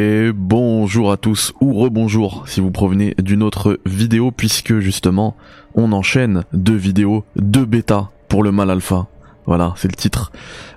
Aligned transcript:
Et 0.00 0.30
bonjour 0.32 1.10
à 1.10 1.16
tous, 1.16 1.52
ou 1.60 1.74
rebonjour 1.74 2.44
si 2.46 2.60
vous 2.60 2.70
provenez 2.70 3.16
d'une 3.18 3.42
autre 3.42 3.80
vidéo, 3.84 4.30
puisque 4.30 4.78
justement, 4.78 5.36
on 5.74 5.90
enchaîne 5.90 6.44
deux 6.52 6.76
vidéos, 6.76 7.24
deux 7.34 7.64
bêta 7.64 8.08
pour 8.28 8.44
le 8.44 8.52
mal 8.52 8.70
alpha. 8.70 9.08
Voilà, 9.46 9.72
c'est 9.74 9.88
le 9.88 9.96
titre 9.96 10.30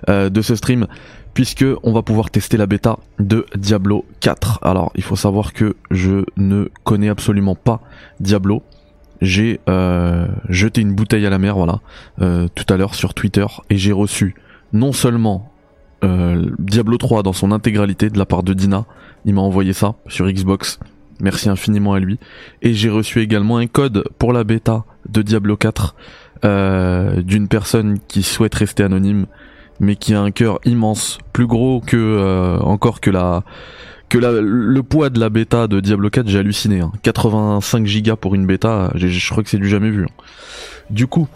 euh, 0.08 0.28
de 0.28 0.42
ce 0.42 0.56
stream, 0.56 0.88
puisque 1.34 1.64
on 1.84 1.92
va 1.92 2.02
pouvoir 2.02 2.30
tester 2.30 2.56
la 2.56 2.66
bêta 2.66 2.98
de 3.20 3.46
Diablo 3.54 4.04
4. 4.18 4.58
Alors, 4.60 4.90
il 4.96 5.04
faut 5.04 5.14
savoir 5.14 5.52
que 5.52 5.76
je 5.92 6.24
ne 6.36 6.68
connais 6.82 7.08
absolument 7.08 7.54
pas 7.54 7.80
Diablo. 8.18 8.64
J'ai 9.20 9.60
euh, 9.68 10.26
jeté 10.48 10.80
une 10.80 10.96
bouteille 10.96 11.26
à 11.26 11.30
la 11.30 11.38
mer, 11.38 11.54
voilà, 11.54 11.78
euh, 12.20 12.48
tout 12.56 12.66
à 12.74 12.76
l'heure 12.76 12.96
sur 12.96 13.14
Twitter, 13.14 13.46
et 13.70 13.76
j'ai 13.76 13.92
reçu 13.92 14.34
non 14.72 14.92
seulement 14.92 15.48
Diablo 16.58 16.98
3 16.98 17.22
dans 17.22 17.32
son 17.32 17.52
intégralité 17.52 18.10
de 18.10 18.18
la 18.18 18.26
part 18.26 18.42
de 18.42 18.54
Dina. 18.54 18.86
Il 19.24 19.34
m'a 19.34 19.42
envoyé 19.42 19.72
ça 19.72 19.94
sur 20.08 20.26
Xbox. 20.26 20.78
Merci 21.20 21.48
infiniment 21.48 21.94
à 21.94 22.00
lui. 22.00 22.18
Et 22.62 22.74
j'ai 22.74 22.90
reçu 22.90 23.20
également 23.20 23.58
un 23.58 23.66
code 23.66 24.04
pour 24.18 24.32
la 24.32 24.44
bêta 24.44 24.84
de 25.08 25.22
Diablo 25.22 25.56
4 25.56 25.94
euh, 26.44 27.22
d'une 27.22 27.46
personne 27.46 27.98
qui 28.08 28.22
souhaite 28.24 28.54
rester 28.54 28.82
anonyme, 28.82 29.26
mais 29.78 29.94
qui 29.94 30.14
a 30.14 30.20
un 30.20 30.32
cœur 30.32 30.58
immense, 30.64 31.18
plus 31.32 31.46
gros 31.46 31.80
que 31.80 31.96
euh, 31.96 32.58
encore 32.58 33.00
que 33.00 33.10
la 33.10 33.44
que 34.08 34.18
la, 34.18 34.32
le 34.42 34.82
poids 34.82 35.08
de 35.08 35.18
la 35.20 35.30
bêta 35.30 35.68
de 35.68 35.80
Diablo 35.80 36.10
4. 36.10 36.28
J'ai 36.28 36.40
halluciné. 36.40 36.80
Hein. 36.80 36.92
85 37.02 37.86
gigas 37.86 38.16
pour 38.16 38.34
une 38.34 38.46
bêta, 38.46 38.90
je 38.94 39.30
crois 39.30 39.42
que 39.42 39.48
c'est 39.48 39.58
du 39.58 39.68
jamais 39.68 39.90
vu. 39.90 40.04
Hein. 40.04 40.22
Du 40.90 41.06
coup, 41.06 41.28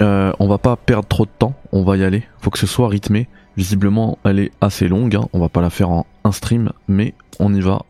euh, 0.00 0.32
on 0.38 0.48
va 0.48 0.58
pas 0.58 0.76
perdre 0.76 1.06
trop 1.08 1.24
de 1.24 1.30
temps. 1.38 1.54
On 1.72 1.82
va 1.82 1.96
y 1.96 2.04
aller. 2.04 2.22
Faut 2.40 2.50
que 2.50 2.58
ce 2.58 2.66
soit 2.66 2.88
rythmé. 2.88 3.28
Visiblement, 3.56 4.18
elle 4.24 4.38
est 4.38 4.52
assez 4.60 4.88
longue. 4.88 5.14
Hein. 5.16 5.28
On 5.32 5.40
va 5.40 5.48
pas 5.48 5.60
la 5.60 5.68
faire 5.68 5.90
en 5.90 6.06
un 6.24 6.32
stream, 6.32 6.72
mais 6.88 7.14
on 7.38 7.52
y 7.54 7.60
va. 7.60 7.82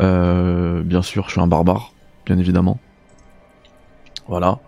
Euh, 0.00 0.82
bien 0.82 1.02
sûr, 1.02 1.26
je 1.26 1.32
suis 1.32 1.40
un 1.40 1.46
barbare, 1.46 1.92
bien 2.26 2.38
évidemment. 2.38 2.78
Voilà. 4.26 4.58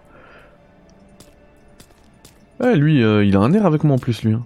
Eh, 2.62 2.74
lui, 2.74 3.02
euh, 3.02 3.24
il 3.24 3.36
a 3.36 3.40
un 3.40 3.52
air 3.52 3.66
avec 3.66 3.84
moi 3.84 3.96
en 3.96 3.98
plus, 3.98 4.22
lui. 4.22 4.34
Hein. 4.34 4.44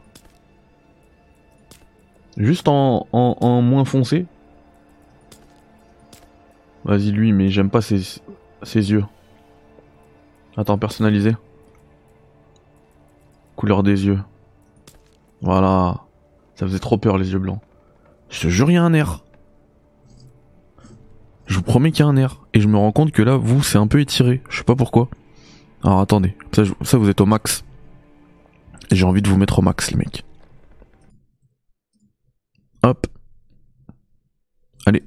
Juste 2.36 2.68
en, 2.68 3.06
en, 3.12 3.62
moins 3.62 3.84
foncé. 3.84 4.26
Vas-y, 6.84 7.10
lui, 7.10 7.32
mais 7.32 7.48
j'aime 7.50 7.70
pas 7.70 7.82
ses, 7.82 8.00
ses 8.62 8.90
yeux. 8.90 9.04
Attends, 10.56 10.78
personnalisé. 10.78 11.36
Couleur 13.56 13.82
des 13.82 14.06
yeux. 14.06 14.20
Voilà. 15.42 16.00
Ça 16.54 16.66
faisait 16.66 16.78
trop 16.78 16.96
peur 16.96 17.18
les 17.18 17.32
yeux 17.32 17.38
blancs. 17.38 17.60
Je 18.30 18.42
te 18.42 18.48
jure, 18.48 18.70
il 18.70 18.74
y 18.74 18.76
a 18.76 18.82
un 18.82 18.94
air. 18.94 19.24
Je 21.46 21.56
vous 21.56 21.62
promets 21.62 21.90
qu'il 21.90 22.04
y 22.04 22.08
a 22.08 22.08
un 22.08 22.16
air. 22.16 22.40
Et 22.54 22.60
je 22.60 22.68
me 22.68 22.78
rends 22.78 22.92
compte 22.92 23.10
que 23.10 23.22
là, 23.22 23.36
vous, 23.36 23.62
c'est 23.62 23.76
un 23.76 23.88
peu 23.88 24.00
étiré. 24.00 24.40
Je 24.48 24.58
sais 24.58 24.64
pas 24.64 24.76
pourquoi. 24.76 25.08
Alors 25.82 26.00
attendez. 26.00 26.36
Ça, 26.82 26.96
vous 26.96 27.08
êtes 27.08 27.20
au 27.20 27.26
max. 27.26 27.64
J'ai 28.92 29.04
envie 29.04 29.20
de 29.20 29.28
vous 29.28 29.36
mettre 29.36 29.58
au 29.58 29.62
max, 29.62 29.90
les 29.90 29.96
mecs. 29.96 30.24
Hop. 32.82 33.06
Allez. 34.86 35.04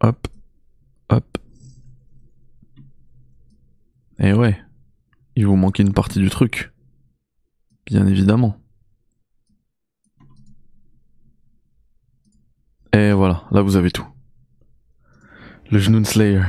Hop. 0.00 0.28
Hop. 1.08 1.38
Et 4.18 4.32
ouais. 4.32 4.60
Il 5.36 5.46
vous 5.46 5.56
manquait 5.56 5.82
une 5.84 5.92
partie 5.94 6.18
du 6.18 6.30
truc. 6.30 6.71
Bien 7.86 8.06
évidemment. 8.06 8.56
Et 12.92 13.12
voilà, 13.12 13.44
là 13.50 13.62
vous 13.62 13.76
avez 13.76 13.90
tout. 13.90 14.06
Le 15.70 15.78
Jnoun 15.78 16.04
Slayer. 16.04 16.42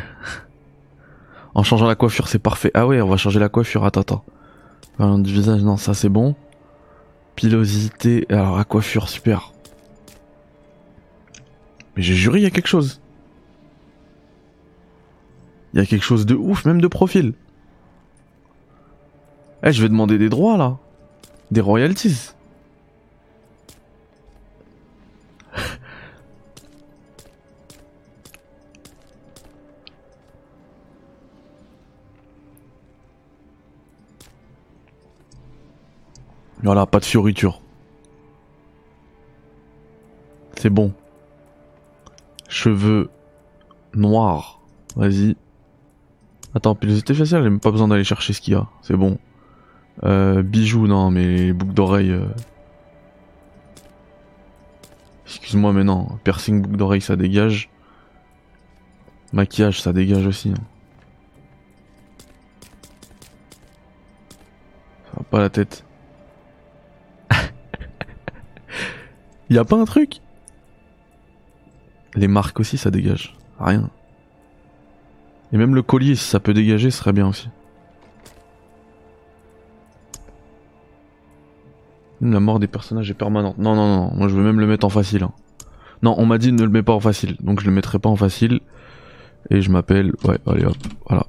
en 1.56 1.63
changeant 1.63 1.88
la 1.88 1.96
coiffure, 1.96 2.28
c'est 2.28 2.40
parfait. 2.40 2.72
Ah 2.74 2.85
ouais, 2.85 3.02
on 3.02 3.08
va 3.08 3.18
changer 3.18 3.40
la 3.40 3.50
coiffure. 3.50 3.85
Attends, 3.85 4.02
attends. 4.02 4.25
Du 5.00 5.34
visage, 5.34 5.63
non, 5.63 5.78
ça 5.78 5.94
c'est 5.94 6.09
bon. 6.09 6.35
Pilosité. 7.35 8.25
Alors, 8.29 8.58
la 8.58 8.63
coiffure, 8.63 9.09
super. 9.09 9.53
Mais 11.96 12.03
j'ai 12.03 12.16
juré, 12.16 12.40
il 12.40 12.44
y 12.44 12.47
a 12.47 12.52
quelque 12.52 12.68
chose. 12.68 13.02
Il 15.74 15.79
y 15.79 15.84
a 15.84 15.85
quelque 15.85 16.03
chose 16.03 16.25
de 16.25 16.35
ouf, 16.35 16.66
même 16.66 16.81
de 16.81 16.88
profil. 16.88 17.34
Eh, 19.63 19.72
je 19.72 19.81
vais 19.81 19.90
demander 19.90 20.18
des 20.18 20.29
droits 20.29 20.58
là. 20.58 20.78
Des 21.52 21.62
royalties. 21.62 22.34
voilà, 36.64 36.86
pas 36.88 37.00
de 37.00 37.06
fioriture. 37.06 37.62
C'est 40.58 40.70
bon. 40.72 40.94
Cheveux 42.48 43.09
noirs. 43.94 44.59
Vas-y. 44.96 45.36
Attends, 46.56 46.74
pilosité 46.74 47.14
faciale, 47.14 47.44
j'ai 47.44 47.50
même 47.50 47.59
pas 47.59 47.72
besoin 47.72 47.88
d'aller 47.88 48.03
chercher 48.03 48.34
ce 48.34 48.42
qu'il 48.42 48.53
y 48.53 48.56
a. 48.56 48.68
C'est 48.82 48.96
bon. 48.96 49.18
Euh, 50.02 50.42
bijoux, 50.42 50.88
non, 50.88 51.12
mais 51.12 51.26
les 51.26 51.54
boucles 51.54 51.74
d'oreilles. 51.74 52.12
Euh. 52.12 52.26
Excuse-moi, 55.26 55.72
mais 55.74 55.84
non. 55.84 56.18
Piercing, 56.24 56.62
boucle 56.62 56.78
d'oreille, 56.78 57.02
ça 57.02 57.16
dégage. 57.16 57.70
Maquillage, 59.32 59.82
ça 59.82 59.94
dégage 59.94 60.26
aussi. 60.26 60.50
Hein. 60.50 60.64
Ça 65.06 65.12
va 65.18 65.24
pas 65.24 65.40
la 65.40 65.50
tête. 65.50 65.86
y 69.50 69.58
a 69.58 69.66
pas 69.66 69.78
un 69.78 69.86
truc? 69.86 70.22
Les 72.16 72.28
marques 72.28 72.59
aussi, 72.59 72.78
ça 72.78 72.92
dégage. 72.92 73.36
Rien. 73.59 73.90
Et 75.52 75.58
même 75.58 75.76
le 75.76 75.82
collier, 75.82 76.16
si 76.16 76.26
ça 76.26 76.40
peut 76.40 76.53
dégager, 76.53 76.92
ce 76.92 76.98
serait 76.98 77.14
bien 77.14 77.28
aussi. 77.28 77.50
La 82.23 82.39
mort 82.39 82.59
des 82.59 82.67
personnages 82.67 83.09
est 83.11 83.16
permanente. 83.16 83.57
Non, 83.57 83.75
non, 83.75 83.97
non, 83.97 84.11
moi 84.16 84.29
je 84.29 84.35
veux 84.35 84.44
même 84.44 84.61
le 84.61 84.66
mettre 84.66 84.85
en 84.85 84.89
facile. 84.89 85.23
Hein. 85.23 85.34
Non, 86.03 86.16
on 86.17 86.25
m'a 86.25 86.38
dit 86.38 86.53
ne 86.53 86.63
le 86.63 86.69
mets 86.69 86.81
pas 86.81 86.94
en 86.94 87.01
facile, 87.01 87.35
donc 87.41 87.59
je 87.59 87.66
le 87.66 87.72
mettrai 87.73 88.00
pas 88.00 88.09
en 88.09 88.16
facile. 88.16 88.61
Et 89.50 89.61
je 89.61 89.69
m'appelle... 89.69 90.13
Ouais, 90.23 90.39
allez 90.47 90.63
hop, 90.63 90.78
voilà. 91.06 91.25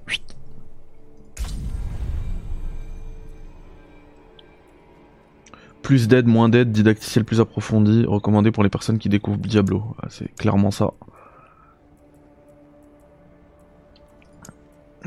Plus 5.83 6.07
d'aide, 6.07 6.29
moins 6.29 6.49
d'aide, 6.49 6.71
didacticiel 6.71 7.25
plus 7.25 7.41
approfondi, 7.41 8.05
recommandé 8.07 8.53
pour 8.53 8.63
les 8.63 8.71
personnes 8.71 8.99
qui 8.99 9.09
découvrent 9.09 9.39
Diablo. 9.39 9.83
Ah, 10.01 10.07
c'est 10.11 10.33
clairement 10.37 10.71
ça. 10.71 10.93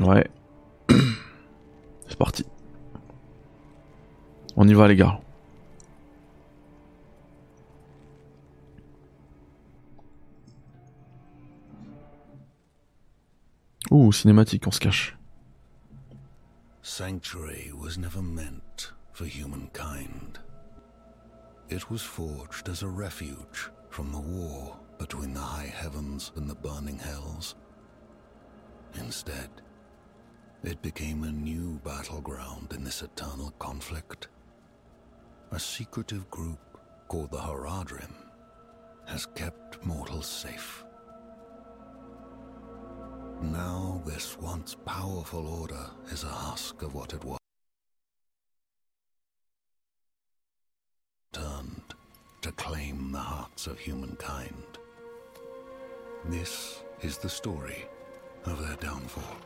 Ouais. 0.00 0.28
C'est 2.08 2.18
parti. 2.18 2.44
On 4.56 4.68
y 4.68 4.74
va 4.74 4.86
les 4.86 4.96
gars. 4.96 5.18
Ouh, 13.90 14.12
cinématique, 14.12 14.66
on 14.66 14.72
se 14.72 14.80
cache. 14.80 15.14
Sanctuary 16.82 17.72
was 17.74 17.96
never 17.96 18.20
meant 18.20 18.92
for 19.12 19.24
humankind. 19.24 20.38
It 21.68 21.90
was 21.90 22.02
forged 22.02 22.68
as 22.68 22.82
a 22.82 22.88
refuge 22.88 23.70
from 23.90 24.12
the 24.12 24.20
war 24.20 24.76
between 24.98 25.32
the 25.32 25.40
high 25.40 25.72
heavens 25.74 26.32
and 26.36 26.48
the 26.48 26.54
burning 26.54 26.98
hells. 26.98 27.54
Instead, 28.94 29.50
it 30.64 30.82
became 30.82 31.22
a 31.22 31.30
new 31.30 31.80
battleground 31.84 32.72
in 32.72 32.84
this 32.84 33.02
eternal 33.02 33.52
conflict. 33.58 34.28
A 35.52 35.58
secretive 35.58 36.30
group 36.30 36.58
called 37.08 37.30
the 37.30 37.38
Haradrim 37.38 38.12
has 39.06 39.26
kept 39.26 39.84
mortals 39.84 40.26
safe. 40.26 40.84
Now 43.40 44.02
this 44.04 44.36
once 44.40 44.74
powerful 44.84 45.46
order 45.46 45.90
is 46.10 46.24
a 46.24 46.28
husk 46.28 46.82
of 46.82 46.94
what 46.94 47.14
it 47.14 47.24
was. 47.24 47.38
Turned 51.32 51.94
to 52.42 52.50
claim 52.52 53.12
the 53.12 53.18
hearts 53.18 53.68
of 53.68 53.78
humankind. 53.78 54.78
This 56.24 56.82
is 57.02 57.18
the 57.18 57.28
story 57.28 57.86
of 58.44 58.60
their 58.66 58.76
downfall. 58.76 59.36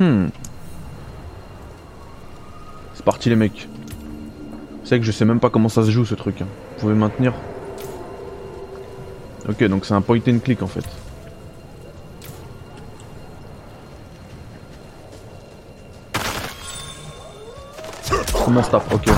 Hmm. 0.00 0.26
C'est 2.94 3.04
parti 3.04 3.28
les 3.28 3.36
mecs. 3.36 3.68
C'est 4.84 4.98
que 4.98 5.04
je 5.04 5.12
sais 5.12 5.24
même 5.24 5.40
pas 5.40 5.50
comment 5.50 5.68
ça 5.68 5.82
se 5.84 5.90
joue 5.90 6.04
ce 6.04 6.14
truc. 6.14 6.42
hein. 6.42 6.46
Vous 6.74 6.80
pouvez 6.80 6.94
maintenir. 6.94 7.32
Ok, 9.48 9.62
donc 9.64 9.84
c'est 9.84 9.94
un 9.94 10.00
point 10.00 10.20
and 10.28 10.38
click 10.38 10.62
en 10.62 10.66
fait. 10.66 10.84
Comment 18.44 18.62
se 18.62 18.70
tape 18.70 18.92
Ok. 18.92 19.08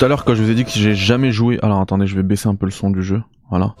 À 0.00 0.08
l'heure 0.08 0.24
quand 0.24 0.34
je 0.34 0.42
vous 0.42 0.50
ai 0.50 0.54
dit 0.54 0.64
que 0.64 0.70
j'ai 0.70 0.94
jamais 0.94 1.32
joué... 1.32 1.58
Alors 1.62 1.80
attendez, 1.80 2.06
je 2.06 2.16
vais 2.16 2.22
baisser 2.22 2.48
un 2.48 2.54
peu 2.54 2.66
le 2.66 2.72
son 2.72 2.90
du 2.90 3.02
jeu. 3.02 3.22
Voilà. 3.50 3.74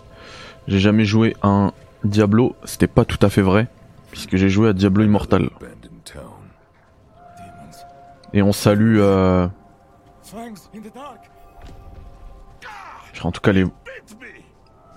J'ai 0.68 0.78
jamais 0.78 1.04
joué 1.04 1.36
à 1.42 1.48
un 1.48 1.72
Diablo, 2.04 2.56
c'était 2.64 2.86
pas 2.86 3.04
tout 3.04 3.18
à 3.24 3.28
fait 3.28 3.42
vrai. 3.42 3.68
Puisque 4.10 4.36
j'ai 4.36 4.48
joué 4.48 4.68
à 4.68 4.72
Diablo 4.72 5.04
Immortal. 5.04 5.50
Et 8.32 8.42
on 8.42 8.52
salue... 8.52 8.98
Euh... 8.98 9.48
En 13.22 13.32
tout 13.32 13.40
cas, 13.40 13.52
les, 13.52 13.66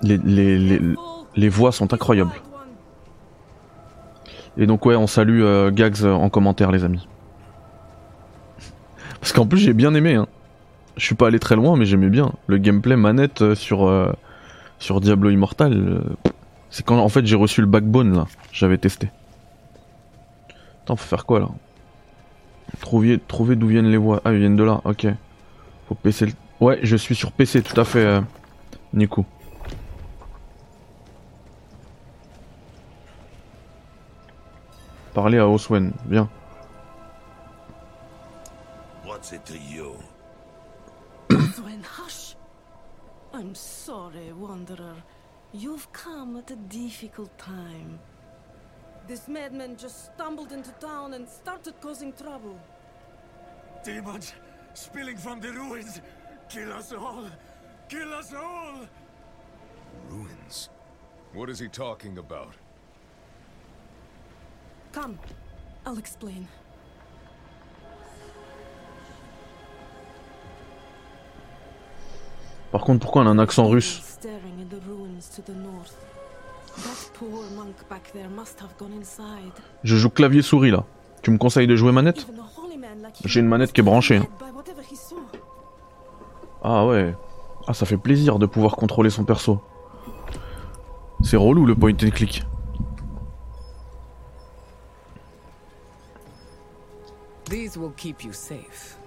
les, 0.01 0.17
les, 0.17 0.57
les, 0.57 0.79
les 1.35 1.49
voix 1.49 1.71
sont 1.71 1.93
incroyables. 1.93 2.31
Et 4.57 4.65
donc 4.65 4.85
ouais, 4.85 4.95
on 4.95 5.07
salue 5.07 5.41
euh, 5.41 5.71
Gags 5.71 6.05
en 6.05 6.29
commentaire 6.29 6.71
les 6.71 6.83
amis. 6.83 7.07
Parce 9.19 9.33
qu'en 9.33 9.47
plus 9.47 9.57
j'ai 9.57 9.73
bien 9.73 9.93
aimé. 9.95 10.15
Hein. 10.15 10.27
Je 10.97 11.05
suis 11.05 11.15
pas 11.15 11.27
allé 11.27 11.39
très 11.39 11.55
loin 11.55 11.75
mais 11.77 11.85
j'aimais 11.85 12.09
bien. 12.09 12.31
Le 12.47 12.57
gameplay 12.57 12.95
manette 12.95 13.41
euh, 13.41 13.55
sur, 13.55 13.87
euh, 13.87 14.11
sur 14.79 15.01
Diablo 15.01 15.29
Immortal. 15.29 15.73
euh, 15.73 16.01
c'est 16.69 16.83
quand 16.85 16.97
en 16.97 17.09
fait 17.09 17.25
j'ai 17.25 17.35
reçu 17.35 17.61
le 17.61 17.67
backbone 17.67 18.15
là. 18.15 18.25
J'avais 18.51 18.77
testé. 18.77 19.09
Attends, 20.83 20.95
faut 20.95 21.07
faire 21.07 21.25
quoi 21.25 21.39
là? 21.39 21.49
Trouver, 22.81 23.19
trouver 23.19 23.55
d'où 23.55 23.67
viennent 23.67 23.89
les 23.91 23.97
voix. 23.97 24.21
Ah, 24.25 24.33
ils 24.33 24.39
viennent 24.39 24.55
de 24.55 24.63
là, 24.63 24.81
ok. 24.83 25.07
Faut 25.87 25.95
PC 25.95 26.25
le... 26.25 26.31
Ouais, 26.59 26.79
je 26.81 26.95
suis 26.95 27.13
sur 27.15 27.31
PC, 27.31 27.61
tout 27.61 27.79
à 27.79 27.85
fait, 27.85 27.99
euh, 27.99 28.21
Nico. 28.93 29.25
Parler 35.13 35.37
à 35.37 35.47
Oswen, 35.47 35.93
bien. 36.05 36.27
What's 39.05 39.31
it 39.31 39.45
to 39.45 39.53
you? 39.53 39.93
Swen, 41.39 41.83
hush. 41.83 42.35
I'm 43.33 43.55
sorry, 43.55 44.31
Wanderer. 44.33 44.95
You've 45.51 45.91
come 45.91 46.37
at 46.37 46.51
a 46.51 46.55
difficult 46.55 47.35
time. 47.37 47.99
This 49.07 49.27
madman 49.27 49.75
just 49.75 50.13
stumbled 50.13 50.51
into 50.51 50.71
town 50.73 51.13
and 51.13 51.27
started 51.27 51.79
causing 51.81 52.13
trouble. 52.13 52.59
Demons 53.83 54.33
spilling 54.73 55.17
from 55.17 55.39
the 55.39 55.51
ruins. 55.51 56.01
Kill 56.49 56.71
us 56.73 56.93
all. 56.93 57.25
Kill 57.89 58.13
us 58.13 58.33
all. 58.33 58.87
Ruins. 60.09 60.69
What 61.33 61.49
is 61.49 61.59
he 61.59 61.67
talking 61.67 62.17
about? 62.17 62.53
Come, 64.91 65.17
I'll 65.85 65.97
explain. 65.97 66.47
Par 72.73 72.81
contre, 72.81 73.01
pourquoi 73.01 73.21
elle 73.21 73.27
a 73.27 73.31
un 73.31 73.37
accent 73.37 73.67
russe. 73.67 74.01
Je 79.83 79.95
joue 79.95 80.09
clavier 80.09 80.41
souris 80.41 80.71
là. 80.71 80.83
Tu 81.21 81.29
me 81.29 81.37
conseilles 81.37 81.67
de 81.67 81.75
jouer 81.75 81.91
manette 81.91 82.25
J'ai 83.25 83.41
une 83.41 83.47
manette 83.47 83.73
qui 83.73 83.81
est 83.81 83.83
branchée, 83.83 84.17
hein. 84.17 84.25
Ah 86.63 86.87
ouais. 86.87 87.13
Ah 87.67 87.75
ça 87.75 87.85
fait 87.85 87.97
plaisir 87.97 88.39
de 88.39 88.47
pouvoir 88.47 88.75
contrôler 88.75 89.11
son 89.11 89.23
perso. 89.23 89.61
C'est 91.21 91.37
relou 91.37 91.67
le 91.67 91.75
point 91.75 91.93
and 91.93 92.09
click. 92.09 92.43
These 97.45 97.77
will 97.77 97.93
keep 97.95 98.23
you 98.23 98.33
safe. 98.33 98.97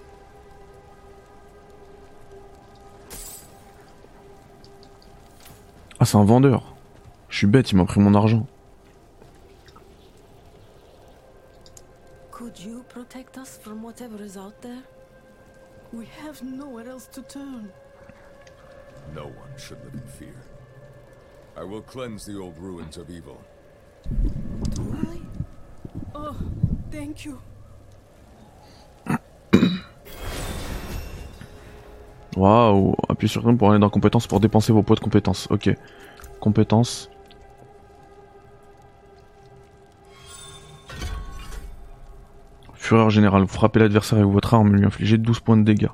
Ah 5.99 6.05
c'est 6.05 6.17
un 6.17 6.25
vendeur. 6.25 6.75
Je 7.29 7.39
suis 7.39 7.47
bête, 7.47 7.71
il 7.73 7.77
m'a 7.77 7.87
pris 7.87 8.01
mon 8.01 8.15
argent. 8.15 8.47
Could 12.31 12.59
you 12.61 12.83
protect 12.89 13.39
us 13.39 13.59
from 13.59 13.83
whatever 13.83 14.23
is 14.23 14.37
out 14.37 14.61
there? 14.61 14.83
We 15.93 16.07
have 16.23 16.43
nowhere 16.43 16.89
else 16.89 17.09
to 17.13 17.23
turn. 17.23 17.71
No 19.15 19.25
one 19.25 19.57
should 19.57 19.79
live 19.85 19.95
in 19.95 20.07
fear. 20.07 20.35
I 21.57 21.65
will 21.65 21.81
cleanse 21.81 22.27
the 22.27 22.39
old 22.39 22.59
ruins 22.59 22.99
of 22.99 23.09
evil. 23.09 23.41
Really? 24.79 25.23
Oh, 26.15 26.37
thank 26.91 27.25
you. 27.25 27.41
Waouh. 32.37 32.95
Appuyez 33.09 33.31
sur 33.31 33.43
Ctrl 33.43 33.57
pour 33.57 33.71
aller 33.71 33.81
dans 33.81 33.91
compétences 33.91 34.27
pour 34.27 34.41
dépenser 34.41 34.73
vos 34.73 34.83
points 34.83 34.97
de 34.97 35.01
compétences. 35.01 35.49
Ok. 35.51 35.71
Compétences. 36.41 37.11
Fureur 42.75 43.11
générale. 43.11 43.43
Vous 43.43 43.49
frappez 43.49 43.81
l'adversaire 43.81 44.19
avec 44.19 44.31
votre 44.31 44.55
arme, 44.55 44.77
lui 44.77 44.85
infligez 44.85 45.19
12 45.19 45.41
points 45.41 45.57
de 45.57 45.65
dégâts. 45.65 45.89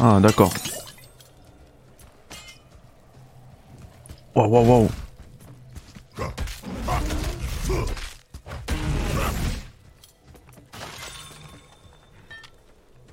Ah, 0.00 0.18
d'accord. 0.20 0.52
Waouh, 4.34 4.48
waouh, 4.48 4.66
waouh. 4.66 4.88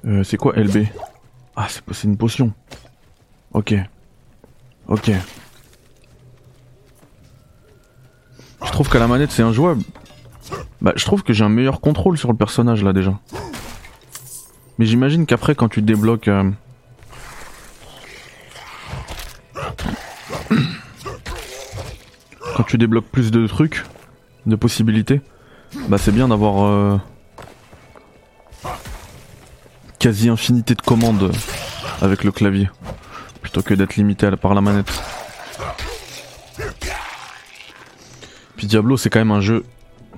Euh, 0.06 0.24
c'est 0.24 0.38
quoi 0.38 0.54
LB 0.56 0.86
Ah, 1.56 1.68
c'est 1.70 2.04
une 2.08 2.18
potion. 2.18 2.54
Ok. 3.54 3.74
Ok. 4.88 5.12
Je 8.66 8.72
trouve 8.72 8.90
qu'à 8.90 9.00
la 9.00 9.08
manette 9.08 9.32
c'est 9.32 9.42
injouable. 9.44 9.82
Bah, 10.82 10.94
je 10.96 11.04
trouve 11.04 11.24
que 11.24 11.34
j'ai 11.34 11.44
un 11.44 11.50
meilleur 11.50 11.82
contrôle 11.82 12.18
sur 12.18 12.32
le 12.32 12.38
personnage 12.38 12.84
là 12.84 12.94
déjà. 12.94 13.20
Mais 14.78 14.86
j'imagine 14.86 15.26
qu'après 15.26 15.56
quand 15.56 15.68
tu 15.68 15.82
débloques... 15.82 16.28
euh, 16.28 16.50
Quand 22.58 22.64
tu 22.64 22.80
débloques 22.80 23.06
plus 23.06 23.30
de 23.30 23.46
trucs, 23.46 23.84
de 24.48 24.56
possibilités, 24.56 25.22
bah 25.90 26.00
c'est 26.00 26.12
bien 26.12 26.28
d'avoir 26.28 26.66
euh, 26.66 26.98
quasi 30.00 30.28
infinité 30.28 30.74
de 30.74 30.82
commandes 30.82 31.32
avec 32.02 32.24
le 32.24 32.32
clavier, 32.32 32.68
plutôt 33.44 33.62
que 33.62 33.76
d'être 33.76 33.96
limité 33.96 34.32
par 34.42 34.56
la 34.56 34.62
manette. 34.62 34.92
Puis 38.56 38.66
Diablo 38.66 38.98
c'est 38.98 39.12
quand 39.12 39.20
même 39.20 39.30
un 39.30 39.42
jeu 39.42 39.64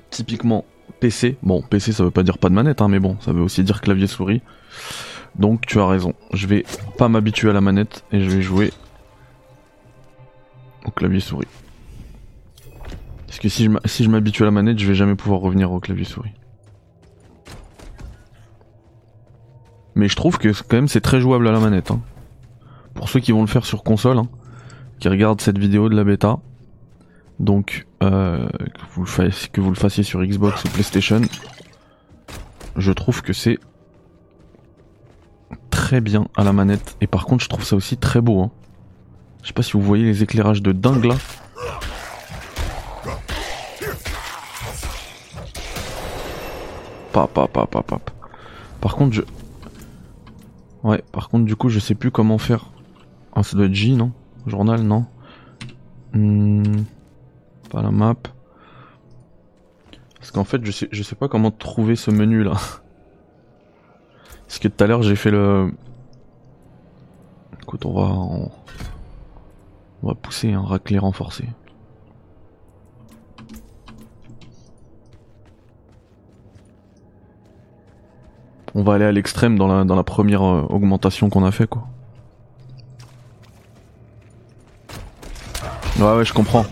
typiquement 0.10 0.64
PC. 1.02 1.36
Bon, 1.44 1.62
PC 1.62 1.92
ça 1.92 2.06
veut 2.06 2.12
pas 2.12 2.24
dire 2.24 2.38
pas 2.38 2.48
de 2.48 2.54
manette, 2.56 2.82
hein, 2.82 2.88
mais 2.88 3.02
bon, 3.02 3.18
ça 3.20 3.34
veut 3.34 3.42
aussi 3.42 3.66
dire 3.66 3.82
clavier 3.82 4.08
souris. 4.08 4.42
Donc 5.36 5.66
tu 5.68 5.78
as 5.78 5.86
raison, 5.86 6.14
je 6.32 6.48
vais 6.48 6.64
pas 6.98 7.10
m'habituer 7.10 7.50
à 7.50 7.54
la 7.54 7.60
manette 7.60 8.06
et 8.14 8.22
je 8.22 8.30
vais 8.30 8.42
jouer 8.42 8.72
au 10.86 10.92
clavier 10.92 11.20
souris. 11.20 11.48
Parce 13.30 13.38
que 13.38 13.48
si 13.48 13.70
je, 14.04 14.10
m'habitue 14.10 14.42
à 14.42 14.46
la 14.46 14.52
manette, 14.52 14.80
je 14.80 14.88
vais 14.88 14.96
jamais 14.96 15.14
pouvoir 15.14 15.40
revenir 15.40 15.72
au 15.72 15.80
clavier 15.80 16.04
souris. 16.04 16.34
Mais 19.94 20.08
je 20.08 20.16
trouve 20.16 20.40
que 20.40 20.50
quand 20.50 20.78
même 20.78 20.88
c'est 20.88 21.00
très 21.00 21.22
jouable 21.22 21.48
à 21.48 21.52
la 21.52 21.60
manette. 21.60 21.92
hein. 21.92 22.02
Pour 22.96 23.08
ceux 23.08 23.20
qui 23.20 23.32
vont 23.32 23.42
le 23.42 23.48
faire 23.48 23.68
sur 23.68 23.84
console, 23.84 24.18
hein, 24.18 24.28
qui 25.00 25.10
regardent 25.10 25.42
cette 25.42 25.60
vidéo 25.60 25.90
de 25.90 25.96
la 25.96 26.04
bêta, 26.04 26.40
donc 27.40 27.86
euh, 28.02 28.50
que, 28.50 28.82
vous 28.96 29.02
le 29.04 29.08
fassiez, 29.08 29.50
que 29.50 29.62
vous 29.62 29.70
le 29.70 29.76
fassiez 29.76 30.04
sur 30.04 30.26
Xbox 30.26 30.64
ou 30.64 30.70
PlayStation, 30.70 31.22
je 32.78 32.92
trouve 32.92 33.22
que 33.22 33.32
c'est 33.32 33.60
très 35.70 36.02
bien 36.02 36.28
à 36.36 36.44
la 36.44 36.52
manette. 36.52 36.98
Et 37.00 37.06
par 37.06 37.26
contre, 37.26 37.44
je 37.44 37.50
trouve 37.50 37.64
ça 37.64 37.76
aussi 37.76 37.96
très 37.96 38.22
beau. 38.22 38.42
hein. 38.42 38.50
Je 39.44 39.50
sais 39.50 39.54
pas 39.54 39.62
si 39.62 39.74
vous 39.74 39.84
voyez 39.84 40.06
les 40.06 40.24
éclairages 40.24 40.64
de 40.64 40.72
dingue 40.72 41.06
là. 41.06 41.16
Par 47.28 48.96
contre, 48.96 49.14
je. 49.14 49.22
Ouais, 50.84 51.04
par 51.12 51.30
contre, 51.30 51.46
du 51.46 51.56
coup, 51.56 51.70
je 51.70 51.80
sais 51.80 51.96
plus 51.96 52.12
comment 52.12 52.38
faire. 52.38 52.68
Ah, 53.34 53.44
ça 53.44 53.58
doit 53.58 53.66
être 53.66 53.74
J, 53.74 53.94
non? 53.96 54.12
Journal, 54.48 54.82
non? 54.82 55.06
Hmm, 56.14 56.64
Pas 57.70 57.82
la 57.82 57.92
map. 57.92 58.16
Parce 60.16 60.32
qu'en 60.32 60.44
fait, 60.44 60.64
je 60.66 60.72
sais, 60.72 60.88
je 60.92 61.04
sais 61.04 61.16
pas 61.16 61.28
comment 61.28 61.52
trouver 61.52 61.96
ce 61.96 62.12
menu 62.12 62.44
là. 62.44 62.54
Parce 64.48 64.60
que 64.60 64.68
tout 64.68 64.84
à 64.84 64.88
l'heure, 64.88 65.04
j'ai 65.04 65.16
fait 65.16 65.32
le. 65.32 65.72
Écoute, 67.62 67.86
on 67.86 67.94
va. 67.94 68.02
On, 68.14 68.52
on 70.02 70.08
va 70.08 70.16
pousser 70.16 70.54
un 70.54 70.62
raclé 70.64 70.98
renforcé. 70.98 71.46
On 78.76 78.84
va 78.84 78.94
aller 78.94 79.06
à 79.06 79.12
l'extrême 79.12 79.58
dans 79.58 79.68
la, 79.68 80.04
première 80.04 80.44
euh, 80.44 80.62
augmentation 80.70 81.30
qu'on 81.30 81.44
a 81.44 81.52
fait 81.52 81.68
quoi. 81.68 81.88
Ouais 85.98 86.16
ouais 86.16 86.26
je 86.26 86.34
comprends. 86.34 86.66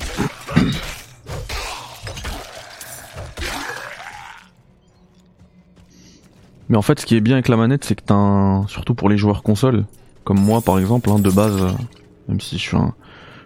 Mais 6.70 6.78
en 6.78 6.82
fait 6.82 7.00
ce 7.00 7.06
qui 7.06 7.16
est 7.16 7.22
bien 7.22 7.36
avec 7.36 7.48
la 7.48 7.58
manette 7.58 7.84
c'est 7.84 7.96
que 7.96 8.04
t'as 8.04 8.14
un... 8.14 8.68
Surtout 8.68 8.94
pour 8.94 9.10
les 9.10 9.18
joueurs 9.18 9.42
console, 9.42 9.86
comme 10.24 10.40
moi 10.40 10.62
par 10.62 10.78
exemple, 10.80 11.10
hein, 11.10 11.20
de 11.20 11.30
base, 11.30 11.62
euh, 11.62 11.72
même 12.28 12.40
si 12.40 12.58
je 12.58 12.62
suis 12.62 12.78
un, 12.78 12.94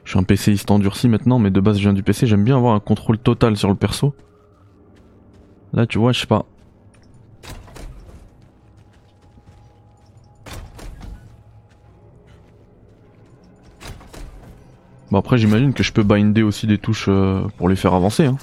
je 0.04 0.12
suis 0.12 0.20
un 0.20 0.24
PCiste 0.24 0.70
endurci 0.72 1.08
maintenant, 1.08 1.40
mais 1.40 1.52
de 1.52 1.60
base 1.62 1.78
je 1.78 1.84
viens 1.84 1.94
du 1.94 2.04
PC, 2.04 2.28
j'aime 2.28 2.44
bien 2.44 2.58
avoir 2.58 2.76
un 2.76 2.80
contrôle 2.80 3.18
total 3.18 3.56
sur 3.56 3.70
le 3.70 3.76
perso. 3.76 4.14
Là 5.74 5.86
tu 5.86 6.00
vois, 6.00 6.12
je 6.12 6.20
sais 6.20 6.28
pas, 6.28 6.46
Bon 15.12 15.20
après 15.20 15.38
j'imagine 15.38 15.74
que 15.74 15.84
je 15.84 15.92
peux 15.92 16.04
binder 16.04 16.42
aussi 16.42 16.68
des 16.68 16.78
touches 16.78 17.08
euh, 17.10 17.42
pour 17.58 17.68
les 17.68 17.76
faire 17.76 17.94
avancer. 17.94 18.26
Hein. 18.26 18.38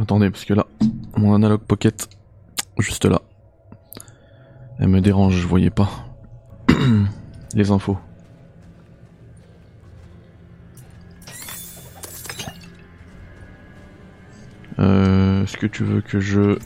Attendez 0.00 0.30
parce 0.30 0.44
que 0.44 0.54
là, 0.54 0.64
mon 1.16 1.34
analogue 1.34 1.62
pocket, 1.62 2.08
juste 2.78 3.04
là. 3.04 3.20
Elle 4.78 4.88
me 4.88 5.00
dérange, 5.00 5.34
je 5.34 5.46
voyais 5.46 5.70
pas. 5.70 5.90
Les 7.54 7.70
infos. 7.70 7.98
Euh, 14.78 15.42
Est-ce 15.42 15.56
que 15.56 15.66
tu 15.66 15.82
veux 15.82 16.00
que 16.00 16.20
je... 16.20 16.58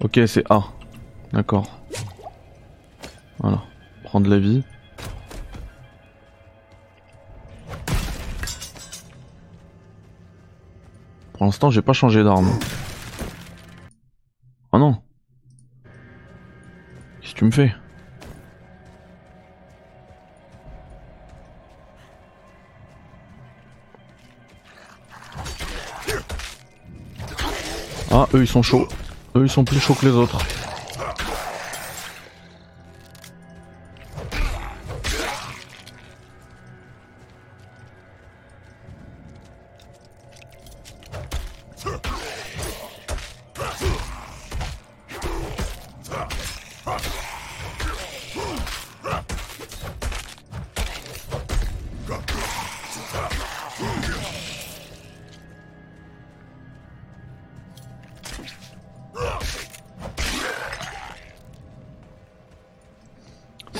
Ok, 0.00 0.18
c'est 0.26 0.44
A. 0.50 0.64
D'accord. 1.32 1.80
Voilà. 3.38 3.62
Prendre 4.02 4.28
la 4.28 4.38
vie. 4.38 4.64
Pour 11.34 11.46
l'instant, 11.46 11.70
j'ai 11.70 11.82
pas 11.82 11.92
changé 11.92 12.24
d'arme. 12.24 12.50
Tu 17.42 17.46
me 17.46 17.50
fais 17.50 17.74
Ah, 28.12 28.28
eux 28.34 28.42
ils 28.42 28.46
sont 28.46 28.62
chauds. 28.62 28.86
Eux 29.34 29.42
ils 29.42 29.50
sont 29.50 29.64
plus 29.64 29.80
chauds 29.80 29.94
que 29.94 30.06
les 30.06 30.12
autres. 30.12 30.38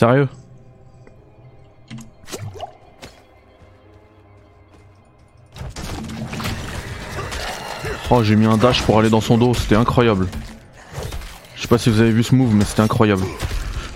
Sérieux 0.02 0.28
Oh 8.10 8.24
j'ai 8.24 8.34
mis 8.34 8.46
un 8.46 8.56
dash 8.56 8.82
pour 8.82 8.98
aller 8.98 9.10
dans 9.10 9.20
son 9.20 9.38
dos, 9.38 9.54
c'était 9.54 9.76
incroyable. 9.76 10.26
Je 11.54 11.62
sais 11.62 11.68
pas 11.68 11.78
si 11.78 11.88
vous 11.88 12.00
avez 12.00 12.10
vu 12.10 12.24
ce 12.24 12.34
move 12.34 12.52
mais 12.52 12.64
c'était 12.64 12.82
incroyable. 12.82 13.22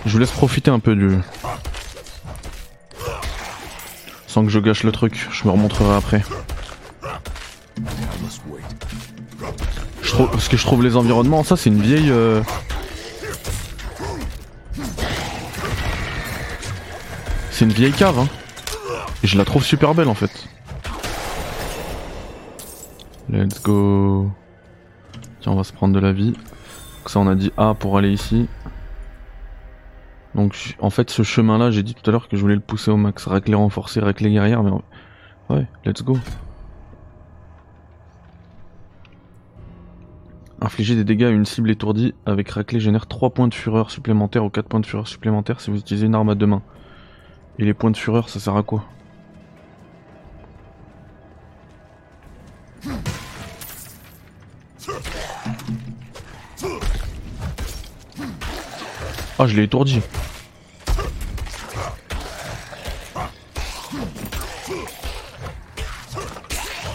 Je 0.05 0.13
vous 0.13 0.19
laisse 0.19 0.31
profiter 0.31 0.71
un 0.71 0.79
peu 0.79 0.95
du... 0.95 1.17
Sans 4.27 4.45
que 4.45 4.49
je 4.49 4.59
gâche 4.61 4.83
le 4.83 4.93
truc, 4.93 5.27
je 5.29 5.43
me 5.43 5.51
remontrerai 5.51 5.93
après. 5.93 6.23
Je 10.01 10.09
trouve, 10.09 10.31
parce 10.31 10.47
que 10.47 10.55
je 10.55 10.63
trouve 10.65 10.83
les 10.83 10.95
environnements, 10.95 11.43
ça 11.43 11.57
c'est 11.57 11.69
une 11.69 11.81
vieille... 11.81 12.11
euh, 12.11 12.41
C'est 17.57 17.65
une 17.65 17.71
vieille 17.71 17.91
cave, 17.91 18.19
hein. 18.19 18.27
Et 19.23 19.27
je 19.27 19.35
la 19.35 19.43
trouve 19.43 19.63
super 19.63 19.95
belle 19.95 20.09
en 20.09 20.13
fait. 20.13 20.47
Let's 23.31 23.63
go. 23.63 24.29
Tiens, 25.41 25.53
on 25.53 25.55
va 25.55 25.63
se 25.63 25.73
prendre 25.73 25.95
de 25.95 25.99
la 25.99 26.13
vie. 26.13 26.33
Donc 26.33 27.07
ça, 27.07 27.19
on 27.19 27.25
a 27.25 27.33
dit 27.33 27.51
A 27.57 27.73
pour 27.73 27.97
aller 27.97 28.11
ici. 28.11 28.47
Donc 30.35 30.75
en 30.77 30.91
fait, 30.91 31.09
ce 31.09 31.23
chemin-là, 31.23 31.71
j'ai 31.71 31.81
dit 31.81 31.95
tout 31.95 32.07
à 32.07 32.11
l'heure 32.11 32.27
que 32.27 32.37
je 32.37 32.41
voulais 32.43 32.53
le 32.53 32.61
pousser 32.61 32.91
au 32.91 32.97
max. 32.97 33.25
Raclé 33.25 33.55
renforcé, 33.55 34.01
raclé 34.01 34.29
guerrière, 34.29 34.61
mais 34.61 34.69
ouais, 35.49 35.65
let's 35.83 36.03
go. 36.03 36.15
Infliger 40.61 40.93
des 40.93 41.05
dégâts 41.05 41.23
à 41.23 41.29
une 41.29 41.45
cible 41.45 41.71
étourdie 41.71 42.13
avec 42.27 42.51
raclé 42.51 42.79
génère 42.79 43.07
3 43.07 43.31
points 43.31 43.47
de 43.47 43.55
fureur 43.55 43.89
supplémentaires 43.89 44.45
ou 44.45 44.51
4 44.51 44.67
points 44.67 44.79
de 44.79 44.85
fureur 44.85 45.07
supplémentaires 45.07 45.59
si 45.59 45.71
vous 45.71 45.79
utilisez 45.79 46.05
une 46.05 46.13
arme 46.13 46.29
à 46.29 46.35
deux 46.35 46.45
mains. 46.45 46.61
Et 47.59 47.65
les 47.65 47.73
points 47.73 47.91
de 47.91 47.97
fureur, 47.97 48.29
ça 48.29 48.39
sert 48.39 48.55
à 48.55 48.63
quoi 48.63 48.83
Ah, 59.39 59.45
je 59.45 59.55
l'ai 59.55 59.63
étourdi. 59.63 60.01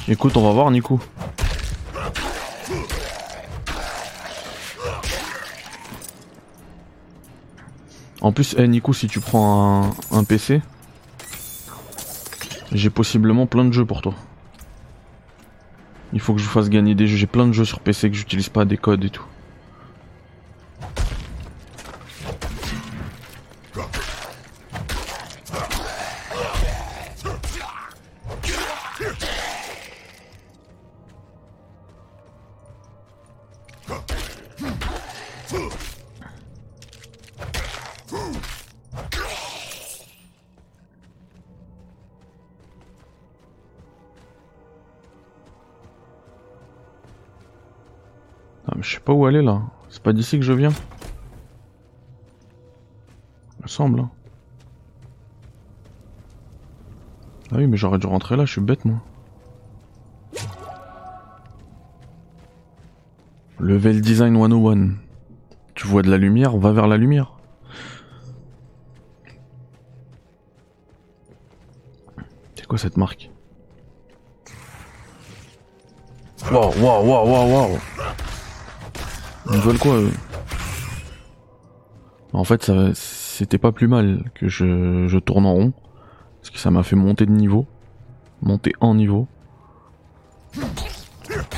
Écoute, 0.08 0.36
on 0.36 0.42
va 0.42 0.50
voir 0.50 0.70
Nico. 0.70 1.00
En 8.22 8.30
plus, 8.30 8.54
eh 8.56 8.68
Nico, 8.68 8.92
si 8.92 9.08
tu 9.08 9.18
prends 9.18 9.90
un, 10.12 10.16
un 10.16 10.22
PC, 10.22 10.62
j'ai 12.70 12.88
possiblement 12.88 13.46
plein 13.46 13.64
de 13.64 13.72
jeux 13.72 13.84
pour 13.84 14.00
toi. 14.00 14.14
Il 16.12 16.20
faut 16.20 16.32
que 16.32 16.40
je 16.40 16.44
vous 16.44 16.50
fasse 16.52 16.68
gagner 16.70 16.94
des 16.94 17.08
jeux. 17.08 17.16
J'ai 17.16 17.26
plein 17.26 17.48
de 17.48 17.52
jeux 17.52 17.64
sur 17.64 17.80
PC 17.80 18.10
que 18.10 18.16
j'utilise 18.16 18.48
pas 18.48 18.64
des 18.64 18.76
codes 18.76 19.04
et 19.04 19.10
tout. 19.10 19.24
Là. 49.40 49.62
C'est 49.88 50.02
pas 50.02 50.12
d'ici 50.12 50.38
que 50.38 50.44
je 50.44 50.52
viens. 50.52 50.72
Il 53.58 53.62
me 53.62 53.68
semble. 53.68 54.00
hein. 54.00 54.10
Ah 57.52 57.56
oui 57.58 57.66
mais 57.66 57.76
j'aurais 57.76 57.98
dû 57.98 58.06
rentrer 58.06 58.36
là, 58.36 58.44
je 58.44 58.52
suis 58.52 58.60
bête 58.60 58.84
moi. 58.84 58.96
Level 63.60 64.00
Design 64.00 64.36
101. 64.36 64.94
Tu 65.74 65.86
vois 65.86 66.02
de 66.02 66.10
la 66.10 66.16
lumière, 66.18 66.56
va 66.56 66.72
vers 66.72 66.86
la 66.86 66.96
lumière. 66.96 67.34
C'est 72.54 72.66
quoi 72.66 72.78
cette 72.78 72.96
marque? 72.96 73.30
Waouh, 76.50 76.72
waouh, 76.82 77.06
waouh, 77.06 77.28
waouh, 77.30 77.52
waouh 77.52 77.78
Ils 79.50 79.60
veulent 79.60 79.78
quoi 79.78 79.96
eux? 79.96 80.12
En 82.32 82.44
fait, 82.44 82.70
c'était 82.94 83.58
pas 83.58 83.72
plus 83.72 83.88
mal 83.88 84.30
que 84.34 84.48
je, 84.48 85.06
je 85.08 85.18
tourne 85.18 85.46
en 85.46 85.54
rond. 85.54 85.72
Parce 86.40 86.50
que 86.50 86.58
ça 86.58 86.70
m'a 86.70 86.82
fait 86.82 86.96
monter 86.96 87.26
de 87.26 87.32
niveau. 87.32 87.66
Monter 88.40 88.72
en 88.80 88.94
niveau. 88.94 89.28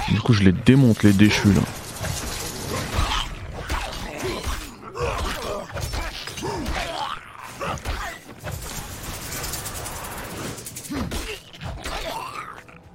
Du 0.09 0.21
coup, 0.21 0.33
je 0.33 0.43
les 0.43 0.53
démonte, 0.53 1.03
les 1.03 1.13
déchus 1.13 1.53
là. 1.53 1.61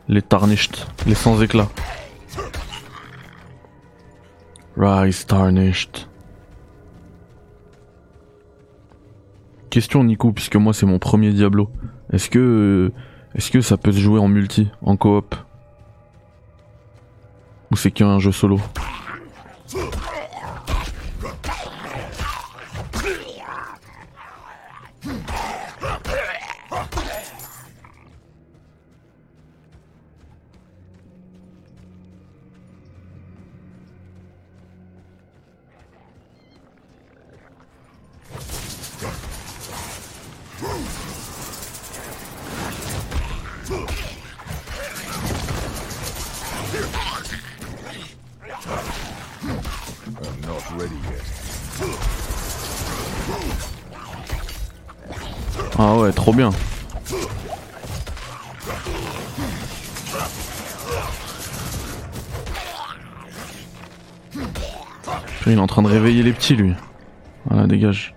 Les 0.08 0.22
tarnished, 0.24 0.86
les 1.06 1.16
sans 1.16 1.42
éclat. 1.42 1.68
Rise 4.80 5.26
tarnished. 5.26 6.08
Question 9.70 10.06
Nico, 10.06 10.32
puisque 10.32 10.56
moi 10.56 10.74
c'est 10.74 10.86
mon 10.86 11.00
premier 11.00 11.34
Diablo. 11.34 11.70
Est-ce 12.14 12.30
que 12.30 12.40
euh, 12.40 12.94
est-ce 13.36 13.52
que 13.52 13.60
ça 13.60 13.76
peut 13.76 13.92
se 13.92 14.00
jouer 14.00 14.20
en 14.20 14.30
multi, 14.30 14.70
en 14.82 14.96
coop? 14.96 15.36
Ou 17.72 17.76
c'est 17.76 17.92
qu'un 17.92 18.20
jeu 18.20 18.32
solo? 18.32 18.58
Train 65.84 65.90
de 65.90 65.94
réveiller 65.94 66.24
les 66.24 66.34
petits 66.34 66.56
lui. 66.56 66.74
Voilà, 67.46 67.68
dégage. 67.68 68.14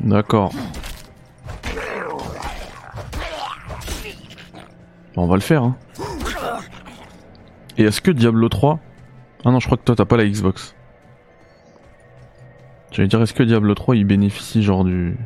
D'accord. 0.00 0.52
On 5.16 5.26
va 5.26 5.34
le 5.34 5.40
faire. 5.40 5.64
Hein. 5.64 5.76
Et 7.78 7.84
est-ce 7.84 8.00
que 8.00 8.10
Diablo 8.10 8.48
3 8.48 8.80
Ah 9.44 9.50
non, 9.50 9.60
je 9.60 9.66
crois 9.66 9.76
que 9.76 9.84
toi 9.84 9.94
t'as 9.94 10.04
pas 10.04 10.16
la 10.16 10.26
Xbox. 10.26 10.74
J'allais 12.90 13.08
dire, 13.08 13.20
est-ce 13.20 13.34
que 13.34 13.42
Diablo 13.42 13.74
3 13.74 13.96
il 13.96 14.04
bénéficie 14.04 14.62
genre 14.62 14.84
du. 14.84 15.16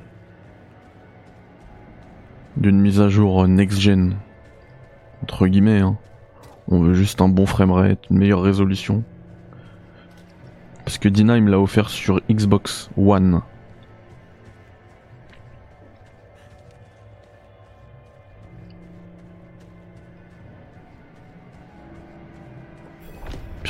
d'une 2.56 2.80
mise 2.80 3.00
à 3.00 3.08
jour 3.08 3.46
next-gen? 3.46 4.16
Entre 5.22 5.46
guillemets, 5.46 5.80
hein. 5.80 5.96
On 6.68 6.80
veut 6.80 6.94
juste 6.94 7.20
un 7.20 7.28
bon 7.28 7.46
framerate, 7.46 7.98
une 8.10 8.18
meilleure 8.18 8.42
résolution. 8.42 9.02
Parce 10.84 10.98
que 10.98 11.08
Dina 11.08 11.36
il 11.36 11.44
me 11.44 11.50
l'a 11.50 11.60
offert 11.60 11.88
sur 11.90 12.20
Xbox 12.30 12.90
One. 12.96 13.42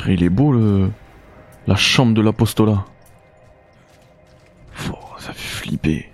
Il 0.07 0.23
est 0.23 0.29
beau 0.29 0.51
le. 0.51 0.89
La 1.67 1.75
chambre 1.75 2.13
de 2.13 2.21
l'apostolat. 2.21 2.83
Oh, 4.89 4.95
ça 5.19 5.31
fait 5.33 5.39
flipper. 5.59 6.09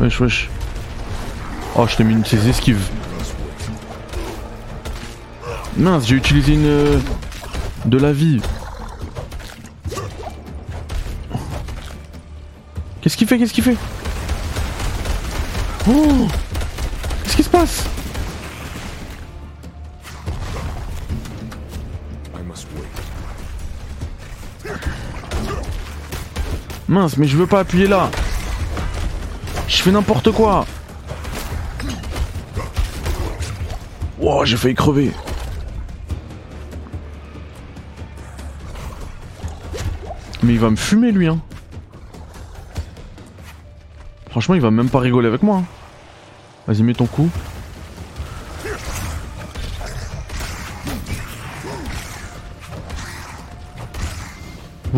Wesh, 0.00 0.20
wesh. 0.20 0.50
Oh, 1.76 1.86
je 1.88 1.96
t'ai 1.96 2.04
mis 2.04 2.14
une 2.14 2.22
de 2.22 2.26
ces 2.26 2.48
esquives. 2.48 2.82
Mince, 5.76 6.06
j'ai 6.06 6.16
utilisé 6.16 6.54
une. 6.54 6.64
euh, 6.66 6.98
De 7.84 7.98
la 7.98 8.12
vie. 8.12 8.40
Qu'est-ce 13.00 13.16
qu'il 13.16 13.28
fait 13.28 13.38
Qu'est-ce 13.38 13.52
qu'il 13.52 13.62
fait? 13.64 13.76
Oh 15.88 16.26
Qu'est-ce 17.22 17.36
qui 17.36 17.42
se 17.44 17.48
passe? 17.50 17.84
Mince, 26.88 27.16
mais 27.16 27.26
je 27.26 27.36
veux 27.36 27.46
pas 27.46 27.60
appuyer 27.60 27.86
là. 27.86 28.10
Je 29.68 29.82
fais 29.82 29.90
n'importe 29.90 30.30
quoi. 30.30 30.64
Wow, 34.18 34.44
j'ai 34.44 34.56
failli 34.56 34.74
crever. 34.74 35.10
Mais 40.42 40.52
il 40.52 40.60
va 40.60 40.70
me 40.70 40.76
fumer 40.76 41.10
lui, 41.10 41.26
hein. 41.26 41.40
Franchement, 44.30 44.54
il 44.54 44.60
va 44.60 44.70
même 44.70 44.88
pas 44.90 45.00
rigoler 45.00 45.26
avec 45.28 45.42
moi. 45.42 45.58
hein. 45.58 45.64
Vas-y, 46.66 46.82
mets 46.82 46.94
ton 46.94 47.06
coup. 47.06 47.28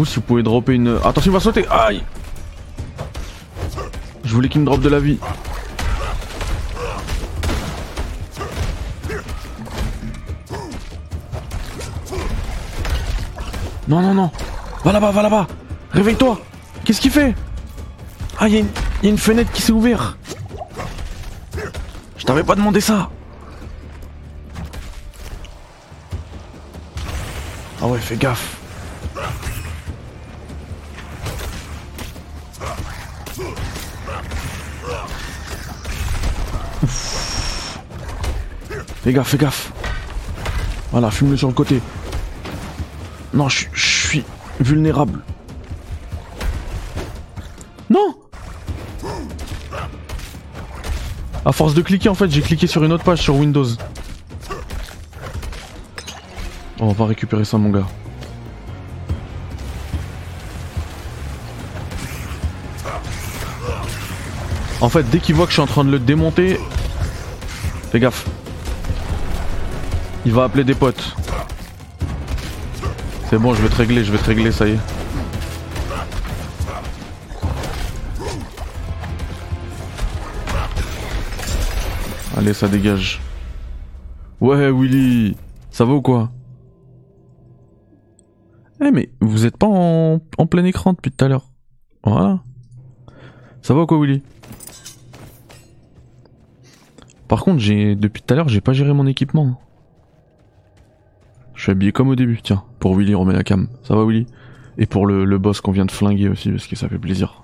Si 0.05 0.17
vous 0.17 0.23
pouvez 0.23 0.43
dropper 0.43 0.75
une. 0.75 0.99
Attention, 1.05 1.31
il 1.31 1.35
va 1.35 1.41
sauter. 1.41 1.67
Aïe 1.69 2.03
Je 4.25 4.35
voulais 4.35 4.49
qu'il 4.49 4.61
me 4.61 4.67
drop 4.67 4.81
de 4.81 4.89
la 4.89 5.01
vie. 5.01 5.19
Non, 13.89 14.03
non, 14.03 14.15
non. 14.15 14.31
Va 14.85 14.93
là-bas, 14.93 15.11
va 15.11 15.23
là-bas. 15.23 15.47
Réveille-toi. 15.93 16.39
Qu'est-ce 16.85 17.01
qu'il 17.01 17.11
fait? 17.11 17.35
Ah, 18.39 18.49
il 18.49 18.55
y 18.55 19.07
a 19.07 19.09
une 19.09 19.19
fenêtre 19.19 19.51
qui 19.53 19.63
s'est 19.63 19.73
ouverte. 19.73 20.17
Je 22.17 22.25
t'avais 22.25 22.45
pas 22.45 22.55
demandé 22.55 22.81
ça. 22.81 23.09
Ah 27.81 27.87
ouais, 27.87 27.99
fais 27.99 28.17
gaffe. 28.17 28.58
Fais 39.09 39.14
gaffe, 39.14 39.29
fais 39.29 39.38
gaffe. 39.38 39.73
Voilà, 40.92 41.11
fume-le 41.11 41.38
sur 41.38 41.49
le 41.49 41.55
côté. 41.55 41.81
Non, 43.33 43.49
je 43.49 43.64
suis 43.75 44.23
vulnérable. 44.61 45.21
Non 47.88 48.14
À 51.47 51.53
force 51.53 51.73
de 51.73 51.81
cliquer, 51.81 52.11
en 52.11 52.14
fait, 52.14 52.31
j'ai 52.31 52.42
cliqué 52.42 52.66
sur 52.66 52.85
une 52.85 52.92
autre 52.92 53.03
page 53.03 53.23
sur 53.23 53.35
Windows. 53.37 53.64
Oh, 56.79 56.83
on 56.83 56.92
va 56.92 57.07
récupérer 57.07 57.47
ça, 57.47 57.57
mon 57.57 57.71
gars. 57.71 57.87
En 64.83 64.90
fait, 64.90 65.09
dès 65.09 65.18
qu'il 65.18 65.35
voit 65.35 65.47
que 65.47 65.53
je 65.53 65.55
suis 65.55 65.62
en 65.62 65.66
train 65.66 65.87
de 65.87 65.90
le 65.90 65.99
démonter, 65.99 66.61
fais 67.90 68.01
gaffe. 68.01 68.27
Il 70.29 70.35
va 70.35 70.45
appeler 70.45 70.62
des 70.62 70.75
potes. 70.75 71.17
C'est 73.31 73.38
bon, 73.38 73.55
je 73.55 73.62
vais 73.62 73.71
te 73.71 73.77
régler, 73.77 74.05
je 74.05 74.12
vais 74.12 74.19
te 74.19 74.27
régler, 74.27 74.53
ça 74.53 74.69
y 74.69 74.73
est. 74.73 74.79
Allez, 82.37 82.53
ça 82.53 82.69
dégage. 82.69 83.23
Ouais, 84.43 84.71
Willy, 84.71 85.35
ça 85.71 85.87
va 85.87 85.95
ou 85.95 86.03
quoi? 86.03 86.31
Eh, 88.85 88.91
mais 88.91 89.11
vous 89.23 89.47
êtes 89.47 89.57
pas 89.57 89.67
en, 89.67 90.21
plein 90.51 90.67
écran 90.67 90.93
depuis 90.93 91.11
tout 91.11 91.25
à 91.25 91.29
l'heure. 91.29 91.49
Voilà. 92.05 92.43
Ça 93.62 93.73
va 93.73 93.81
ou 93.81 93.87
quoi, 93.87 93.99
Willy? 93.99 94.23
Par 97.29 97.43
contre, 97.43 97.61
j'ai 97.61 97.97
depuis 97.97 98.21
tout 98.21 98.35
à 98.35 98.37
l'heure, 98.37 98.51
j'ai 98.51 98.61
pas 98.61 98.75
géré 98.75 98.93
mon 98.93 99.07
équipement. 99.07 99.59
Je 101.59 101.64
suis 101.64 101.73
habillé 101.73 101.90
comme 101.90 102.09
au 102.09 102.14
début, 102.14 102.40
tiens. 102.40 102.62
Pour 102.79 102.94
Willy, 102.97 103.16
on 103.16 103.21
remet 103.23 103.33
la 103.33 103.42
cam. 103.42 103.66
Ça 103.83 103.97
va, 103.97 104.05
Willy? 104.05 104.29
Et 104.79 104.87
pour 104.87 105.07
le, 105.07 105.38
boss 105.38 105.61
qu'on 105.61 105.73
vient 105.73 105.87
de 105.87 105.90
flinguer 105.90 106.29
aussi, 106.29 106.53
parce 106.53 106.68
que 106.68 106.77
ça 106.77 106.88
fait 106.88 107.01
plaisir. 107.01 107.42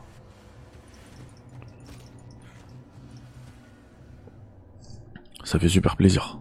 Ça 5.43 5.59
fait 5.59 5.69
super 5.69 5.97
plaisir. 5.97 6.39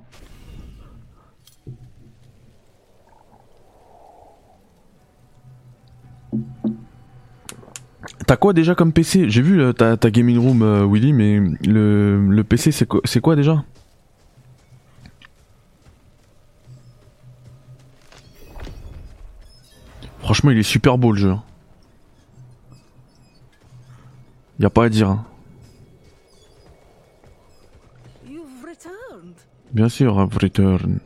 T'as 8.28 8.36
quoi 8.38 8.54
déjà 8.54 8.76
comme 8.76 8.94
PC 8.94 9.30
J'ai 9.30 9.42
vu 9.42 9.60
euh, 9.62 9.74
ta, 9.74 9.98
gaming 10.12 10.38
room, 10.38 10.62
euh, 10.62 10.86
Willy, 10.86 11.12
mais 11.12 11.42
le, 11.66 12.44
PC 12.44 12.72
c'est 12.72 13.20
quoi 13.20 13.36
déjà? 13.36 13.64
Franchement, 20.24 20.52
il 20.52 20.58
est 20.58 20.64
super 20.64 20.98
beau 20.98 21.12
le 21.12 21.18
jeu. 21.20 21.30
hein. 21.32 21.44
Y 24.60 24.66
a 24.66 24.70
pas 24.70 24.86
à 24.86 24.90
dire. 24.90 25.10
hein. 25.10 25.26
You've 28.26 28.64
returned. 28.66 29.36
Bien 29.74 29.90
sûr, 29.90 30.18
I've 30.20 30.38
returned. 30.38 31.02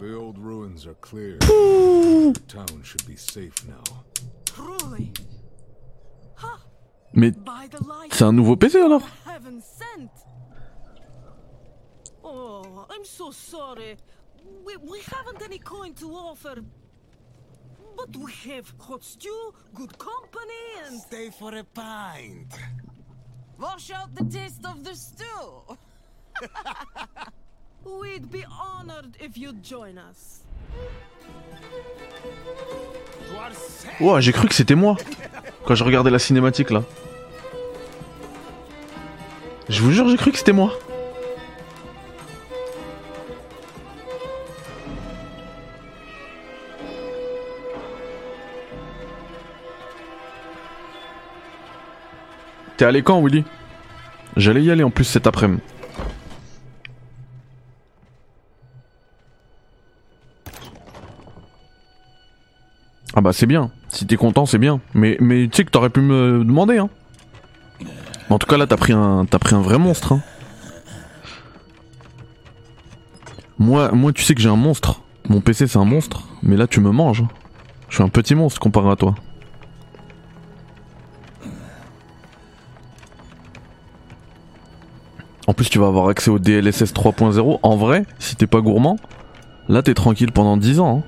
The 0.00 0.14
old 0.14 0.38
ruins 0.38 0.86
are 0.86 0.94
clear. 1.00 1.38
The 1.40 2.32
town 2.46 2.82
should 2.82 3.04
be 3.06 3.16
safe 3.16 3.66
now. 3.66 3.82
Truly. 4.44 5.12
Mais 7.14 7.32
c'est 8.12 8.24
un 8.24 8.32
nouveau 8.32 8.54
PC 8.56 8.78
alors. 8.80 9.02
Oh, 12.22 12.62
I'm 12.90 13.04
so 13.04 13.30
sorry. 13.32 13.96
We, 14.64 14.76
we 14.82 15.00
haven't 15.10 15.42
any 15.42 15.58
coin 15.58 15.94
to 15.94 16.06
offer. 16.14 16.62
But 17.98 18.16
we 18.16 18.30
have 18.50 18.72
hot 18.78 19.02
stew, 19.02 19.52
good 19.74 19.98
company, 19.98 20.64
and. 20.86 21.00
Stay 21.00 21.30
for 21.30 21.52
a 21.62 21.64
pint. 21.64 22.52
Wash 23.58 23.90
out 23.90 24.14
the 24.14 24.24
taste 24.24 24.64
of 24.64 24.84
the 24.84 24.94
stew. 24.94 25.76
We'd 28.00 28.30
be 28.30 28.44
honored 28.44 29.16
if 29.20 29.36
you'd 29.36 29.64
join 29.64 29.98
us. 29.98 30.44
Ouah, 34.00 34.20
j'ai 34.20 34.32
cru 34.32 34.46
que 34.46 34.54
c'était 34.54 34.76
moi 34.76 34.96
quand 35.64 35.74
je 35.74 35.82
regardais 35.82 36.10
la 36.10 36.20
cinématique 36.20 36.70
là. 36.70 36.84
Je 39.68 39.82
vous 39.82 39.90
jure, 39.90 40.08
j'ai 40.08 40.16
cru 40.16 40.30
que 40.30 40.38
c'était 40.38 40.52
moi. 40.52 40.72
T'es 52.78 52.84
allé 52.84 53.02
quand, 53.02 53.20
Willy? 53.20 53.44
J'allais 54.36 54.62
y 54.62 54.70
aller 54.70 54.84
en 54.84 54.90
plus 54.90 55.04
cet 55.04 55.26
après-midi. 55.26 55.60
Ah 63.14 63.20
bah 63.20 63.32
c'est 63.32 63.46
bien. 63.46 63.72
Si 63.88 64.06
t'es 64.06 64.14
content, 64.14 64.46
c'est 64.46 64.58
bien. 64.58 64.80
Mais, 64.94 65.16
mais 65.18 65.48
tu 65.48 65.56
sais 65.56 65.64
que 65.64 65.70
t'aurais 65.70 65.90
pu 65.90 66.00
me 66.00 66.44
demander, 66.44 66.78
hein. 66.78 66.88
En 68.30 68.38
tout 68.38 68.46
cas 68.46 68.56
là, 68.56 68.68
t'as 68.68 68.76
pris 68.76 68.92
un, 68.92 69.24
vrai 69.24 69.78
monstre. 69.78 70.12
Hein. 70.12 70.20
Moi, 73.58 73.90
moi, 73.90 74.12
tu 74.12 74.22
sais 74.22 74.36
que 74.36 74.40
j'ai 74.40 74.48
un 74.48 74.54
monstre. 74.54 75.02
Mon 75.28 75.40
PC 75.40 75.66
c'est 75.66 75.78
un 75.80 75.84
monstre, 75.84 76.28
mais 76.44 76.56
là 76.56 76.68
tu 76.68 76.78
me 76.80 76.92
manges. 76.92 77.22
hein. 77.22 77.28
Je 77.88 77.96
suis 77.96 78.04
un 78.04 78.08
petit 78.08 78.36
monstre 78.36 78.60
comparé 78.60 78.88
à 78.88 78.94
toi. 78.96 79.16
En 85.48 85.54
plus, 85.54 85.70
tu 85.70 85.78
vas 85.78 85.86
avoir 85.86 86.08
accès 86.08 86.30
au 86.30 86.38
DLSS 86.38 86.92
3.0. 86.92 87.58
En 87.62 87.76
vrai, 87.76 88.04
si 88.18 88.36
t'es 88.36 88.46
pas 88.46 88.60
gourmand, 88.60 88.98
là 89.70 89.82
t'es 89.82 89.94
tranquille 89.94 90.30
pendant 90.30 90.58
10 90.58 90.78
ans. 90.78 90.98
hein. 90.98 91.02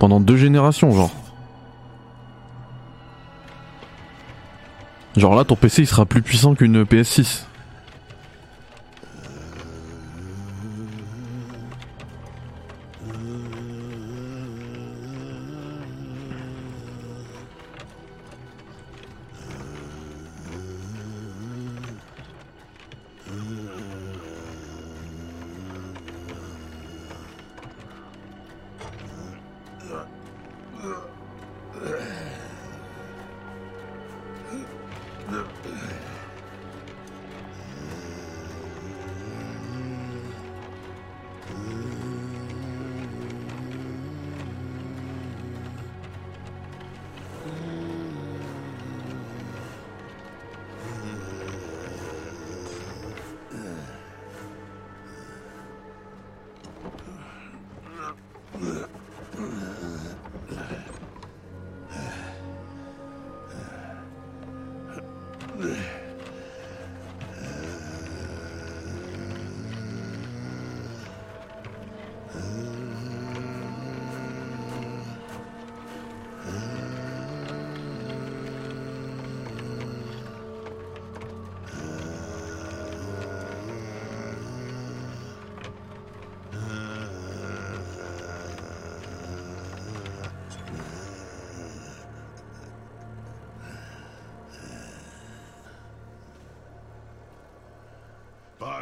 Pendant 0.00 0.18
deux 0.18 0.36
générations, 0.36 0.90
genre. 0.90 1.12
Genre 5.16 5.36
là, 5.36 5.44
ton 5.44 5.54
PC 5.54 5.82
il 5.82 5.86
sera 5.86 6.06
plus 6.06 6.22
puissant 6.22 6.56
qu'une 6.56 6.82
PS6. 6.82 7.44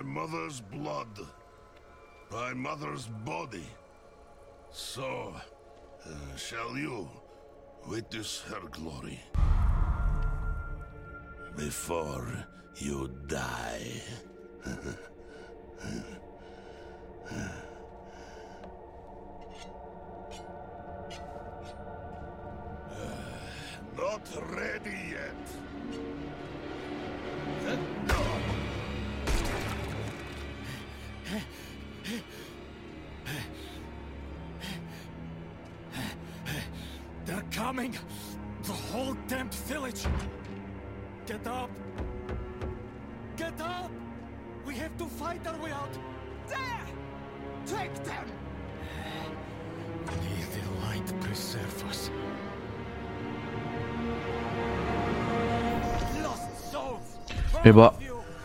Mother's 0.02 0.60
blood. 0.60 1.18
By 2.30 2.54
mother's 2.54 3.06
body. 3.24 3.66
So, 4.70 5.34
uh, 6.06 6.36
shall 6.36 6.76
you 6.76 7.08
witness 7.86 8.40
her 8.48 8.66
glory? 8.70 9.20
Before 11.56 12.46
you 12.76 13.10
die. 13.26 14.02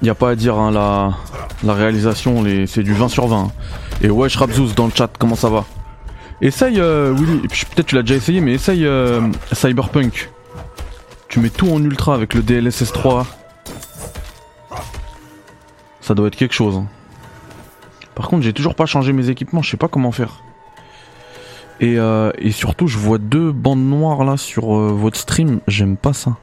y 0.08 0.10
a 0.10 0.16
pas 0.16 0.32
à 0.32 0.36
dire, 0.36 0.56
hein, 0.56 0.72
la, 0.72 1.74
réalisation, 1.74 2.44
c'est 2.66 2.84
du 2.84 2.94
20 2.94 3.10
sur 3.10 3.28
20. 3.28 3.38
hein. 3.38 3.52
Et 4.02 4.10
wesh 4.10 4.36
Rabzouz 4.38 4.74
dans 4.76 4.86
le 4.86 4.92
chat, 4.96 5.10
comment 5.20 5.36
ça 5.36 5.50
va? 5.50 5.66
Essaye, 6.42 6.80
euh, 6.80 7.14
peut-être 7.16 7.88
tu 7.88 7.96
l'as 7.96 8.04
déjà 8.04 8.16
essayé, 8.16 8.42
mais 8.42 8.54
essaye 8.54 8.86
euh, 8.86 9.22
Cyberpunk. 9.52 10.30
Tu 11.30 11.40
mets 11.40 11.50
tout 11.50 11.70
en 11.70 11.84
ultra 11.84 12.14
avec 12.14 12.34
le 12.36 12.42
DLSS 12.42 12.92
3. 12.94 13.26
Ça 16.00 16.14
doit 16.14 16.28
être 16.28 16.36
quelque 16.36 16.54
chose. 16.54 16.76
hein. 16.78 16.88
Par 18.16 18.30
contre, 18.30 18.44
j'ai 18.44 18.54
toujours 18.54 18.76
pas 18.76 18.86
changé 18.86 19.14
mes 19.14 19.30
équipements, 19.30 19.62
je 19.62 19.70
sais 19.70 19.78
pas 19.78 19.88
comment 19.88 20.12
faire. 20.12 20.42
Et, 21.80 22.00
euh, 22.00 22.32
et 22.38 22.52
surtout, 22.52 22.88
je 22.88 22.98
vois 22.98 23.18
deux 23.18 23.52
bandes 23.52 23.86
noires 23.86 24.24
là 24.24 24.38
sur 24.38 24.76
euh, 24.76 24.92
votre 24.92 25.18
stream, 25.18 25.60
j'aime 25.68 25.98
pas 25.98 26.14
ça. 26.14 26.38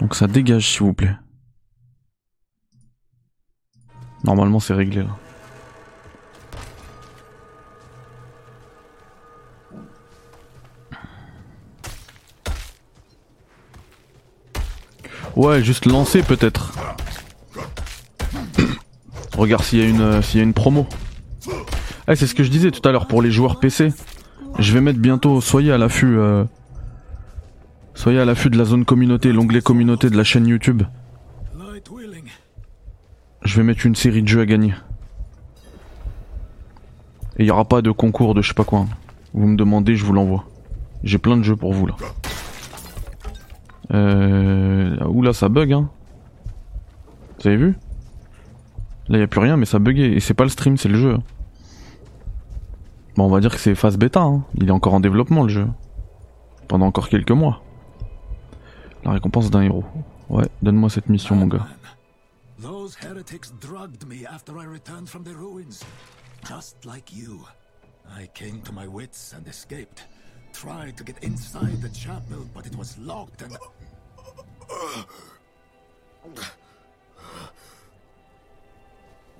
Donc 0.00 0.14
ça 0.14 0.26
dégage 0.26 0.68
s'il 0.70 0.82
vous 0.82 0.94
plaît. 0.94 1.16
Normalement 4.24 4.60
c'est 4.60 4.74
réglé 4.74 5.02
là. 5.02 5.16
Ouais, 15.36 15.62
juste 15.62 15.84
lancer 15.84 16.22
peut-être. 16.22 16.72
Regarde 19.36 19.62
s'il 19.62 19.78
y 19.78 19.82
a 19.82 19.86
une 19.86 20.00
euh, 20.00 20.22
y 20.34 20.40
a 20.40 20.42
une 20.42 20.54
promo. 20.54 20.86
Eh, 22.08 22.16
c'est 22.16 22.26
ce 22.26 22.34
que 22.34 22.42
je 22.42 22.50
disais 22.50 22.70
tout 22.70 22.86
à 22.88 22.92
l'heure 22.92 23.06
pour 23.06 23.20
les 23.20 23.30
joueurs 23.30 23.60
PC. 23.60 23.92
Je 24.58 24.72
vais 24.72 24.80
mettre 24.80 24.98
bientôt 24.98 25.42
soyez 25.42 25.72
à 25.72 25.78
l'affût 25.78 26.16
euh, 26.16 26.44
Soyez 27.96 28.20
à 28.20 28.26
l'affût 28.26 28.50
de 28.50 28.58
la 28.58 28.64
zone 28.64 28.84
communauté, 28.84 29.32
l'onglet 29.32 29.62
communauté 29.62 30.10
de 30.10 30.16
la 30.16 30.22
chaîne 30.22 30.46
YouTube. 30.46 30.82
Je 33.42 33.56
vais 33.56 33.62
mettre 33.62 33.86
une 33.86 33.96
série 33.96 34.22
de 34.22 34.28
jeux 34.28 34.42
à 34.42 34.46
gagner. 34.46 34.74
Et 37.38 37.44
il 37.44 37.46
y 37.46 37.50
aura 37.50 37.64
pas 37.64 37.80
de 37.80 37.90
concours 37.90 38.34
de 38.34 38.42
je 38.42 38.48
sais 38.48 38.54
pas 38.54 38.64
quoi. 38.64 38.86
Vous 39.32 39.46
me 39.46 39.56
demandez, 39.56 39.96
je 39.96 40.04
vous 40.04 40.12
l'envoie. 40.12 40.44
J'ai 41.04 41.18
plein 41.18 41.38
de 41.38 41.42
jeux 41.42 41.56
pour 41.56 41.72
vous 41.72 41.86
là. 41.86 41.96
Euh... 43.92 45.04
Oula, 45.06 45.32
ça 45.32 45.48
bug 45.48 45.72
hein. 45.72 45.88
Vous 47.40 47.48
avez 47.48 47.56
vu? 47.56 47.76
Là 49.08 49.18
y 49.18 49.22
a 49.22 49.26
plus 49.26 49.40
rien 49.40 49.56
mais 49.56 49.66
ça 49.66 49.78
buguait. 49.78 50.12
Et 50.12 50.20
c'est 50.20 50.34
pas 50.34 50.44
le 50.44 50.50
stream, 50.50 50.76
c'est 50.76 50.90
le 50.90 50.98
jeu. 50.98 51.16
Bon, 53.16 53.24
on 53.24 53.30
va 53.30 53.40
dire 53.40 53.52
que 53.52 53.58
c'est 53.58 53.74
phase 53.74 53.96
bêta. 53.96 54.20
Hein. 54.20 54.44
Il 54.54 54.68
est 54.68 54.72
encore 54.72 54.92
en 54.92 55.00
développement 55.00 55.44
le 55.44 55.48
jeu. 55.48 55.66
Pendant 56.68 56.86
encore 56.86 57.08
quelques 57.08 57.32
mois. 57.32 57.62
La 59.06 59.12
récompense 59.12 59.50
d'un 59.50 59.62
héros. 59.62 59.84
Ouais, 60.28 60.48
donne-moi 60.62 60.90
cette 60.90 61.08
mission 61.08 61.36
mon 61.36 61.46
gars. 61.46 61.64
Those 62.58 62.96
heretics 62.96 63.52
drugged 63.60 64.04
me 64.04 64.26
after 64.26 64.58
I 64.58 64.64
returned 64.64 65.08
from 65.08 65.22
the 65.22 65.30
ruins. 65.30 65.84
Just 66.44 66.84
like 66.84 67.14
you. 67.14 67.46
I 68.18 68.26
came 68.34 68.60
to 68.62 68.72
my 68.72 68.88
wits 68.88 69.32
and 69.32 69.46
escaped. 69.46 70.08
Tried 70.52 70.96
to 70.96 71.04
get 71.04 71.22
inside 71.22 71.80
the 71.80 71.88
chapel, 71.90 72.48
but 72.52 72.66
it 72.66 72.74
was 72.74 72.98
locked 72.98 73.42
and. 73.42 73.56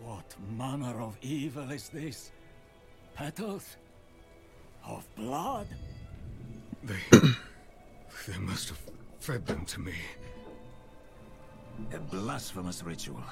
What 0.04 0.36
manner 0.56 1.00
of 1.00 1.18
evil 1.22 1.68
is 1.72 1.88
this? 1.88 2.30
Petals? 3.16 3.76
Of 4.86 5.12
blood? 5.16 5.66
They. 6.84 7.02
they 8.28 8.38
must 8.38 8.68
have 8.68 8.95
fed 9.26 9.44
them 9.44 9.64
to 9.66 9.80
me. 9.80 9.94
A 11.92 11.98
blasphemous 11.98 12.84
ritual. 12.84 13.24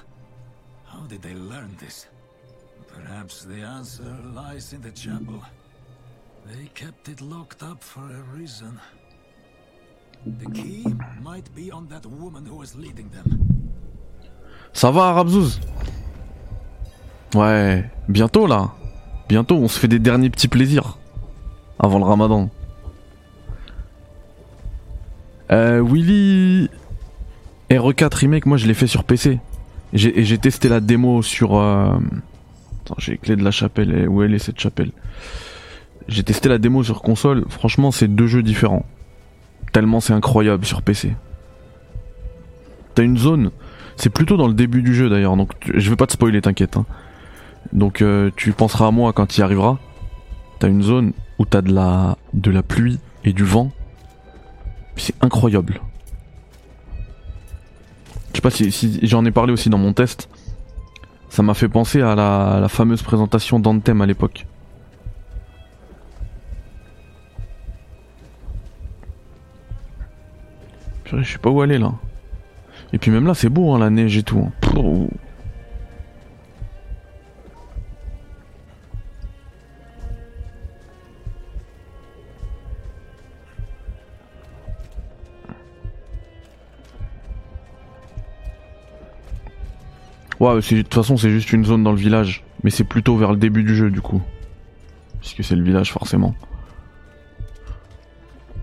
How 0.85 1.07
did 1.07 1.23
they 1.23 1.35
learn 1.35 1.77
this? 1.79 2.09
Perhaps 2.89 3.45
the 3.45 3.63
answer 3.63 4.13
lies 4.35 4.73
in 4.73 4.81
the 4.83 4.91
chapel. 4.91 5.41
They 6.47 6.67
kept 6.75 7.09
it 7.09 7.21
locked 7.21 7.63
up 7.63 7.81
for 7.81 8.03
a 8.03 8.37
reason. 8.37 8.81
The 10.27 10.51
key 10.51 10.85
might 11.23 11.49
be 11.55 11.71
on 11.71 11.87
that 11.89 12.05
woman 12.07 12.45
who 12.45 12.57
was 12.57 12.75
leading 12.75 13.09
them. 13.11 13.39
Ça 14.73 14.91
va, 14.91 15.13
Rabzouz 15.13 15.61
Ouais, 17.37 17.89
bientôt 18.09 18.49
là. 18.49 18.73
Bientôt, 19.29 19.57
on 19.57 19.69
se 19.69 19.79
fait 19.79 19.89
des 19.89 20.01
derniers 20.01 20.31
petits 20.31 20.49
plaisirs. 20.49 20.99
Avant 21.79 22.01
le 22.01 22.05
ramadan. 22.05 22.51
Euh, 25.55 25.81
Willy 25.83 26.69
RE4 27.71 28.15
Remake, 28.17 28.47
moi 28.47 28.57
je 28.57 28.67
l'ai 28.67 28.75
fait 28.75 28.87
sur 28.87 29.05
PC. 29.05 29.39
J'ai- 29.93 30.19
Et 30.21 30.25
j'ai 30.25 30.39
testé 30.39 30.69
la 30.69 30.81
démo 30.81 31.23
sur... 31.23 31.57
euh, 31.57 31.97
Attends, 32.85 32.97
j'ai 32.99 33.13
les 33.13 33.19
clés 33.19 33.37
de 33.37 33.45
la 33.45 33.51
chapelle. 33.51 33.95
Et 33.97 34.07
Où 34.07 34.23
est 34.23 34.39
cette 34.39 34.61
chapelle 34.61 34.91
J'ai 36.09 36.23
testé 36.23 36.49
la 36.49 36.59
démo 36.59 36.83
sur 36.83 37.01
console. 37.03 37.45
Franchement, 37.49 37.91
c'est 37.93 38.09
deux 38.09 38.27
jeux 38.27 38.43
différents. 38.43 38.85
Tellement 39.73 40.01
c'est 40.01 40.13
incroyable 40.13 40.65
sur 40.65 40.83
PC. 40.83 41.15
T'as 42.95 43.03
une 43.03 43.17
zone 43.19 43.51
c'est 43.97 44.11
plutôt 44.11 44.37
dans 44.37 44.49
le 44.49 44.55
début 44.55 44.83
du 44.83 44.93
jeu 44.93 45.09
d'ailleurs, 45.09 45.37
donc 45.37 45.51
je 45.73 45.89
vais 45.89 45.95
pas 45.95 46.09
te 46.09 46.13
spoiler, 46.15 46.41
t'inquiète. 46.43 46.77
hein. 46.77 46.85
Donc 47.73 48.03
euh, 48.03 48.31
tu 48.35 48.51
penseras 48.51 48.89
à 48.89 48.91
moi 48.91 49.13
quand 49.13 49.39
il 49.39 49.43
arrivera. 49.43 49.79
T'as 50.59 50.67
une 50.69 50.83
zone 50.83 51.13
où 51.39 51.45
t'as 51.45 51.63
de 51.63 51.73
la 51.73 52.19
de 52.33 52.51
la 52.51 52.65
pluie 52.65 52.99
et 53.25 53.33
du 53.33 53.45
vent. 53.45 53.71
C'est 54.97 55.15
incroyable. 55.23 55.81
Je 58.31 58.37
sais 58.37 58.41
pas 58.41 58.51
si, 58.51 58.99
j'en 59.07 59.25
ai 59.25 59.31
parlé 59.31 59.53
aussi 59.53 59.71
dans 59.71 59.79
mon 59.79 59.93
test. 59.93 60.29
Ça 61.29 61.43
m'a 61.43 61.55
fait 61.55 61.69
penser 61.69 62.01
à 62.01 62.15
la, 62.15 62.69
fameuse 62.69 63.03
présentation 63.03 63.59
d'Anthem 63.59 64.01
à 64.01 64.07
l'époque. 64.07 64.47
Je 71.13 71.23
sais 71.23 71.39
pas 71.39 71.51
où 71.51 71.61
aller 71.61 71.79
là. 71.79 71.93
Et 72.93 72.99
puis 72.99 73.11
même 73.11 73.27
là, 73.27 73.35
c'est 73.35 73.49
beau, 73.49 73.73
hein, 73.73 73.79
la 73.79 73.91
neige 73.91 74.17
et 74.17 74.23
tout. 74.23 74.41
hein. 74.41 75.07
Ouais, 90.41 90.55
de 90.57 90.83
toute 90.83 90.95
façon, 90.95 91.17
c'est 91.17 91.31
juste 91.31 91.53
une 91.53 91.65
zone 91.65 91.83
dans 91.85 91.93
le 91.93 91.99
village. 91.99 92.43
Mais 92.63 92.71
c'est 92.71 92.85
plutôt 92.85 93.17
vers 93.17 93.31
le 93.31 93.37
début 93.37 93.63
du 93.63 93.75
jeu, 93.77 93.91
du 93.91 94.01
coup. 94.01 94.23
Puisque 95.21 95.45
c'est 95.45 95.57
le 95.57 95.63
village, 95.63 95.93
forcément. 95.93 96.35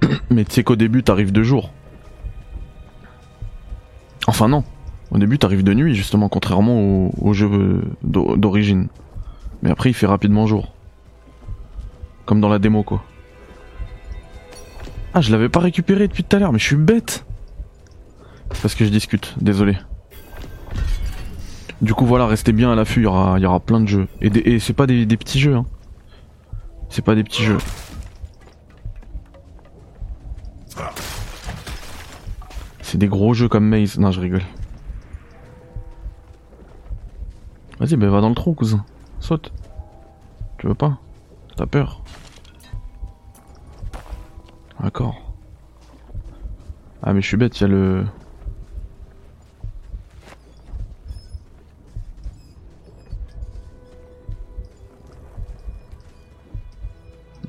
Mais 0.29 0.43
tu 0.45 0.51
sais 0.53 0.63
qu'au 0.63 0.75
début, 0.75 1.03
t'arrives 1.03 1.31
de 1.31 1.43
jour. 1.43 1.71
Enfin, 4.27 4.47
non. 4.47 4.63
Au 5.11 5.17
début, 5.17 5.37
t'arrives 5.39 5.63
de 5.63 5.73
nuit, 5.73 5.95
justement, 5.95 6.29
contrairement 6.29 6.79
au, 6.79 7.11
au 7.19 7.33
jeu 7.33 7.49
euh, 7.51 7.81
d'o- 8.03 8.37
d'origine. 8.37 8.87
Mais 9.61 9.69
après, 9.71 9.89
il 9.89 9.93
fait 9.93 10.05
rapidement 10.07 10.47
jour. 10.47 10.73
Comme 12.25 12.39
dans 12.41 12.49
la 12.49 12.59
démo, 12.59 12.83
quoi. 12.83 13.03
Ah, 15.13 15.21
je 15.21 15.31
l'avais 15.31 15.49
pas 15.49 15.59
récupéré 15.59 16.07
depuis 16.07 16.23
tout 16.23 16.35
à 16.35 16.39
l'heure, 16.39 16.53
mais 16.53 16.59
je 16.59 16.65
suis 16.65 16.75
bête. 16.77 17.25
Parce 18.61 18.75
que 18.75 18.85
je 18.85 18.89
discute, 18.89 19.35
désolé. 19.41 19.75
Du 21.81 21.93
coup, 21.93 22.05
voilà, 22.05 22.27
restez 22.27 22.51
bien 22.51 22.71
à 22.71 22.75
l'affût, 22.75 23.01
il 23.01 23.03
y 23.03 23.07
aura, 23.07 23.39
il 23.39 23.41
y 23.41 23.45
aura 23.45 23.59
plein 23.59 23.79
de 23.79 23.87
jeux. 23.87 24.07
Et, 24.21 24.59
c'est 24.59 24.73
pas 24.73 24.85
des, 24.85 25.05
des 25.05 25.17
petits 25.17 25.39
jeux, 25.39 25.55
hein. 25.55 25.65
C'est 26.89 27.03
pas 27.03 27.15
des 27.15 27.23
petits 27.23 27.43
jeux. 27.43 27.57
C'est 32.81 32.97
des 32.97 33.07
gros 33.07 33.33
jeux 33.33 33.47
comme 33.47 33.65
Maze. 33.65 33.97
Non, 33.97 34.11
je 34.11 34.19
rigole. 34.19 34.43
Vas-y, 37.79 37.95
bah 37.95 38.09
va 38.09 38.19
dans 38.21 38.29
le 38.29 38.35
trou, 38.35 38.53
cousin. 38.53 38.85
Saute. 39.21 39.53
Tu 40.57 40.67
veux 40.67 40.75
pas? 40.75 40.99
T'as 41.55 41.65
peur 41.65 42.03
D'accord. 44.81 45.33
Ah, 47.01 47.13
mais 47.13 47.21
je 47.21 47.27
suis 47.27 47.37
bête, 47.37 47.57
il 47.59 47.61
y 47.61 47.63
a 47.63 47.67
le. 47.69 48.05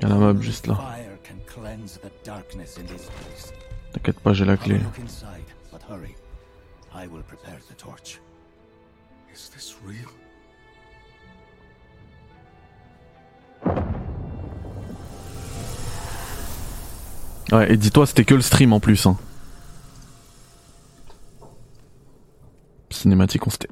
Il 0.03 0.09
y 0.09 0.11
a 0.11 0.15
la 0.15 0.19
map 0.19 0.41
juste 0.41 0.67
là. 0.67 0.77
T'inquiète 3.93 4.19
pas, 4.19 4.33
j'ai 4.33 4.43
la 4.43 4.57
clé. 4.57 4.79
look 4.79 4.99
inside, 4.99 5.45
but 5.71 5.81
hurry. 5.89 6.13
I 6.93 7.07
will 7.07 7.23
prepare 7.23 7.59
the 7.69 7.77
torch. 7.77 8.19
Is 9.33 9.49
this 9.49 9.77
real? 9.87 10.09
Ouais, 17.53 17.71
et 17.71 17.77
dis-toi, 17.77 18.05
c'était 18.05 18.25
que 18.25 18.35
le 18.35 18.41
stream 18.41 18.73
en 18.73 18.81
plus. 18.81 19.05
Hein. 19.05 19.17
Cinématique, 22.89 23.47
on 23.47 23.49
s'était. 23.49 23.69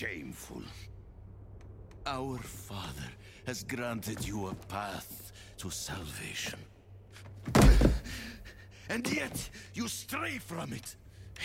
Shameful. 0.00 0.62
Our 2.10 2.38
Father 2.38 3.08
has 3.46 3.62
granted 3.62 4.26
you 4.26 4.48
a 4.48 4.54
path 4.66 5.30
to 5.58 5.70
salvation. 5.70 6.58
And 8.88 9.08
yet, 9.12 9.48
you 9.74 9.86
stray 9.86 10.38
from 10.38 10.72
it 10.72 10.96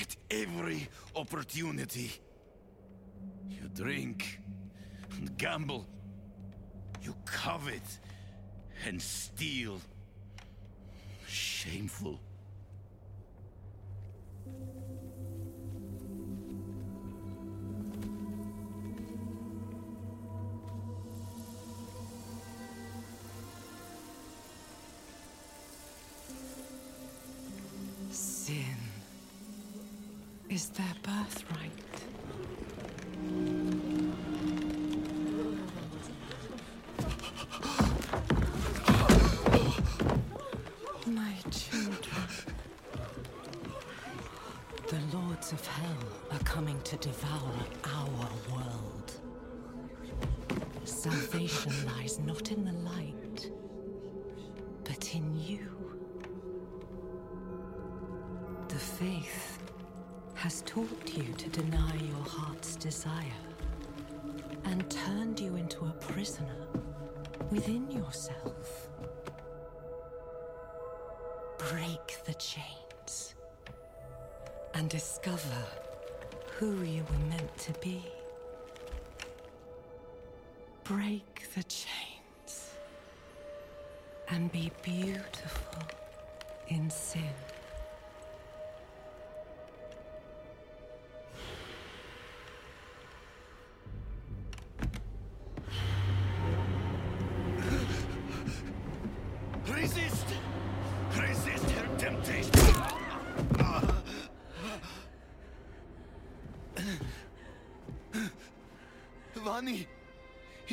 at 0.01 0.15
every 0.31 0.89
opportunity. 1.15 2.13
You 3.47 3.69
drink 3.75 4.39
and 5.11 5.37
gamble. 5.37 5.85
You 7.03 7.13
covet 7.25 7.99
and 8.87 8.99
steal. 8.99 9.79
Shameful. 11.27 12.19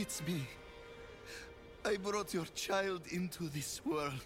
It's 0.03 0.21
me. 0.27 0.45
I 1.85 1.97
brought 1.97 2.35
your 2.35 2.47
child 2.57 3.03
into 3.13 3.49
this 3.49 3.81
world. 3.85 4.21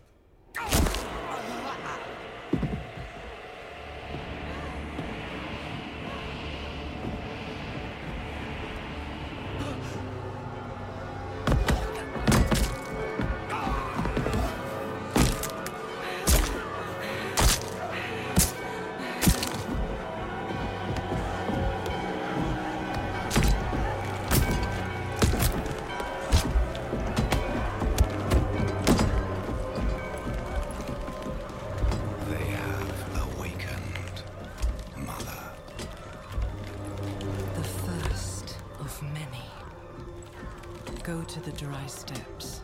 Go 41.06 41.22
to 41.22 41.40
the 41.40 41.52
dry 41.52 41.86
steps 41.86 42.62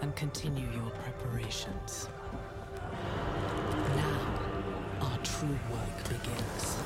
and 0.00 0.16
continue 0.16 0.66
your 0.72 0.88
preparations. 0.92 2.08
Now, 3.94 4.18
our 5.02 5.18
true 5.18 5.58
work 5.70 6.04
begins. 6.04 6.78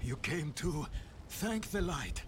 You 0.00 0.14
came 0.22 0.52
to 0.52 0.86
thank 1.28 1.72
the 1.72 1.80
light. 1.80 2.22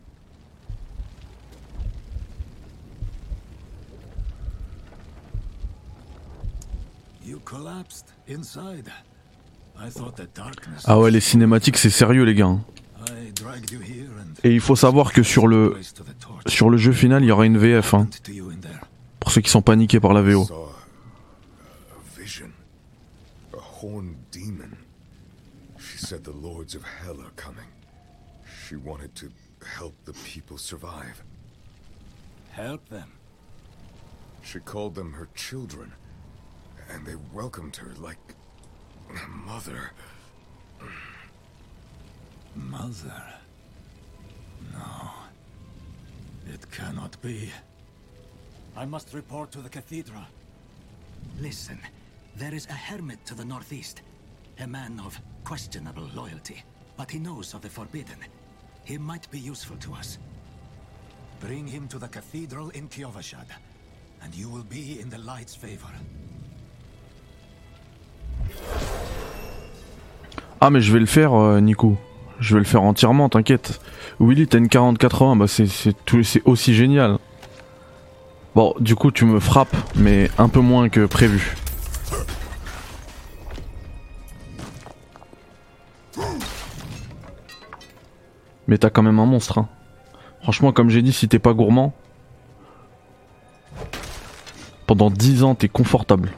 You 7.23 7.39
collapsed 7.45 8.09
inside. 8.27 8.91
Ah 10.85 10.99
ouais, 10.99 11.11
les 11.11 11.21
cinématiques, 11.21 11.79
c'est 11.79 11.91
sérieux, 11.91 12.25
les 12.25 12.35
gars. 12.35 12.47
hein. 12.47 12.61
Et 14.45 14.53
il 14.55 14.61
faut 14.61 14.77
savoir 14.77 15.13
que 15.13 15.23
sur 15.23 15.47
le, 15.47 15.77
sur 16.47 16.77
jeu 16.79 16.93
final, 16.93 17.23
il 17.23 17.27
y 17.29 17.31
aura 17.31 17.47
une 17.47 17.59
VF. 17.59 17.95
Hein, 17.95 18.09
pour 19.19 19.33
ceux 19.33 19.41
qui 19.41 19.51
sont 19.51 19.63
paniqués 19.63 20.01
par 20.01 20.13
la 20.15 20.23
VO. 20.23 20.45
Saw 20.45 20.55
a, 20.55 20.69
a 21.93 22.21
vision. 22.21 22.51
A 23.55 23.59
horned 23.83 24.15
demon. 24.33 24.77
She 25.79 25.99
said 25.99 26.23
the 26.25 26.33
lords 26.43 26.75
of 26.75 26.83
hell 26.85 27.21
are 27.21 27.33
coming. 27.37 27.69
She 28.67 28.77
wanted 28.77 29.15
to 29.17 29.27
help 29.79 29.95
the 30.07 30.13
people 30.25 30.57
survive. 30.59 31.23
Help 32.53 32.89
them. 32.89 33.09
She 34.43 34.59
called 34.61 34.95
them 34.95 35.13
her 35.13 35.29
children, 35.35 35.93
and 36.93 37.07
they 37.07 37.17
welcomed 37.35 37.77
her 37.77 37.93
like 38.01 38.19
mother. 39.47 39.93
Mother. 42.55 43.23
No. 44.73 45.11
It 46.53 46.71
cannot 46.71 47.21
be. 47.23 47.51
I 48.77 48.85
must 48.85 49.15
report 49.15 49.51
to 49.53 49.61
the 49.61 49.69
cathedral. 49.69 50.23
Listen, 51.41 51.79
there 52.37 52.55
is 52.55 52.67
a 52.67 52.73
hermit 52.73 53.25
to 53.27 53.35
the 53.35 53.45
northeast. 53.45 54.03
A 54.59 54.67
man 54.67 55.01
of 55.01 55.19
questionable 55.45 56.09
loyalty, 56.15 56.63
but 56.97 57.11
he 57.11 57.19
knows 57.19 57.55
of 57.55 57.63
the 57.63 57.71
forbidden. 57.71 58.19
He 58.85 58.99
might 58.99 59.31
be 59.31 59.39
useful 59.39 59.77
to 59.79 59.95
us. 59.95 60.19
Bring 61.41 61.67
him 61.67 61.89
to 61.89 61.99
the 61.99 62.09
cathedral 62.09 62.71
in 62.71 62.89
Kiovashad, 62.89 63.47
and 64.23 64.35
you 64.35 64.49
will 64.49 64.65
be 64.65 65.01
in 65.01 65.09
the 65.09 65.19
light's 65.19 65.55
favor. 65.55 65.93
Ah 70.63 70.69
mais 70.69 70.83
je 70.83 70.93
vais 70.93 70.99
le 70.99 71.07
faire 71.07 71.33
euh, 71.33 71.61
Nico. 71.61 71.97
Je 72.39 72.55
vais 72.55 72.61
le 72.61 72.67
faire 72.67 72.83
entièrement, 72.83 73.29
t'inquiète. 73.29 73.81
Willy, 74.19 74.47
t'as 74.47 74.59
une 74.59 74.67
40-80, 74.67 75.39
bah 75.39 75.47
c'est 75.49 76.43
aussi 76.47 76.75
génial. 76.75 77.19
Bon, 78.55 78.75
du 78.81 78.95
coup 78.95 79.11
tu 79.11 79.25
me 79.25 79.41
frappes, 79.41 79.75
mais 79.97 80.31
un 80.37 80.49
peu 80.49 80.61
moins 80.61 80.89
que 80.89 81.07
prévu. 81.07 81.57
Mais 88.67 88.77
t'as 88.79 88.91
quand 88.91 89.03
même 89.03 89.19
un 89.19 89.27
monstre. 89.27 89.59
Hein. 89.59 89.69
Franchement, 90.43 90.73
comme 90.73 90.91
j'ai 90.91 91.03
dit, 91.03 91.13
si 91.13 91.27
t'es 91.27 91.39
pas 91.39 91.55
gourmand, 91.55 91.95
pendant 94.87 95.11
10 95.11 95.43
ans 95.43 95.55
t'es 95.55 95.69
confortable. 95.69 96.33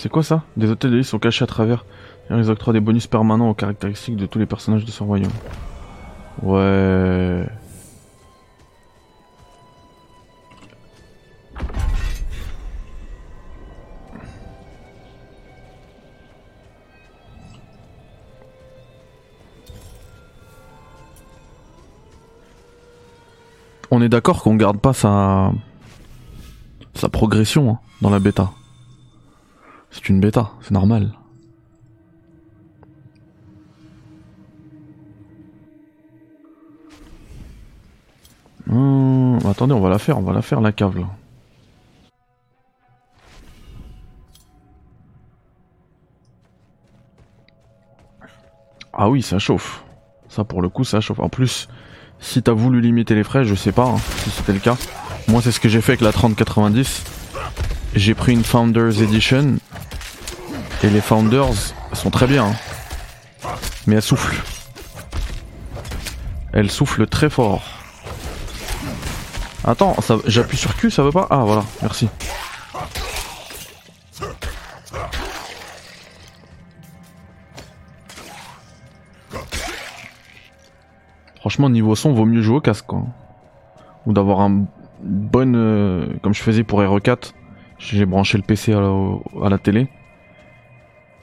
C'est 0.00 0.08
quoi 0.08 0.22
ça? 0.22 0.44
Des 0.56 0.70
hôtels 0.70 0.92
de 0.92 0.96
l'île 0.96 1.04
sont 1.04 1.18
cachés 1.18 1.44
à 1.44 1.46
travers. 1.46 1.84
Ils 2.30 2.50
octroient 2.50 2.72
des 2.72 2.80
bonus 2.80 3.06
permanents 3.06 3.50
aux 3.50 3.54
caractéristiques 3.54 4.16
de 4.16 4.24
tous 4.24 4.38
les 4.38 4.46
personnages 4.46 4.86
de 4.86 4.90
ce 4.90 5.02
royaume. 5.02 5.30
Ouais. 6.42 7.46
On 23.90 24.00
est 24.00 24.08
d'accord 24.08 24.42
qu'on 24.42 24.54
garde 24.54 24.78
pas 24.78 24.94
sa 24.94 25.52
sa 26.94 27.10
progression 27.10 27.72
hein, 27.72 27.78
dans 28.00 28.08
la 28.08 28.18
bêta. 28.18 28.50
C'est 29.90 30.08
une 30.08 30.20
bêta, 30.20 30.52
c'est 30.62 30.70
normal. 30.70 31.12
Hum, 38.68 39.38
attendez, 39.48 39.74
on 39.74 39.80
va 39.80 39.88
la 39.88 39.98
faire, 39.98 40.16
on 40.18 40.22
va 40.22 40.32
la 40.32 40.42
faire 40.42 40.60
la 40.60 40.72
cave 40.72 40.98
là. 40.98 41.06
Ah 48.92 49.08
oui, 49.08 49.22
ça 49.22 49.38
chauffe. 49.38 49.82
Ça 50.28 50.44
pour 50.44 50.62
le 50.62 50.68
coup, 50.68 50.84
ça 50.84 51.00
chauffe. 51.00 51.20
En 51.20 51.28
plus, 51.28 51.68
si 52.20 52.42
t'as 52.42 52.52
voulu 52.52 52.80
limiter 52.80 53.14
les 53.14 53.24
frais, 53.24 53.44
je 53.44 53.54
sais 53.54 53.72
pas 53.72 53.86
hein, 53.86 53.98
si 54.18 54.30
c'était 54.30 54.52
le 54.52 54.58
cas. 54.60 54.76
Moi, 55.26 55.40
c'est 55.42 55.52
ce 55.52 55.58
que 55.58 55.68
j'ai 55.68 55.80
fait 55.80 55.92
avec 55.92 56.02
la 56.02 56.12
3090. 56.12 57.19
J'ai 57.94 58.14
pris 58.14 58.32
une 58.32 58.44
Founders 58.44 59.02
Edition. 59.02 59.56
Et 60.82 60.90
les 60.90 61.00
Founders 61.00 61.74
sont 61.92 62.10
très 62.10 62.26
bien. 62.26 62.46
hein. 62.46 63.50
Mais 63.86 63.96
elles 63.96 64.02
soufflent. 64.02 64.42
Elles 66.52 66.70
soufflent 66.70 67.06
très 67.06 67.30
fort. 67.30 67.62
Attends, 69.64 69.94
j'appuie 70.26 70.56
sur 70.56 70.74
Q, 70.76 70.90
ça 70.90 71.02
veut 71.02 71.12
pas? 71.12 71.26
Ah 71.30 71.44
voilà, 71.44 71.64
merci. 71.82 72.08
Franchement, 81.36 81.70
niveau 81.70 81.94
son, 81.94 82.12
vaut 82.12 82.26
mieux 82.26 82.42
jouer 82.42 82.56
au 82.56 82.60
casque 82.60 82.86
quoi. 82.86 83.02
Ou 84.06 84.12
d'avoir 84.12 84.40
un 84.40 84.64
bon. 85.02 85.54
euh, 85.54 86.06
comme 86.22 86.34
je 86.34 86.42
faisais 86.42 86.64
pour 86.64 86.80
RE4, 86.82 87.32
j'ai 87.80 88.04
branché 88.04 88.36
le 88.36 88.44
PC 88.44 88.74
à 88.74 89.48
la, 89.48 89.58
télé. 89.58 89.88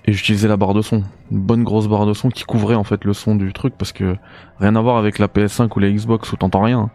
Et 0.05 0.11
j'utilisais 0.11 0.47
la 0.47 0.57
barre 0.57 0.73
de 0.73 0.81
son. 0.81 1.03
Une 1.31 1.39
bonne 1.39 1.63
grosse 1.63 1.87
barre 1.87 2.05
de 2.05 2.13
son 2.13 2.29
qui 2.29 2.43
couvrait 2.43 2.75
en 2.75 2.83
fait 2.83 3.03
le 3.03 3.13
son 3.13 3.35
du 3.35 3.53
truc 3.53 3.75
parce 3.77 3.91
que 3.91 4.17
rien 4.59 4.75
à 4.75 4.81
voir 4.81 4.97
avec 4.97 5.19
la 5.19 5.27
PS5 5.27 5.69
ou 5.75 5.79
la 5.79 5.91
Xbox 5.91 6.31
où 6.33 6.37
t'entends 6.37 6.61
rien. 6.61 6.89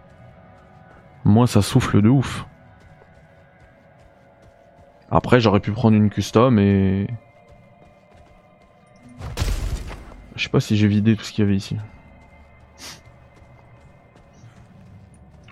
Moi 1.25 1.47
ça 1.47 1.63
souffle 1.63 2.03
de 2.03 2.09
ouf. 2.09 2.47
Après 5.11 5.41
j'aurais 5.41 5.61
pu 5.61 5.71
prendre 5.71 5.97
une 5.97 6.11
custom 6.11 6.59
et... 6.59 7.07
Je 10.35 10.43
sais 10.43 10.49
pas 10.49 10.61
si 10.61 10.77
j'ai 10.77 10.89
vidé 10.89 11.15
tout 11.15 11.23
ce 11.23 11.33
qu'il 11.33 11.45
y 11.45 11.47
avait 11.47 11.57
ici. 11.57 11.77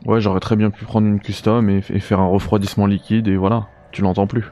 Ouais 0.05 0.21
j'aurais 0.21 0.41
très 0.41 0.57
bien 0.57 0.71
pu 0.71 0.85
prendre 0.85 1.07
une 1.07 1.21
custom 1.21 1.69
et 1.69 1.81
faire 1.83 2.19
un 2.21 2.27
refroidissement 2.27 2.87
liquide 2.87 3.29
et 3.29 3.37
voilà, 3.37 3.69
tu 3.93 4.03
l'entends 4.03 4.27
plus. 4.27 4.45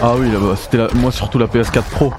Ah 0.00 0.14
oui, 0.16 0.30
c'était 0.56 0.86
moi 0.94 1.10
surtout 1.10 1.38
la 1.38 1.46
PS4 1.46 1.82
Pro. 1.82 2.12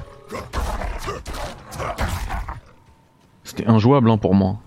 C'était 3.44 3.68
injouable 3.68 4.12
hein, 4.12 4.18
pour 4.18 4.36
moi. 4.36 4.58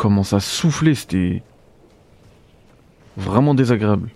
Comment 0.00 0.22
ça 0.22 0.40
soufflait, 0.40 0.94
c'était 0.94 1.42
vraiment 3.18 3.52
désagréable. 3.52 4.08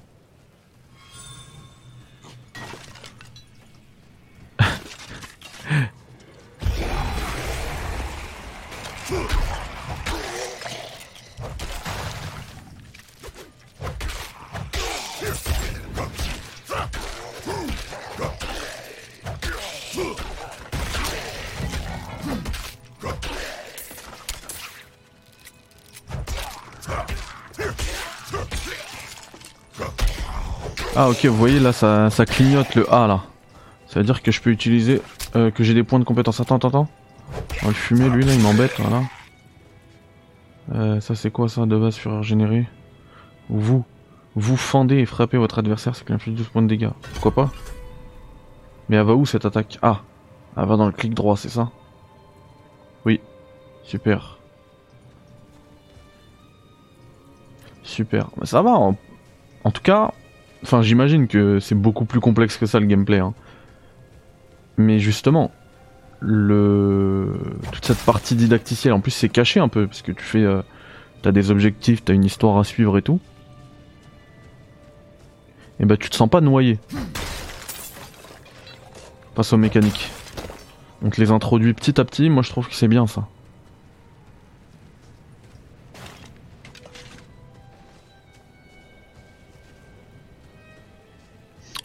Ah 31.06 31.10
ok, 31.10 31.26
vous 31.26 31.36
voyez 31.36 31.60
là, 31.60 31.74
ça, 31.74 32.08
clignote 32.24 32.74
le 32.76 32.90
A 32.90 33.06
là. 33.06 33.24
Ça 33.88 34.00
veut 34.00 34.06
dire 34.06 34.22
que 34.22 34.32
je 34.32 34.40
peux 34.40 34.48
utiliser, 34.48 35.02
euh, 35.36 35.50
que 35.50 35.62
j'ai 35.62 35.74
des 35.74 35.82
points 35.82 35.98
de 35.98 36.04
compétence. 36.04 36.40
Attends, 36.40 36.56
attends, 36.56 36.68
attends. 36.68 36.88
On 37.60 37.66
va 37.66 37.68
le 37.68 37.74
fumer 37.74 38.08
lui 38.08 38.24
là, 38.24 38.32
il 38.32 38.40
m'embête, 38.40 38.72
voilà. 38.78 39.02
Euh, 40.74 41.02
ça 41.02 41.14
c'est 41.14 41.30
quoi 41.30 41.50
ça 41.50 41.66
de 41.66 41.76
base 41.76 41.96
fureur 41.96 42.22
générée 42.22 42.66
Vous, 43.50 43.84
vous 44.34 44.56
fendez 44.56 44.96
et 44.96 45.04
frappez 45.04 45.36
votre 45.36 45.58
adversaire, 45.58 45.94
c'est 45.94 46.06
qu'il 46.06 46.14
inflige 46.14 46.36
12 46.36 46.48
points 46.48 46.62
de 46.62 46.68
dégâts. 46.68 46.88
Pourquoi 47.12 47.34
pas? 47.34 47.52
Mais 48.88 48.96
elle 48.96 49.04
va 49.04 49.14
où 49.14 49.26
cette 49.26 49.44
attaque? 49.44 49.78
Ah, 49.82 50.00
elle 50.56 50.64
va 50.64 50.78
dans 50.78 50.86
le 50.86 50.92
clic 50.92 51.12
droit, 51.12 51.36
c'est 51.36 51.50
ça? 51.50 51.70
Oui, 53.04 53.20
super. 53.82 54.38
Super, 57.82 58.30
mais 58.40 58.46
ça 58.46 58.62
va. 58.62 58.70
En 58.70 58.96
tout 59.70 59.82
cas, 59.82 60.14
enfin 60.64 60.80
j'imagine 60.82 61.28
que 61.28 61.60
c'est 61.60 61.74
beaucoup 61.74 62.06
plus 62.06 62.20
complexe 62.20 62.56
que 62.56 62.66
ça 62.66 62.80
le 62.80 62.86
gameplay. 62.86 63.18
Hein. 63.18 63.34
Mais 64.76 64.98
justement, 64.98 65.52
toute 66.20 67.84
cette 67.84 68.02
partie 68.04 68.34
didacticielle, 68.34 68.94
en 68.94 69.00
plus 69.00 69.10
c'est 69.10 69.28
caché 69.28 69.60
un 69.60 69.68
peu 69.68 69.86
parce 69.86 70.02
que 70.02 70.10
tu 70.10 70.24
fais, 70.24 70.42
euh, 70.42 70.62
t'as 71.22 71.32
des 71.32 71.50
objectifs, 71.50 72.04
t'as 72.04 72.14
une 72.14 72.24
histoire 72.24 72.58
à 72.58 72.64
suivre 72.64 72.96
et 72.98 73.02
tout. 73.02 73.20
Et 75.80 75.84
bah 75.84 75.96
tu 75.96 76.08
te 76.08 76.16
sens 76.16 76.30
pas 76.30 76.40
noyé. 76.40 76.78
Face 79.34 79.52
aux 79.52 79.56
mécaniques. 79.58 80.10
On 81.02 81.10
te 81.10 81.20
les 81.20 81.30
introduit 81.30 81.74
petit 81.74 82.00
à 82.00 82.04
petit, 82.04 82.30
moi 82.30 82.42
je 82.42 82.50
trouve 82.50 82.68
que 82.68 82.74
c'est 82.74 82.88
bien 82.88 83.06
ça. 83.06 83.28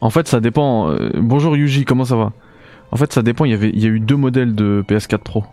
En 0.02 0.10
fait, 0.10 0.28
ça 0.28 0.40
dépend. 0.40 0.90
euh, 0.90 1.12
bonjour 1.16 1.56
Yuji, 1.56 1.86
comment 1.86 2.06
ça 2.06 2.16
va? 2.16 2.32
En 2.92 2.98
fait, 2.98 3.12
ça 3.14 3.22
dépend. 3.22 3.46
Il 3.46 3.52
y 3.52 3.54
avait, 3.54 3.68
a 3.74 3.88
eu 3.88 4.00
deux 4.00 4.16
modèles 4.16 4.56
de 4.56 4.84
PS4 4.88 5.20
Pro. 5.20 5.44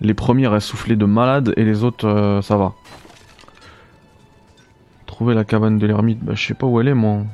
Les 0.00 0.14
premières, 0.14 0.54
elles 0.54 0.60
soufflaient 0.60 0.96
de 0.96 1.04
malade, 1.04 1.52
et 1.56 1.64
les 1.64 1.84
autres, 1.84 2.08
euh, 2.08 2.42
ça 2.42 2.56
va. 2.56 2.74
Trouver 5.06 5.34
la 5.34 5.44
cabane 5.44 5.78
de 5.78 5.86
l'ermite, 5.86 6.20
bah 6.22 6.32
je 6.34 6.46
sais 6.46 6.54
pas 6.54 6.66
où 6.66 6.80
elle 6.80 6.88
est, 6.88 6.94
moi. 6.94 7.24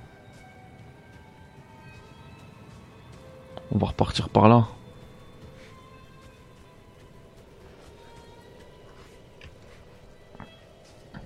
On 3.73 3.79
va 3.79 3.87
repartir 3.87 4.29
par 4.29 4.49
là. 4.49 4.67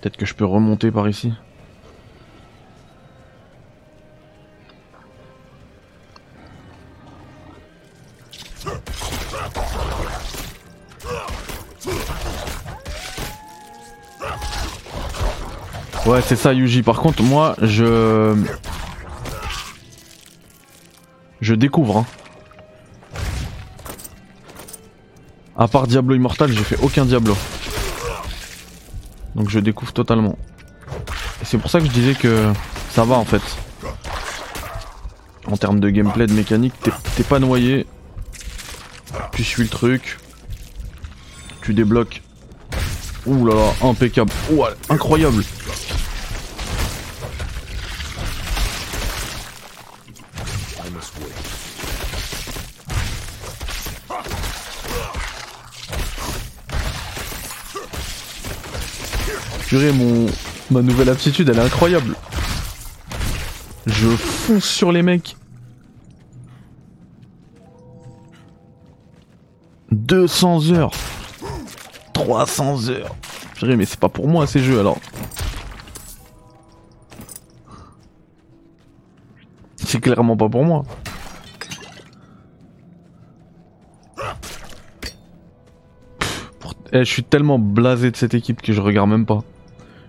Peut-être 0.01 0.17
que 0.17 0.27
je 0.27 0.35
peux 0.35 0.45
remonter 0.47 0.91
par 0.91 1.09
ici. 1.09 1.33
C'est 16.31 16.37
ça, 16.37 16.53
Yuji. 16.53 16.85
Par 16.85 17.01
contre, 17.01 17.25
moi, 17.25 17.57
je. 17.61 18.37
Je 21.41 21.55
découvre. 21.57 21.97
Hein. 21.97 22.07
À 25.59 25.67
part 25.67 25.89
Diablo 25.89 26.15
Immortal, 26.15 26.53
j'ai 26.53 26.63
fait 26.63 26.79
aucun 26.83 27.05
Diablo. 27.05 27.37
Donc 29.35 29.49
je 29.51 29.59
découvre 29.59 29.93
totalement. 29.93 30.39
Et 31.43 31.45
c'est 31.45 31.59
pour 31.59 31.69
ça 31.69 31.81
que 31.81 31.87
je 31.87 31.91
disais 31.91 32.15
que 32.15 32.53
ça 32.93 33.05
va 33.05 33.17
en 33.17 33.25
fait. 33.25 33.43
En 35.49 35.57
termes 35.57 35.81
de 35.81 35.91
gameplay, 35.91 36.29
de 36.29 36.33
mécanique, 36.33 36.75
t'es- 37.17 37.25
pas 37.25 37.41
noyé. 37.41 37.87
Tu 39.33 39.43
suis 39.43 39.65
le 39.65 39.69
truc. 39.69 40.21
Tu 41.63 41.75
débloques. 41.75 42.23
Ouh 43.27 43.47
là 43.47 43.55
là, 43.57 43.89
impeccable. 43.89 44.31
Ouh, 44.53 44.63
incroyable. 44.89 45.43
Purée, 59.71 59.93
mon... 59.93 60.27
ma 60.73 60.83
nouvelle 60.83 61.11
aptitude, 61.11 61.49
elle 61.49 61.59
est 61.59 61.63
incroyable. 61.63 62.17
Je 63.87 64.09
fonce 64.09 64.65
sur 64.65 64.91
les 64.91 65.03
mecs. 65.03 65.37
200 69.93 70.73
heures. 70.73 70.91
300 72.15 72.89
heures. 72.89 73.15
Purée, 73.55 73.77
mais 73.77 73.85
c'est 73.85 74.01
pas 74.01 74.09
pour 74.09 74.27
moi 74.27 74.49
ces 74.49 74.59
jeux 74.59 74.81
alors. 74.81 74.99
C'est 79.77 80.01
clairement 80.01 80.37
pas 80.37 80.49
pour 80.49 80.65
moi. 80.65 80.83
Eh, 86.93 87.05
je 87.05 87.13
suis 87.13 87.23
tellement 87.23 87.61
blasé 87.61 88.11
de 88.11 88.17
cette 88.17 88.35
équipe 88.35 88.63
que 88.63 88.73
je 88.73 88.81
regarde 88.81 89.09
même 89.09 89.27
pas. 89.27 89.45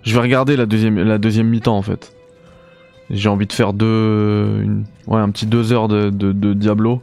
Je 0.04 0.14
vais 0.14 0.22
regarder 0.22 0.56
la 0.56 0.66
deuxième, 0.66 0.98
la 0.98 1.18
deuxième 1.18 1.48
mi-temps 1.48 1.78
en 1.78 1.82
fait. 1.82 2.16
J'ai 3.10 3.30
envie 3.30 3.46
de 3.46 3.54
faire 3.54 3.74
deux, 3.74 4.66
ouais, 5.08 5.20
un 5.20 5.30
petit 5.30 5.46
deux 5.46 5.74
heures 5.74 5.88
de, 5.88 6.32
Diablo 6.54 7.02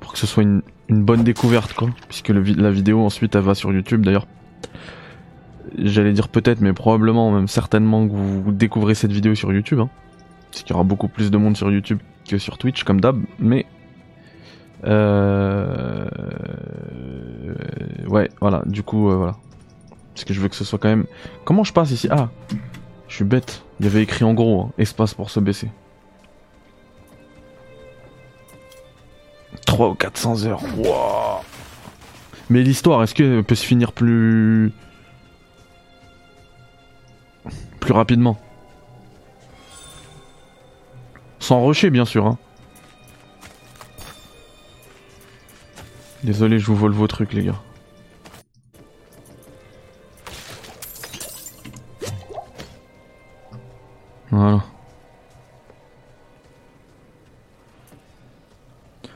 pour 0.00 0.12
que 0.12 0.18
ce 0.18 0.26
soit 0.26 0.44
une, 0.44 0.62
bonne 0.88 1.24
découverte 1.24 1.72
quoi. 1.74 1.88
Puisque 2.08 2.28
le 2.28 2.42
la 2.42 2.70
vidéo 2.70 3.00
ensuite 3.00 3.34
elle 3.34 3.42
va 3.42 3.54
sur 3.54 3.72
YouTube 3.72 4.04
d'ailleurs. 4.04 4.26
J'allais 5.78 6.12
dire 6.12 6.28
peut-être, 6.28 6.60
mais 6.60 6.72
probablement, 6.72 7.32
même 7.32 7.48
certainement 7.48 8.06
que 8.06 8.12
vous, 8.12 8.42
vous 8.42 8.52
découvrez 8.52 8.94
cette 8.94 9.12
vidéo 9.12 9.34
sur 9.34 9.52
YouTube. 9.52 9.80
Hein. 9.80 9.90
Parce 10.50 10.62
qu'il 10.62 10.70
y 10.70 10.74
aura 10.74 10.84
beaucoup 10.84 11.08
plus 11.08 11.30
de 11.30 11.36
monde 11.36 11.56
sur 11.56 11.70
YouTube 11.70 11.98
que 12.26 12.38
sur 12.38 12.56
Twitch 12.56 12.84
comme 12.84 13.00
d'hab. 13.00 13.20
Mais 13.38 13.66
euh... 14.84 16.06
ouais, 18.08 18.30
voilà. 18.40 18.62
Du 18.66 18.82
coup, 18.82 19.10
euh, 19.10 19.16
voilà. 19.16 19.36
Parce 20.16 20.24
que 20.24 20.32
je 20.32 20.40
veux 20.40 20.48
que 20.48 20.56
ce 20.56 20.64
soit 20.64 20.78
quand 20.78 20.88
même. 20.88 21.04
Comment 21.44 21.62
je 21.62 21.74
passe 21.74 21.90
ici? 21.90 22.08
Ah, 22.10 22.30
je 23.06 23.16
suis 23.16 23.24
bête. 23.24 23.62
Il 23.78 23.84
y 23.84 23.88
avait 23.90 24.02
écrit 24.02 24.24
en 24.24 24.32
gros 24.32 24.62
hein, 24.62 24.72
espace 24.78 25.12
pour 25.12 25.28
se 25.28 25.40
baisser. 25.40 25.68
3 29.66 29.90
ou 29.90 29.94
400 29.94 30.46
heures. 30.46 30.62
Mais 32.48 32.62
l'histoire, 32.62 33.02
est-ce 33.02 33.14
qu'elle 33.14 33.44
peut 33.44 33.54
se 33.54 33.66
finir 33.66 33.92
plus. 33.92 34.72
plus 37.80 37.92
rapidement? 37.92 38.38
Sans 41.40 41.62
rusher, 41.62 41.90
bien 41.90 42.06
sûr. 42.06 42.24
Hein. 42.24 42.38
Désolé, 46.24 46.58
je 46.58 46.64
vous 46.64 46.76
vole 46.76 46.92
vos 46.92 47.06
trucs, 47.06 47.34
les 47.34 47.44
gars. 47.44 47.60
Voilà. 54.30 54.62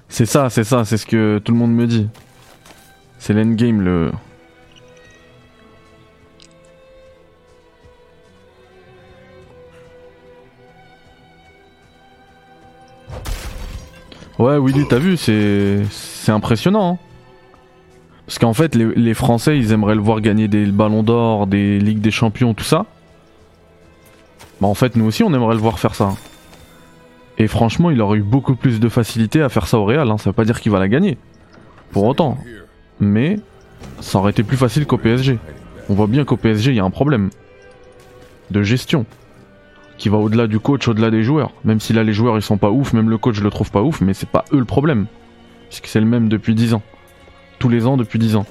C'est 0.08 0.26
ça, 0.26 0.50
c'est 0.50 0.64
ça, 0.64 0.84
c'est 0.84 0.96
ce 0.96 1.06
que 1.06 1.38
tout 1.44 1.52
le 1.52 1.58
monde 1.58 1.72
me 1.72 1.86
dit. 1.86 2.08
C'est 3.18 3.32
l'endgame, 3.32 3.80
le... 3.80 4.10
Ouais, 14.38 14.58
Willy, 14.58 14.86
t'as 14.88 14.98
vu, 14.98 15.16
c'est 15.16 15.82
c'est 15.90 16.32
impressionnant. 16.32 16.94
hein. 16.94 16.98
Parce 18.26 18.38
qu'en 18.38 18.54
fait, 18.54 18.74
les, 18.74 18.86
les 18.94 19.14
Français, 19.14 19.58
ils 19.58 19.72
aimeraient 19.72 19.96
le 19.96 20.00
voir 20.00 20.20
gagner 20.20 20.48
des 20.48 20.66
ballons 20.66 21.02
d'or, 21.02 21.46
des 21.46 21.78
Ligues 21.78 22.00
des 22.00 22.10
Champions, 22.12 22.54
tout 22.54 22.64
ça. 22.64 22.86
Bah 24.60 24.66
en 24.66 24.74
fait, 24.74 24.96
nous 24.96 25.06
aussi, 25.06 25.22
on 25.22 25.32
aimerait 25.32 25.54
le 25.54 25.60
voir 25.60 25.78
faire 25.78 25.94
ça. 25.94 26.14
Et 27.38 27.46
franchement, 27.46 27.90
il 27.90 28.00
aurait 28.02 28.18
eu 28.18 28.22
beaucoup 28.22 28.54
plus 28.54 28.80
de 28.80 28.88
facilité 28.88 29.40
à 29.40 29.48
faire 29.48 29.66
ça 29.66 29.78
au 29.78 29.84
Real. 29.84 30.10
Hein. 30.10 30.18
Ça 30.18 30.30
veut 30.30 30.34
pas 30.34 30.44
dire 30.44 30.60
qu'il 30.60 30.70
va 30.70 30.78
la 30.78 30.88
gagner. 30.88 31.16
Pour 31.92 32.04
autant. 32.04 32.36
Mais 33.00 33.38
ça 34.00 34.18
aurait 34.18 34.32
été 34.32 34.42
plus 34.42 34.58
facile 34.58 34.86
qu'au 34.86 34.98
PSG. 34.98 35.38
On 35.88 35.94
voit 35.94 36.06
bien 36.06 36.24
qu'au 36.24 36.36
PSG, 36.36 36.72
il 36.72 36.76
y 36.76 36.80
a 36.80 36.84
un 36.84 36.90
problème 36.90 37.30
de 38.50 38.62
gestion 38.62 39.06
qui 39.96 40.08
va 40.08 40.18
au-delà 40.18 40.46
du 40.46 40.58
coach, 40.58 40.86
au-delà 40.88 41.10
des 41.10 41.22
joueurs. 41.22 41.52
Même 41.64 41.80
si 41.80 41.92
là, 41.92 42.02
les 42.02 42.12
joueurs, 42.12 42.36
ils 42.36 42.42
sont 42.42 42.58
pas 42.58 42.70
ouf, 42.70 42.92
même 42.92 43.08
le 43.10 43.18
coach, 43.18 43.36
je 43.36 43.42
le 43.42 43.50
trouve 43.50 43.70
pas 43.70 43.82
ouf, 43.82 44.00
mais 44.00 44.14
c'est 44.14 44.28
pas 44.28 44.44
eux 44.52 44.58
le 44.58 44.64
problème. 44.64 45.06
Puisque 45.68 45.86
c'est 45.86 46.00
le 46.00 46.06
même 46.06 46.28
depuis 46.28 46.54
10 46.54 46.74
ans. 46.74 46.82
Tous 47.58 47.68
les 47.68 47.86
ans 47.86 47.96
depuis 47.96 48.18
10 48.18 48.36
ans. 48.36 48.46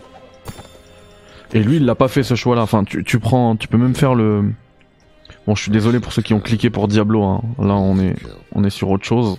Et 1.53 1.61
lui, 1.61 1.77
il 1.77 1.85
l'a 1.85 1.95
pas 1.95 2.07
fait 2.07 2.23
ce 2.23 2.35
choix-là. 2.35 2.61
Enfin, 2.61 2.83
tu 2.83 3.19
prends, 3.19 3.55
tu 3.55 3.67
peux 3.67 3.77
même 3.77 3.95
faire 3.95 4.15
le. 4.15 4.51
Bon, 5.49 5.55
je 5.55 5.63
suis 5.63 5.71
désolé 5.71 5.99
pour 5.99 6.13
ceux 6.13 6.21
qui 6.21 6.35
ont 6.35 6.39
cliqué 6.39 6.69
pour 6.69 6.87
Diablo. 6.87 7.23
Hein. 7.23 7.41
Là, 7.57 7.73
on 7.73 7.97
est, 7.97 8.13
on 8.51 8.63
est 8.63 8.69
sur 8.69 8.91
autre 8.91 9.03
chose. 9.03 9.35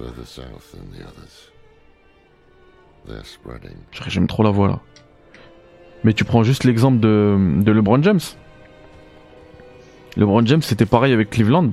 J'aime 4.08 4.26
trop 4.26 4.42
la 4.42 4.50
voix 4.50 4.66
là. 4.66 4.80
Mais 6.02 6.12
tu 6.12 6.24
prends 6.24 6.42
juste 6.42 6.64
l'exemple 6.64 6.98
de, 6.98 7.62
LeBron 7.64 8.02
James. 8.02 8.18
LeBron 10.16 10.44
James, 10.46 10.62
c'était 10.62 10.84
pareil 10.84 11.12
avec 11.12 11.30
Cleveland. 11.30 11.70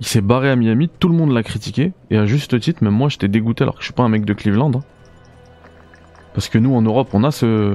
Il 0.00 0.06
s'est 0.06 0.20
barré 0.20 0.50
à 0.50 0.56
Miami, 0.56 0.90
tout 0.90 1.08
le 1.08 1.14
monde 1.14 1.32
l'a 1.32 1.42
critiqué, 1.42 1.94
et 2.10 2.18
à 2.18 2.26
juste 2.26 2.60
titre, 2.60 2.84
même 2.84 2.92
moi 2.92 3.08
j'étais 3.08 3.28
dégoûté 3.28 3.62
alors 3.64 3.76
que 3.76 3.80
je 3.80 3.86
suis 3.86 3.94
pas 3.94 4.02
un 4.02 4.10
mec 4.10 4.26
de 4.26 4.34
Cleveland. 4.34 4.70
hein. 4.74 4.82
Parce 6.34 6.50
que 6.50 6.58
nous 6.58 6.74
en 6.74 6.82
Europe, 6.82 7.08
on 7.14 7.24
a 7.24 7.30
ce, 7.30 7.74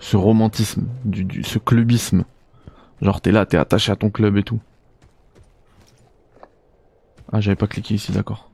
ce 0.00 0.16
romantisme, 0.16 0.88
du- 1.04 1.44
ce 1.44 1.60
clubisme. 1.60 2.24
Genre 3.02 3.20
t'es 3.20 3.30
là, 3.30 3.46
t'es 3.46 3.56
attaché 3.56 3.92
à 3.92 3.96
ton 3.96 4.10
club 4.10 4.36
et 4.36 4.42
tout. 4.42 4.60
Ah 7.32 7.40
j'avais 7.40 7.56
pas 7.56 7.66
cliqué 7.66 7.94
ici, 7.94 8.12
d'accord. 8.12 8.50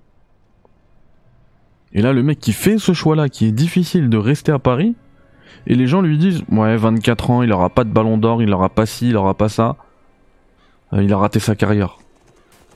Et 1.92 2.03
là, 2.03 2.12
le 2.12 2.22
mec 2.22 2.40
qui 2.40 2.53
fait 2.53 2.78
ce 2.78 2.92
choix-là, 2.92 3.28
qui 3.28 3.47
est 3.47 3.53
difficile 3.53 4.09
de 4.09 4.16
rester 4.16 4.51
à 4.51 4.59
Paris, 4.59 4.97
et 5.66 5.74
les 5.76 5.86
gens 5.86 6.03
lui 6.03 6.18
disent 6.18 6.42
Ouais, 6.51 6.76
24 6.76 7.30
ans, 7.30 7.42
il 7.42 7.53
aura 7.53 7.70
pas 7.70 7.84
de 7.84 7.90
ballon 7.90 8.18
d'or, 8.18 8.42
il 8.42 8.53
aura 8.53 8.68
pas 8.68 8.86
ci, 8.86 9.11
il 9.11 9.16
aura 9.16 9.34
pas 9.34 9.49
ça. 9.49 9.76
Euh, 10.92 11.03
il 11.03 11.12
a 11.12 11.16
raté 11.16 11.38
sa 11.38 11.55
carrière. 11.55 11.99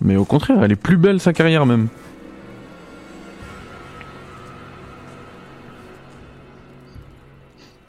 Mais 0.01 0.17
au 0.17 0.25
contraire, 0.25 0.63
elle 0.63 0.73
est 0.73 0.77
plus 0.77 0.97
belle 0.97 1.21
sa 1.21 1.33
carrière 1.33 1.67
même. 1.67 1.89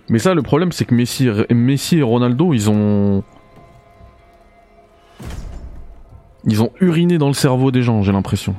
Mais 0.10 0.18
ça, 0.18 0.34
le 0.34 0.42
problème, 0.42 0.72
c'est 0.72 0.86
que 0.86 0.96
Messi, 0.96 1.30
Messi 1.52 2.00
et 2.00 2.02
Ronaldo, 2.02 2.54
ils 2.54 2.70
ont. 2.70 3.24
Ils 6.46 6.62
ont 6.62 6.72
uriné 6.80 7.18
dans 7.18 7.28
le 7.28 7.34
cerveau 7.34 7.72
des 7.72 7.84
gens, 7.84 8.02
j'ai 8.02 8.12
l'impression. 8.12 8.56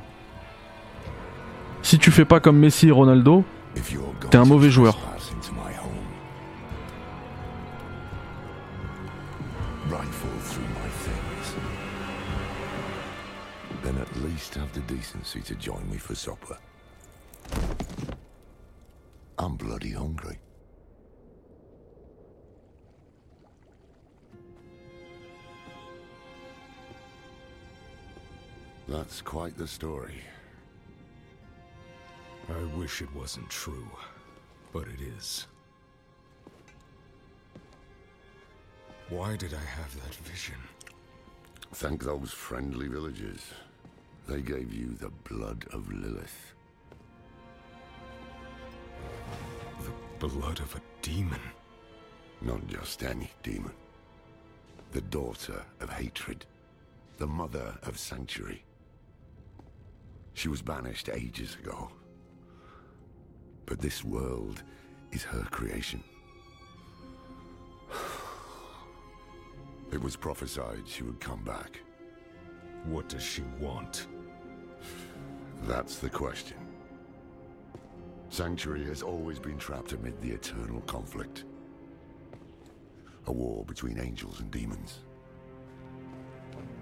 Si 1.81 1.97
tu 1.97 2.11
fais 2.11 2.25
pas 2.25 2.39
comme 2.39 2.57
Messi 2.57 2.87
et 2.89 2.91
Ronaldo, 2.91 3.43
T'es 4.29 4.37
un 4.37 4.45
mauvais 4.45 4.69
joueur. 4.69 4.97
That's 28.87 29.21
quite 29.21 29.57
the 29.57 29.67
story. 29.67 30.21
I 32.49 32.77
wish 32.77 33.01
it 33.01 33.13
wasn't 33.15 33.49
true, 33.49 33.87
but 34.73 34.87
it 34.87 35.01
is. 35.17 35.47
Why 39.09 39.35
did 39.35 39.53
I 39.53 39.63
have 39.63 39.93
that 40.03 40.15
vision? 40.15 40.55
Thank 41.73 42.03
those 42.03 42.31
friendly 42.31 42.87
villagers. 42.87 43.45
They 44.27 44.41
gave 44.41 44.73
you 44.73 44.93
the 44.99 45.11
blood 45.29 45.65
of 45.71 45.91
Lilith. 45.91 46.53
The 50.19 50.27
blood 50.27 50.59
of 50.59 50.75
a 50.75 50.81
demon. 51.01 51.39
Not 52.41 52.65
just 52.67 53.03
any 53.03 53.31
demon. 53.43 53.73
The 54.91 55.01
daughter 55.01 55.63
of 55.79 55.89
hatred. 55.89 56.45
The 57.17 57.27
mother 57.27 57.77
of 57.83 57.97
sanctuary. 57.97 58.63
She 60.33 60.47
was 60.47 60.61
banished 60.61 61.09
ages 61.09 61.55
ago. 61.55 61.91
But 63.65 63.79
this 63.79 64.03
world 64.03 64.63
is 65.11 65.23
her 65.23 65.43
creation. 65.51 66.03
It 69.91 70.01
was 70.01 70.15
prophesied 70.15 70.87
she 70.87 71.03
would 71.03 71.19
come 71.19 71.43
back. 71.43 71.81
What 72.85 73.09
does 73.09 73.21
she 73.21 73.41
want? 73.59 74.07
That's 75.63 75.97
the 75.97 76.09
question. 76.09 76.57
Sanctuary 78.29 78.85
has 78.85 79.01
always 79.01 79.37
been 79.37 79.57
trapped 79.57 79.91
amid 79.91 80.19
the 80.21 80.31
eternal 80.31 80.79
conflict. 80.81 81.43
A 83.27 83.31
war 83.33 83.65
between 83.65 83.99
angels 83.99 84.39
and 84.39 84.49
demons. 84.49 84.99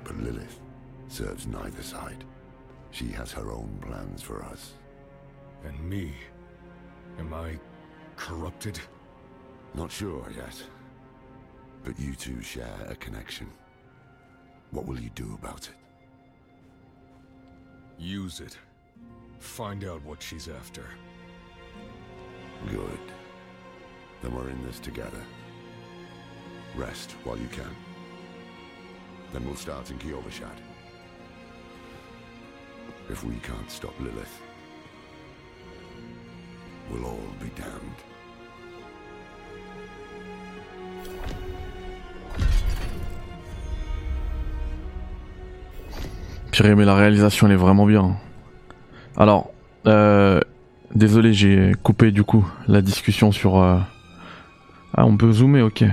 But 0.04 0.18
Lilith 0.18 0.60
serves 1.08 1.48
neither 1.48 1.82
side. 1.82 2.24
She 2.92 3.08
has 3.10 3.32
her 3.32 3.52
own 3.52 3.78
plans 3.82 4.22
for 4.22 4.44
us. 4.44 4.74
And 5.66 5.80
me? 5.90 6.14
Am 7.18 7.34
I 7.34 7.60
corrupted? 8.16 8.80
Not 9.74 9.92
sure 9.92 10.26
yet. 10.36 10.62
But 11.84 12.00
you 12.00 12.16
two 12.16 12.42
share 12.42 12.88
a 12.88 12.96
connection. 12.96 13.50
What 14.72 14.86
will 14.86 15.00
you 15.00 15.10
do 15.16 15.38
about 15.42 15.70
it? 15.70 15.76
Use 17.98 18.40
it. 18.40 18.58
Find 19.40 19.84
out 19.84 20.04
what 20.04 20.22
she's 20.22 20.48
after. 20.48 20.86
Good. 22.70 23.00
Then 24.22 24.36
we're 24.36 24.50
in 24.50 24.66
this 24.66 24.80
together. 24.80 25.22
Rest 26.76 27.12
while 27.24 27.38
you 27.38 27.48
can. 27.48 27.76
Then 29.34 29.46
we'll 29.46 29.56
start 29.56 29.92
in 29.92 30.00
Kiobashad. 30.00 30.69
If 33.10 33.24
we 33.24 33.36
can't 33.42 33.70
stop 33.72 33.94
Lilith, 34.00 34.40
we'll 36.92 37.06
all 37.06 37.34
be 37.40 37.50
damned. 37.56 37.98
Purée, 46.52 46.76
mais 46.76 46.86
la 46.86 46.96
réalisation, 46.96 47.48
elle 47.48 47.54
est 47.54 47.58
vraiment 47.58 47.86
bien. 47.86 48.16
Alors, 49.18 49.52
euh, 49.86 50.40
désolé, 50.96 51.34
j'ai 51.34 51.74
coupé 51.84 52.12
du 52.12 52.24
coup 52.24 52.46
la 52.68 52.82
discussion 52.82 53.32
sur. 53.32 53.60
euh, 53.60 53.78
Ah, 54.96 55.06
on 55.06 55.18
peut 55.18 55.32
zoomer, 55.32 55.62
ok. 55.62 55.84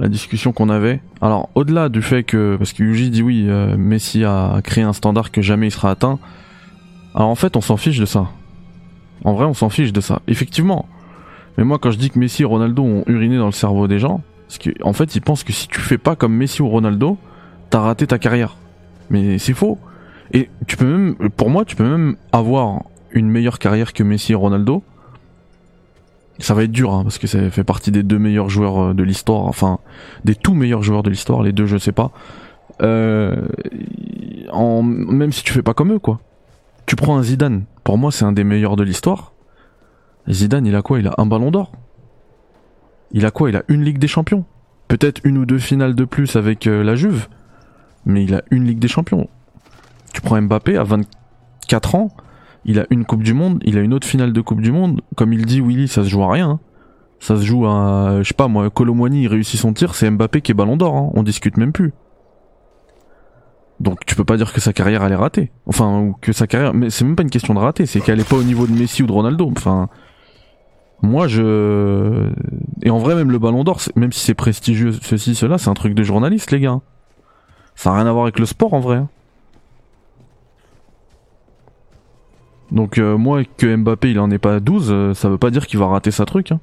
La 0.00 0.08
discussion 0.08 0.52
qu'on 0.52 0.70
avait. 0.70 1.02
Alors, 1.20 1.50
au-delà 1.54 1.90
du 1.90 2.00
fait 2.00 2.22
que. 2.22 2.56
Parce 2.56 2.72
que 2.72 2.82
Yuji 2.82 3.10
dit 3.10 3.22
oui, 3.22 3.44
euh, 3.48 3.76
Messi 3.76 4.24
a 4.24 4.62
créé 4.64 4.82
un 4.82 4.94
standard 4.94 5.30
que 5.30 5.42
jamais 5.42 5.66
il 5.66 5.70
sera 5.70 5.90
atteint. 5.90 6.18
Alors, 7.14 7.28
en 7.28 7.34
fait, 7.34 7.54
on 7.54 7.60
s'en 7.60 7.76
fiche 7.76 7.98
de 7.98 8.06
ça. 8.06 8.28
En 9.24 9.34
vrai, 9.34 9.44
on 9.44 9.52
s'en 9.52 9.68
fiche 9.68 9.92
de 9.92 10.00
ça. 10.00 10.22
Effectivement. 10.26 10.86
Mais 11.58 11.64
moi, 11.64 11.78
quand 11.78 11.90
je 11.90 11.98
dis 11.98 12.08
que 12.08 12.18
Messi 12.18 12.40
et 12.40 12.44
Ronaldo 12.46 12.82
ont 12.82 13.04
uriné 13.08 13.36
dans 13.36 13.44
le 13.44 13.52
cerveau 13.52 13.88
des 13.88 13.98
gens, 13.98 14.22
parce 14.48 14.58
qu'en 14.58 14.88
en 14.88 14.92
fait, 14.94 15.14
ils 15.16 15.20
pensent 15.20 15.44
que 15.44 15.52
si 15.52 15.68
tu 15.68 15.80
fais 15.80 15.98
pas 15.98 16.16
comme 16.16 16.34
Messi 16.34 16.62
ou 16.62 16.68
Ronaldo, 16.70 17.18
t'as 17.68 17.80
raté 17.80 18.06
ta 18.06 18.18
carrière. 18.18 18.56
Mais 19.10 19.36
c'est 19.36 19.52
faux. 19.52 19.78
Et 20.32 20.48
tu 20.66 20.78
peux 20.78 20.86
même, 20.86 21.30
pour 21.36 21.50
moi, 21.50 21.66
tu 21.66 21.76
peux 21.76 21.84
même 21.84 22.16
avoir 22.32 22.84
une 23.10 23.28
meilleure 23.28 23.58
carrière 23.58 23.92
que 23.92 24.02
Messi 24.02 24.32
et 24.32 24.34
Ronaldo. 24.34 24.82
Ça 26.40 26.54
va 26.54 26.64
être 26.64 26.72
dur, 26.72 26.92
hein, 26.92 27.02
parce 27.02 27.18
que 27.18 27.26
ça 27.26 27.50
fait 27.50 27.64
partie 27.64 27.90
des 27.90 28.02
deux 28.02 28.18
meilleurs 28.18 28.48
joueurs 28.48 28.80
euh, 28.82 28.94
de 28.94 29.02
l'histoire, 29.02 29.44
enfin, 29.44 29.78
des 30.24 30.34
tout 30.34 30.54
meilleurs 30.54 30.82
joueurs 30.82 31.02
de 31.02 31.10
l'histoire, 31.10 31.42
les 31.42 31.52
deux, 31.52 31.66
je 31.66 31.76
sais 31.76 31.92
pas. 31.92 32.10
Euh, 32.82 33.46
même 34.52 35.32
si 35.32 35.44
tu 35.44 35.52
fais 35.52 35.62
pas 35.62 35.74
comme 35.74 35.92
eux, 35.92 35.98
quoi. 35.98 36.20
Tu 36.86 36.96
prends 36.96 37.18
un 37.18 37.22
Zidane, 37.22 37.64
pour 37.84 37.98
moi, 37.98 38.10
c'est 38.10 38.24
un 38.24 38.32
des 38.32 38.44
meilleurs 38.44 38.76
de 38.76 38.82
l'histoire. 38.82 39.32
Zidane, 40.28 40.66
il 40.66 40.74
a 40.74 40.82
quoi? 40.82 40.98
Il 40.98 41.06
a 41.06 41.14
un 41.18 41.26
ballon 41.26 41.50
d'or. 41.50 41.72
Il 43.12 43.26
a 43.26 43.30
quoi? 43.30 43.50
Il 43.50 43.56
a 43.56 43.62
une 43.68 43.84
Ligue 43.84 43.98
des 43.98 44.08
Champions. 44.08 44.44
Peut-être 44.88 45.20
une 45.24 45.38
ou 45.38 45.46
deux 45.46 45.58
finales 45.58 45.94
de 45.94 46.04
plus 46.04 46.36
avec 46.36 46.66
euh, 46.66 46.82
la 46.82 46.94
Juve 46.94 47.28
mais 48.04 48.24
il 48.24 48.34
a 48.34 48.42
une 48.50 48.64
Ligue 48.64 48.78
des 48.78 48.88
Champions. 48.88 49.28
Tu 50.12 50.20
prends 50.20 50.40
Mbappé 50.40 50.76
à 50.76 50.84
24 50.84 51.94
ans, 51.94 52.08
il 52.64 52.78
a 52.78 52.86
une 52.90 53.04
Coupe 53.04 53.22
du 53.22 53.32
Monde, 53.34 53.60
il 53.64 53.78
a 53.78 53.80
une 53.80 53.94
autre 53.94 54.06
finale 54.06 54.32
de 54.32 54.40
Coupe 54.40 54.60
du 54.60 54.72
Monde. 54.72 55.00
Comme 55.16 55.32
il 55.32 55.46
dit 55.46 55.60
Willy, 55.60 55.88
ça 55.88 56.04
se 56.04 56.08
joue 56.08 56.22
à 56.22 56.30
rien. 56.32 56.50
hein. 56.50 56.60
Ça 57.18 57.36
se 57.36 57.42
joue 57.42 57.66
à, 57.66 58.18
je 58.22 58.28
sais 58.28 58.34
pas 58.34 58.48
moi, 58.48 58.70
Colomwani 58.70 59.28
réussit 59.28 59.60
son 59.60 59.72
tir, 59.74 59.94
c'est 59.94 60.10
Mbappé 60.10 60.40
qui 60.40 60.52
est 60.52 60.54
Ballon 60.54 60.76
d'Or. 60.76 60.96
hein. 60.96 61.10
On 61.14 61.22
discute 61.22 61.56
même 61.56 61.72
plus. 61.72 61.92
Donc 63.78 64.04
tu 64.06 64.14
peux 64.14 64.24
pas 64.24 64.36
dire 64.36 64.52
que 64.52 64.60
sa 64.60 64.72
carrière 64.72 65.02
est 65.04 65.14
ratée. 65.14 65.50
Enfin 65.66 66.00
ou 66.00 66.16
que 66.20 66.32
sa 66.32 66.46
carrière, 66.46 66.74
mais 66.74 66.90
c'est 66.90 67.04
même 67.04 67.16
pas 67.16 67.22
une 67.22 67.30
question 67.30 67.54
de 67.54 67.58
rater, 67.58 67.86
c'est 67.86 68.00
qu'elle 68.00 68.20
est 68.20 68.28
pas 68.28 68.36
au 68.36 68.42
niveau 68.42 68.66
de 68.66 68.72
Messi 68.72 69.02
ou 69.02 69.06
de 69.06 69.12
Ronaldo. 69.12 69.50
Enfin, 69.56 69.88
moi 71.02 71.28
je 71.28 72.30
et 72.82 72.90
en 72.90 72.98
vrai 72.98 73.14
même 73.14 73.30
le 73.30 73.38
Ballon 73.38 73.64
d'Or, 73.64 73.80
même 73.96 74.12
si 74.12 74.20
c'est 74.20 74.34
prestigieux 74.34 74.92
ceci 74.92 75.34
cela, 75.34 75.56
c'est 75.56 75.70
un 75.70 75.74
truc 75.74 75.94
de 75.94 76.02
journaliste 76.02 76.50
les 76.50 76.60
gars. 76.60 76.80
Ça 77.74 77.90
n'a 77.90 77.96
rien 77.96 78.06
à 78.06 78.12
voir 78.12 78.24
avec 78.24 78.38
le 78.38 78.44
sport 78.46 78.74
en 78.74 78.80
vrai. 78.80 79.02
Donc 82.72 82.98
euh, 82.98 83.16
moi 83.16 83.42
que 83.56 83.74
Mbappé 83.74 84.10
il 84.12 84.20
en 84.20 84.30
est 84.30 84.38
pas 84.38 84.60
12, 84.60 84.88
euh, 84.90 85.14
ça 85.14 85.28
veut 85.28 85.38
pas 85.38 85.50
dire 85.50 85.66
qu'il 85.66 85.78
va 85.78 85.86
rater 85.86 86.10
sa 86.10 86.24
truc. 86.24 86.52
hein. 86.52 86.60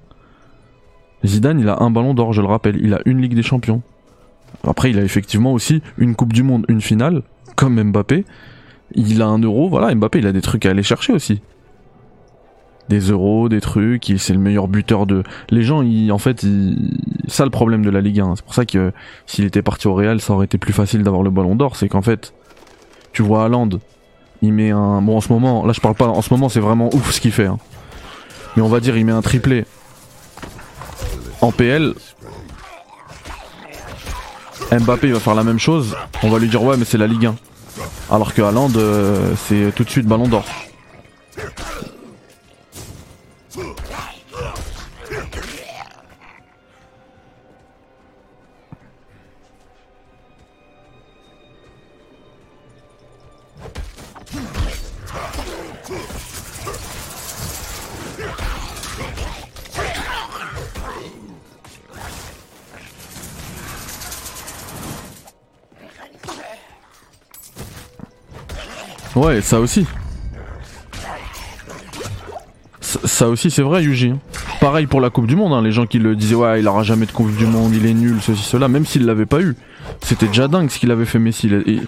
Zidane 1.26 1.60
il 1.60 1.70
a 1.70 1.82
un 1.82 1.90
ballon 1.92 2.14
d'or, 2.14 2.34
je 2.34 2.42
le 2.42 2.48
rappelle, 2.48 2.78
il 2.82 2.94
a 2.94 3.00
une 3.06 3.22
Ligue 3.22 3.36
des 3.36 3.44
Champions. 3.44 3.82
Après, 4.64 4.90
il 4.90 5.00
a 5.00 5.04
effectivement 5.04 5.54
aussi 5.54 5.82
une 5.98 6.16
Coupe 6.16 6.34
du 6.34 6.44
Monde, 6.44 6.66
une 6.68 6.82
finale, 6.82 7.24
comme 7.56 7.82
Mbappé. 7.82 8.26
Il 8.96 9.22
a 9.22 9.28
un 9.28 9.40
euro, 9.40 9.70
voilà, 9.70 9.94
Mbappé, 9.94 10.20
il 10.20 10.28
a 10.28 10.32
des 10.32 10.42
trucs 10.42 10.66
à 10.66 10.70
aller 10.70 10.84
chercher 10.84 11.14
aussi. 11.14 11.42
Des 12.90 13.00
euros, 13.00 13.50
des 13.50 13.60
trucs, 13.60 14.08
il 14.08 14.18
c'est 14.18 14.34
le 14.34 14.40
meilleur 14.40 14.70
buteur 14.70 15.06
de. 15.06 15.24
Les 15.50 15.62
gens, 15.64 15.84
en 15.84 16.18
fait, 16.18 16.44
ils... 16.44 16.98
ça 17.28 17.44
le 17.44 17.50
problème 17.52 17.84
de 17.84 17.90
la 17.90 18.00
Ligue 18.00 18.22
1. 18.22 18.38
C'est 18.38 18.46
pour 18.46 18.54
ça 18.54 18.66
que 18.66 18.94
s'il 19.26 19.44
était 19.44 19.62
parti 19.62 19.88
au 19.88 19.94
Real, 19.94 20.22
ça 20.22 20.34
aurait 20.34 20.46
été 20.46 20.58
plus 20.58 20.72
facile 20.72 21.04
d'avoir 21.04 21.22
le 21.22 21.30
ballon 21.30 21.56
d'or. 21.56 21.76
C'est 21.76 21.90
qu'en 21.90 22.02
fait, 22.02 22.34
tu 23.12 23.24
vois 23.24 23.44
Haaland, 23.44 23.70
il 24.42 24.54
met 24.54 24.72
un. 24.72 25.02
Bon, 25.02 25.18
en 25.18 25.22
ce 25.22 25.32
moment, 25.32 25.66
là 25.66 25.74
je 25.74 25.80
parle 25.82 25.96
pas, 25.96 26.08
en 26.08 26.22
ce 26.22 26.34
moment 26.34 26.50
c'est 26.50 26.60
vraiment 26.60 26.90
ouf 26.94 27.12
ce 27.12 27.20
qu'il 27.22 27.32
fait. 27.32 27.46
hein. 27.46 27.58
Mais 28.56 28.62
on 28.64 28.68
va 28.70 28.80
dire, 28.80 28.98
il 28.98 29.06
met 29.06 29.12
un 29.12 29.22
triplé 29.22 29.66
en 31.42 31.52
PL. 31.52 31.94
Mbappé 34.72 35.08
il 35.08 35.14
va 35.14 35.20
faire 35.20 35.36
la 35.36 35.44
même 35.44 35.60
chose. 35.60 35.96
On 36.24 36.30
va 36.30 36.40
lui 36.40 36.50
dire, 36.50 36.62
ouais, 36.64 36.76
mais 36.78 36.86
c'est 36.86 36.98
la 36.98 37.08
Ligue 37.08 37.28
1. 37.28 37.36
Alors 38.12 38.34
que 38.34 38.42
Haaland, 38.42 38.72
euh, 38.76 39.34
c'est 39.48 39.72
tout 39.76 39.84
de 39.84 39.90
suite 39.90 40.08
ballon 40.08 40.28
d'or. 40.28 40.46
Ça 69.42 69.60
aussi. 69.60 69.86
Ça, 72.82 73.28
aussi, 73.28 73.52
c'est 73.52 73.62
vrai, 73.62 73.84
Yuji. 73.84 74.14
Pareil 74.62 74.88
pour 74.88 75.02
la 75.02 75.10
Coupe 75.10 75.28
du 75.28 75.36
Monde, 75.36 75.54
hein, 75.54 75.62
les 75.62 75.72
gens 75.72 75.86
qui 75.86 76.00
le 76.00 76.16
disaient, 76.16 76.36
ouais, 76.36 76.60
il 76.62 76.68
aura 76.68 76.84
jamais 76.84 77.06
de 77.06 77.12
Coupe 77.12 77.36
du 77.36 77.46
Monde, 77.46 77.74
il 77.76 77.86
est 77.86 77.94
nul, 77.94 78.18
ceci, 78.22 78.42
cela, 78.44 78.68
même 78.70 78.86
s'il 78.86 79.06
l'avait 79.06 79.26
pas 79.26 79.42
eu. 79.42 79.56
C'était 80.02 80.28
déjà 80.28 80.48
dingue 80.48 80.70
ce 80.70 80.80
qu'il 80.80 80.90
avait 80.92 81.06
fait 81.06 81.20
Messi. 81.20 81.48
Et 81.66 81.80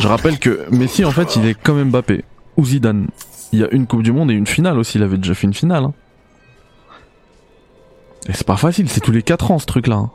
je 0.00 0.08
rappelle 0.08 0.38
que 0.38 0.66
Messi, 0.70 1.04
en 1.04 1.10
fait, 1.12 1.36
il 1.36 1.46
est 1.46 1.54
comme 1.54 1.82
Mbappé 1.84 2.24
ou 2.56 2.64
Zidane. 2.64 3.06
Il 3.52 3.60
y 3.60 3.64
a 3.64 3.68
une 3.72 3.86
Coupe 3.86 4.02
du 4.02 4.12
Monde 4.12 4.30
et 4.30 4.34
une 4.34 4.46
finale 4.46 4.78
aussi, 4.78 4.98
il 4.98 5.04
avait 5.04 5.16
déjà 5.16 5.34
fait 5.34 5.46
une 5.46 5.54
finale. 5.54 5.84
hein. 5.84 5.92
Et 8.28 8.32
c'est 8.32 8.46
pas 8.46 8.56
facile, 8.56 8.88
c'est 8.88 9.00
tous 9.00 9.12
les 9.12 9.22
4 9.22 9.52
ans 9.52 9.58
ce 9.58 9.66
truc-là. 9.66 9.96
hein. 9.96 10.10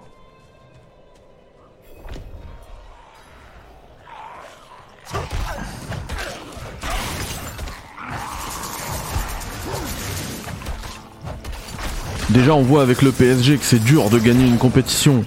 Déjà, 12.34 12.55
on 12.55 12.63
voit 12.63 12.81
avec 12.81 13.03
le 13.03 13.11
PSG 13.11 13.59
que 13.59 13.63
c'est 13.63 13.77
dur 13.77 14.09
de 14.09 14.17
gagner 14.17 14.47
une 14.47 14.57
compétition. 14.57 15.23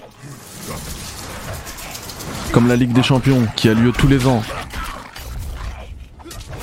Comme 2.51 2.67
la 2.67 2.75
Ligue 2.75 2.93
des 2.93 3.05
Champions, 3.05 3.47
qui 3.55 3.69
a 3.69 3.75
lieu 3.75 3.93
tous 3.93 4.09
les 4.09 4.27
ans. 4.27 4.43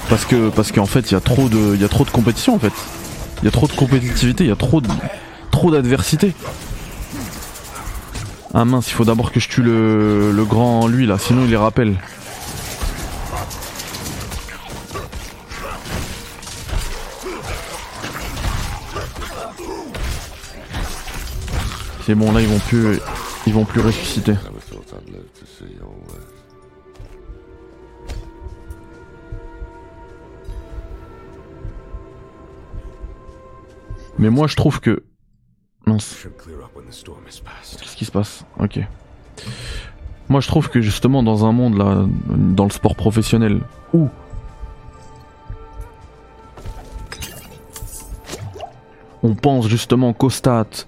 Parce 0.09 0.25
que, 0.25 0.49
parce 0.49 0.73
qu'en 0.73 0.85
fait, 0.85 1.11
il 1.11 1.13
y 1.13 1.15
a 1.15 1.21
trop 1.21 1.47
de, 1.47 1.77
il 1.79 1.87
trop 1.87 2.03
de 2.03 2.09
compétition 2.09 2.55
en 2.55 2.59
fait. 2.59 2.73
Il 3.41 3.45
y 3.45 3.47
a 3.47 3.51
trop 3.51 3.67
de 3.67 3.71
compétitivité, 3.71 4.43
il 4.43 4.49
y 4.49 4.51
a 4.51 4.57
trop 4.57 4.81
de, 4.81 4.89
trop 5.49 5.71
d'adversité. 5.71 6.33
Ah 8.53 8.65
mince, 8.65 8.89
il 8.89 8.93
faut 8.93 9.05
d'abord 9.05 9.31
que 9.31 9.39
je 9.39 9.47
tue 9.47 9.63
le, 9.63 10.33
le 10.33 10.45
grand 10.45 10.87
lui 10.87 11.05
là, 11.05 11.17
sinon 11.17 11.45
il 11.45 11.51
les 11.51 11.57
rappelle. 11.57 11.95
C'est 22.05 22.15
bon 22.15 22.33
là 22.33 22.41
ils 22.41 22.49
vont 22.49 22.59
plus 22.59 22.99
ils 23.47 23.53
vont 23.53 23.63
plus 23.63 23.79
ressusciter. 23.79 24.33
Mais 34.19 34.29
moi 34.29 34.47
je 34.47 34.55
trouve 34.57 34.81
que 34.81 35.03
mince, 35.85 36.27
qu'est-ce 37.79 37.95
qui 37.95 38.05
se 38.05 38.11
passe? 38.11 38.43
OK. 38.59 38.79
Moi 40.27 40.41
je 40.41 40.47
trouve 40.47 40.69
que 40.69 40.81
justement 40.81 41.23
dans 41.23 41.45
un 41.45 41.53
monde 41.53 41.77
là 41.77 42.05
dans 42.27 42.65
le 42.65 42.71
sport 42.71 42.95
professionnel 42.95 43.61
où? 43.93 44.09
On 49.23 49.35
pense 49.35 49.69
justement 49.69 50.11
qu'aux 50.11 50.29
stats, 50.29 50.85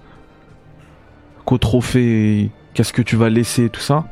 qu'au 1.46 1.58
trophée, 1.58 2.50
qu'est-ce 2.74 2.94
que 2.94 3.02
tu 3.02 3.16
vas 3.16 3.30
laisser, 3.30 3.70
tout 3.70 3.80
ça, 3.82 4.06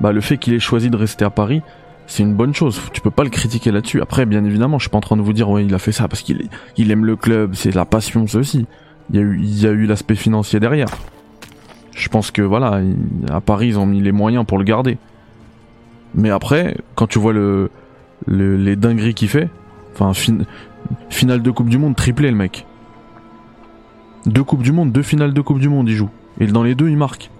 bah 0.00 0.12
le 0.12 0.20
fait 0.20 0.38
qu'il 0.38 0.54
ait 0.54 0.58
choisi 0.60 0.88
de 0.90 0.96
rester 0.96 1.24
à 1.24 1.30
Paris, 1.30 1.62
c'est 2.06 2.22
une 2.22 2.34
bonne 2.34 2.54
chose. 2.54 2.80
Tu 2.92 3.00
peux 3.00 3.10
pas 3.10 3.22
le 3.24 3.30
critiquer 3.30 3.70
là-dessus. 3.70 4.00
Après, 4.00 4.26
bien 4.26 4.44
évidemment, 4.44 4.78
je 4.78 4.84
suis 4.84 4.90
pas 4.90 4.98
en 4.98 5.02
train 5.02 5.16
de 5.16 5.22
vous 5.22 5.32
dire 5.32 5.48
ouais 5.50 5.64
il 5.64 5.74
a 5.74 5.78
fait 5.78 5.92
ça 5.92 6.08
parce 6.08 6.22
qu'il 6.22 6.48
il 6.76 6.90
aime 6.90 7.04
le 7.04 7.16
club, 7.16 7.54
c'est 7.54 7.74
la 7.74 7.84
passion, 7.84 8.24
aussi. 8.34 8.66
Il 9.10 9.16
y 9.16 9.18
a 9.18 9.22
eu, 9.22 9.38
il 9.40 9.60
y 9.60 9.66
a 9.66 9.70
eu 9.70 9.86
l'aspect 9.86 10.14
financier 10.16 10.58
derrière. 10.60 10.88
Je 11.92 12.08
pense 12.08 12.30
que 12.30 12.42
voilà, 12.42 12.80
il- 12.80 13.30
à 13.32 13.40
Paris 13.40 13.68
ils 13.68 13.78
ont 13.78 13.86
mis 13.86 14.00
les 14.00 14.12
moyens 14.12 14.44
pour 14.46 14.56
le 14.58 14.64
garder. 14.64 14.98
Mais 16.14 16.30
après, 16.30 16.76
quand 16.94 17.06
tu 17.06 17.18
vois 17.18 17.32
le, 17.32 17.70
le- 18.26 18.56
les 18.56 18.76
dingueries 18.76 19.14
qu'il 19.14 19.28
fait, 19.28 19.48
enfin 19.92 20.12
fin- 20.14 20.38
finale 21.10 21.42
de 21.42 21.50
Coupe 21.50 21.68
du 21.68 21.78
Monde 21.78 21.94
triplé 21.96 22.30
le 22.30 22.36
mec. 22.36 22.66
Deux 24.26 24.44
Coupes 24.44 24.62
du 24.62 24.72
Monde, 24.72 24.92
deux 24.92 25.02
finales 25.02 25.32
de 25.32 25.40
Coupe 25.40 25.58
du 25.60 25.68
Monde 25.68 25.88
il 25.88 25.94
joue. 25.96 26.10
Et 26.40 26.46
dans 26.46 26.62
les 26.62 26.74
deux 26.74 26.88
il 26.88 26.96
marque. 26.96 27.30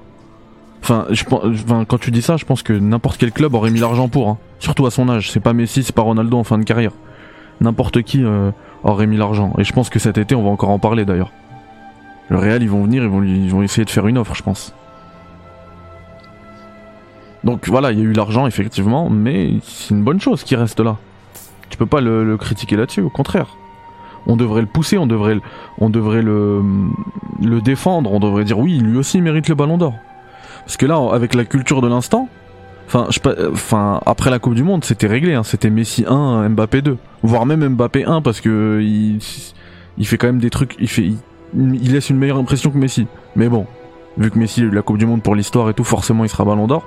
Enfin, 0.82 1.06
je, 1.10 1.24
quand 1.24 1.98
tu 1.98 2.10
dis 2.10 2.22
ça, 2.22 2.36
je 2.36 2.44
pense 2.44 2.62
que 2.62 2.72
n'importe 2.72 3.18
quel 3.18 3.32
club 3.32 3.54
aurait 3.54 3.70
mis 3.70 3.80
l'argent 3.80 4.08
pour. 4.08 4.28
hein. 4.28 4.38
Surtout 4.58 4.86
à 4.86 4.90
son 4.90 5.08
âge. 5.08 5.30
C'est 5.30 5.40
pas 5.40 5.52
Messi, 5.52 5.82
c'est 5.82 5.94
pas 5.94 6.02
Ronaldo 6.02 6.38
en 6.38 6.44
fin 6.44 6.58
de 6.58 6.64
carrière. 6.64 6.92
N'importe 7.60 8.02
qui 8.02 8.24
euh, 8.24 8.50
aurait 8.82 9.06
mis 9.06 9.16
l'argent. 9.16 9.52
Et 9.58 9.64
je 9.64 9.72
pense 9.72 9.90
que 9.90 9.98
cet 9.98 10.16
été, 10.16 10.34
on 10.34 10.42
va 10.42 10.50
encore 10.50 10.70
en 10.70 10.78
parler 10.78 11.04
d'ailleurs. 11.04 11.32
Le 12.28 12.38
Real, 12.38 12.62
ils 12.62 12.70
vont 12.70 12.84
venir, 12.84 13.02
ils 13.02 13.50
vont, 13.50 13.62
essayer 13.62 13.84
de 13.84 13.90
faire 13.90 14.06
une 14.06 14.16
offre, 14.16 14.34
je 14.34 14.42
pense. 14.42 14.74
Donc 17.44 17.68
voilà, 17.68 17.92
il 17.92 17.98
y 17.98 18.02
a 18.02 18.04
eu 18.04 18.12
l'argent, 18.12 18.46
effectivement, 18.46 19.10
mais 19.10 19.54
c'est 19.62 19.94
une 19.94 20.04
bonne 20.04 20.20
chose 20.20 20.44
qui 20.44 20.56
reste 20.56 20.80
là. 20.80 20.96
Tu 21.68 21.76
peux 21.76 21.86
pas 21.86 22.00
le 22.00 22.36
critiquer 22.36 22.76
là-dessus, 22.76 23.00
au 23.00 23.10
contraire. 23.10 23.56
On 24.26 24.36
devrait 24.36 24.60
le 24.60 24.66
pousser, 24.66 24.98
on 24.98 25.06
devrait, 25.06 25.34
le- 25.34 26.62
défendre, 27.60 28.12
on 28.12 28.20
devrait 28.20 28.44
dire 28.44 28.58
oui, 28.58 28.78
lui 28.78 28.98
aussi 28.98 29.20
mérite 29.20 29.48
le 29.48 29.54
ballon 29.54 29.78
d'or. 29.78 29.94
Parce 30.64 30.76
que 30.76 30.86
là, 30.86 31.00
avec 31.12 31.34
la 31.34 31.44
culture 31.44 31.80
de 31.80 31.88
l'instant, 31.88 32.28
après 32.92 34.30
la 34.30 34.38
Coupe 34.38 34.54
du 34.54 34.62
Monde, 34.62 34.84
c'était 34.84 35.06
réglé, 35.06 35.34
hein, 35.34 35.42
c'était 35.42 35.70
Messi 35.70 36.04
1, 36.06 36.48
Mbappé 36.50 36.82
2, 36.82 36.96
voire 37.22 37.46
même 37.46 37.66
Mbappé 37.68 38.04
1 38.04 38.20
parce 38.22 38.40
que 38.40 38.80
il, 38.82 40.06
fait 40.06 40.18
quand 40.18 40.26
même 40.26 40.38
des 40.40 40.50
trucs, 40.50 40.76
il 40.80 40.88
fait, 40.88 41.02
il, 41.02 41.18
il 41.54 41.92
laisse 41.92 42.10
une 42.10 42.18
meilleure 42.18 42.38
impression 42.38 42.70
que 42.70 42.78
Messi. 42.78 43.06
Mais 43.36 43.48
bon, 43.48 43.66
vu 44.18 44.30
que 44.30 44.38
Messi 44.38 44.60
a 44.60 44.64
eu 44.64 44.70
la 44.70 44.82
Coupe 44.82 44.98
du 44.98 45.06
Monde 45.06 45.22
pour 45.22 45.34
l'histoire 45.34 45.70
et 45.70 45.74
tout, 45.74 45.84
forcément 45.84 46.24
il 46.24 46.28
sera 46.28 46.44
ballon 46.44 46.66
d'or. 46.66 46.84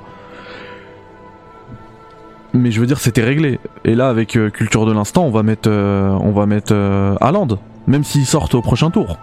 Mais 2.54 2.70
je 2.70 2.80
veux 2.80 2.86
dire, 2.86 3.00
c'était 3.00 3.24
réglé. 3.24 3.60
Et 3.84 3.96
là, 3.96 4.10
avec 4.10 4.36
euh, 4.36 4.50
culture 4.50 4.86
de 4.86 4.94
l'instant, 4.94 5.26
on 5.26 5.32
va 5.32 5.42
mettre, 5.42 5.70
euh, 5.70 6.10
on 6.22 6.32
va 6.32 6.46
mettre 6.46 6.74
euh, 6.74 7.16
Haaland, 7.20 7.48
même 7.88 8.04
s'ils 8.04 8.28
sortent 8.28 8.54
au 8.54 8.62
prochain 8.62 8.92
tour, 8.92 9.18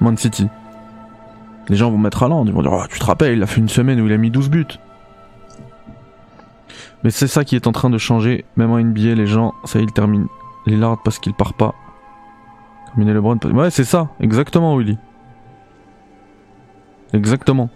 Man 0.00 0.16
City. 0.16 0.46
Les 1.68 1.76
gens 1.76 1.90
vont 1.90 1.98
mettre 1.98 2.22
Haaland, 2.22 2.46
ils 2.46 2.52
vont 2.52 2.62
dire, 2.62 2.72
Ah, 2.72 2.86
tu 2.88 2.98
te 2.98 3.04
rappelles, 3.04 3.36
il 3.36 3.42
a 3.42 3.46
fait 3.46 3.60
une 3.60 3.68
semaine 3.68 4.00
où 4.00 4.06
il 4.06 4.12
a 4.12 4.16
mis 4.16 4.30
12 4.30 4.50
buts. 4.50 4.66
Mais 7.02 7.10
c'est 7.10 7.26
ça 7.26 7.44
qui 7.44 7.56
est 7.56 7.66
en 7.66 7.72
train 7.72 7.90
de 7.90 7.98
changer, 7.98 8.44
même 8.56 8.70
en 8.70 8.78
NBA, 8.78 9.14
les 9.14 9.26
gens, 9.26 9.54
ça 9.64 9.78
y 9.78 9.82
est, 9.82 9.84
il 9.86 9.92
termine 9.92 10.26
Lillard 10.66 11.02
parce 11.02 11.18
qu'il 11.18 11.34
part 11.34 11.54
pas. 11.54 11.74
Terminer 12.86 13.14
LeBron. 13.14 13.38
Ouais, 13.52 13.70
c'est 13.70 13.84
ça, 13.84 14.08
exactement, 14.20 14.76
Willy. 14.76 14.98
Exactement. 17.12 17.68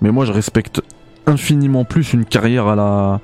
Mais 0.00 0.10
moi, 0.10 0.24
je 0.24 0.32
respecte 0.32 0.82
infiniment 1.26 1.84
plus 1.84 2.12
une 2.12 2.24
carrière 2.24 2.66
à 2.66 2.76
la. 2.76 3.20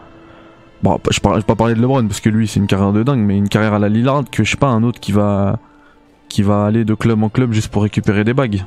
Bon, 0.83 0.99
je 1.11 1.21
parle, 1.21 1.35
je 1.37 1.41
vais 1.41 1.47
pas 1.47 1.57
parler 1.57 1.75
de 1.75 1.81
LeBron 1.81 2.07
parce 2.07 2.21
que 2.21 2.31
lui, 2.31 2.49
c'est 2.49 2.59
une 2.59 2.67
carrière 2.67 2.93
de 2.93 3.03
dingue, 3.03 3.21
mais 3.21 3.37
une 3.37 3.51
carrière 3.51 3.75
à 3.75 3.79
la 3.79 3.91
Lillard 3.91 4.25
que 4.31 4.45
je 4.45 4.53
sais 4.53 4.57
pas 4.57 4.69
un 4.69 4.83
autre 4.83 4.99
qui 4.99 5.13
va 5.13 5.59
qui 6.29 6.43
va 6.43 6.65
aller 6.65 6.85
de 6.85 6.95
club 6.95 7.23
en 7.23 7.29
club 7.29 7.53
juste 7.53 7.69
pour 7.69 7.83
récupérer 7.83 8.25
des 8.25 8.35
bagues. 8.35 8.65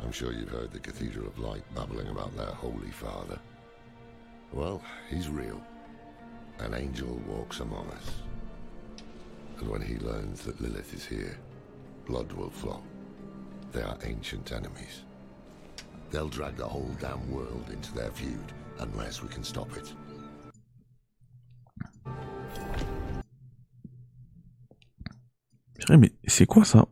I'm 0.00 0.14
sure 0.14 0.32
you've 0.32 0.50
heard 0.50 0.72
the 0.72 0.80
Cathedral 0.80 1.26
of 1.26 1.38
Light 1.38 1.62
babbling 1.74 2.08
about 2.08 2.34
their 2.34 2.54
Holy 2.54 2.90
Father. 2.90 3.38
Well, 4.54 4.80
he's 5.10 5.28
real. 5.28 5.60
An 6.60 6.72
angel 6.72 7.20
walks 7.28 7.60
among 7.60 7.86
us. 7.90 8.14
And 9.60 9.68
when 9.68 9.82
he 9.82 9.98
learns 9.98 10.40
that 10.44 10.62
Lilith 10.62 10.94
is 10.94 11.04
here, 11.04 11.36
blood 12.06 12.32
will 12.32 12.48
flow. 12.48 12.80
They 13.72 13.82
are 13.82 13.98
ancient 14.02 14.50
enemies. 14.50 15.04
They'll 16.10 16.30
drag 16.30 16.56
the 16.56 16.64
whole 16.64 16.96
damn 16.98 17.30
world 17.30 17.66
into 17.70 17.92
their 17.92 18.10
feud 18.12 18.54
unless 18.80 19.22
we 19.22 19.28
can 19.28 19.42
stop 19.42 19.68
it. 19.76 19.94
Mais 25.90 26.12
c'est 26.26 26.46
quoi 26.46 26.64
ça? 26.64 26.86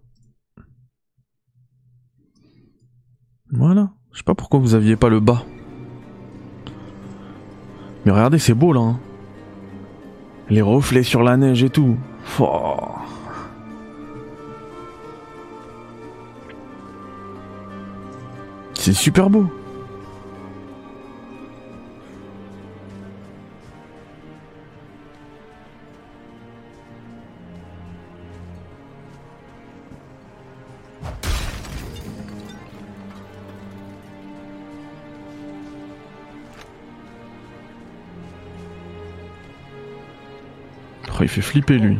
Voilà. 3.50 3.92
Je 4.12 4.18
sais 4.18 4.24
pas 4.24 4.34
pourquoi 4.34 4.60
vous 4.60 4.74
aviez 4.74 4.96
pas 4.96 5.10
le 5.10 5.20
bas. 5.20 5.44
Mais 8.04 8.12
regardez, 8.12 8.38
c'est 8.38 8.54
beau 8.54 8.72
là. 8.72 8.80
hein. 8.80 9.00
Les 10.48 10.62
reflets 10.62 11.02
sur 11.02 11.22
la 11.22 11.36
neige 11.36 11.62
et 11.62 11.70
tout. 11.70 11.98
C'est 18.74 18.92
super 18.92 19.28
beau. 19.28 19.50
Oh, 41.18 41.22
il 41.22 41.28
fait 41.28 41.40
flipper 41.40 41.78
lui. 41.78 41.98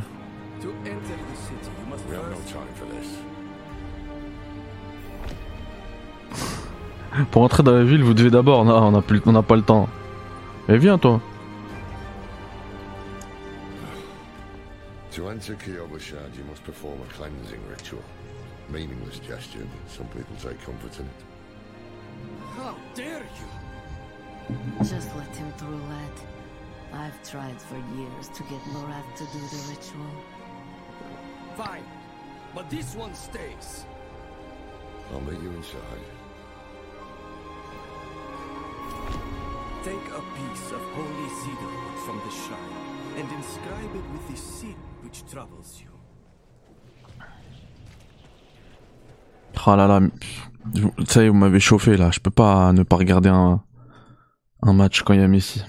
Pour 7.30 7.42
entrer 7.42 7.62
dans 7.62 7.72
la 7.72 7.84
ville, 7.84 8.04
vous 8.04 8.12
devez 8.12 8.30
d'abord. 8.30 8.66
Non, 8.66 8.74
on 8.74 8.90
n'a 8.92 9.00
plus, 9.00 9.22
on 9.24 9.32
n'a 9.32 9.42
pas 9.42 9.56
le 9.56 9.62
temps. 9.62 9.88
Eh 10.68 10.76
viens 10.76 10.98
toi. 10.98 11.20
To 15.12 15.28
enter 15.30 15.54
Kyobashad, 15.54 16.36
you 16.36 16.44
must 16.50 16.62
perform 16.62 16.98
a 17.00 17.14
cleansing 17.14 17.60
ritual. 17.70 18.02
Meaningless 18.68 19.18
gesture, 19.26 19.64
but 19.64 19.90
some 19.90 20.06
people 20.08 20.36
take 20.36 20.62
comfort 20.62 20.98
in 21.00 21.06
it. 21.06 21.24
How 22.58 22.74
dare 22.94 23.24
you? 23.40 23.48
Just 24.80 25.08
let 25.16 25.34
him 25.34 25.50
through, 25.56 25.80
lad. 25.88 26.36
I've 26.97 27.20
tried 27.30 27.61
for 27.61 27.76
years 27.97 28.28
to 28.36 28.42
get 28.44 28.61
Lorath 28.72 29.14
to 29.16 29.24
do 29.34 29.40
the 29.53 29.61
ritual. 29.70 30.12
Fine. 31.57 31.84
But 32.55 32.70
this 32.70 32.94
one 32.94 33.14
stays. 33.14 33.84
I'll 35.12 35.20
meet 35.20 35.40
you 35.42 35.51
inside. 35.51 36.05
Take 39.84 40.07
a 40.20 40.22
piece 40.36 40.72
of 40.72 40.80
holy 40.97 41.28
cedar 41.40 41.70
wood 41.78 41.99
from 42.07 42.16
the 42.24 42.32
shrine 42.42 42.86
and 43.18 43.26
inscribe 43.38 43.94
it 43.94 44.07
with 44.12 44.26
the 44.30 44.36
sin 44.36 44.76
which 45.03 45.24
troubles 45.30 45.80
you. 45.80 45.90
Oh 49.68 49.74
là 49.76 49.86
là, 49.88 50.01
ça 51.09 51.22
y 51.22 51.26
est, 51.26 51.28
vous 51.28 51.34
m'avez 51.34 51.61
chauffé 51.61 51.97
là. 51.97 52.11
Je 52.12 52.20
peux 52.20 52.30
pas 52.30 52.72
ne 52.72 52.84
pas 52.84 52.97
regarder 52.97 53.28
un, 53.28 53.61
un 54.62 54.72
match 54.72 55.03
quand 55.03 55.12
il 55.12 55.20
y 55.20 55.24
a 55.24 55.28
Messi. 55.28 55.61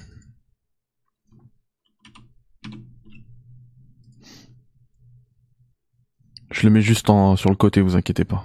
Je 6.57 6.63
le 6.65 6.71
mets 6.71 6.81
juste 6.81 7.05
sur 7.05 7.49
le 7.51 7.55
côté, 7.55 7.81
vous 7.81 7.95
inquiétez 7.95 8.25
pas. 8.25 8.43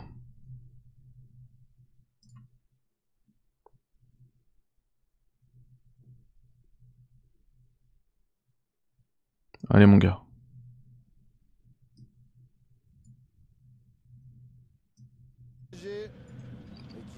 Allez 9.70 9.86
mon 9.86 9.96
gars. 9.96 10.20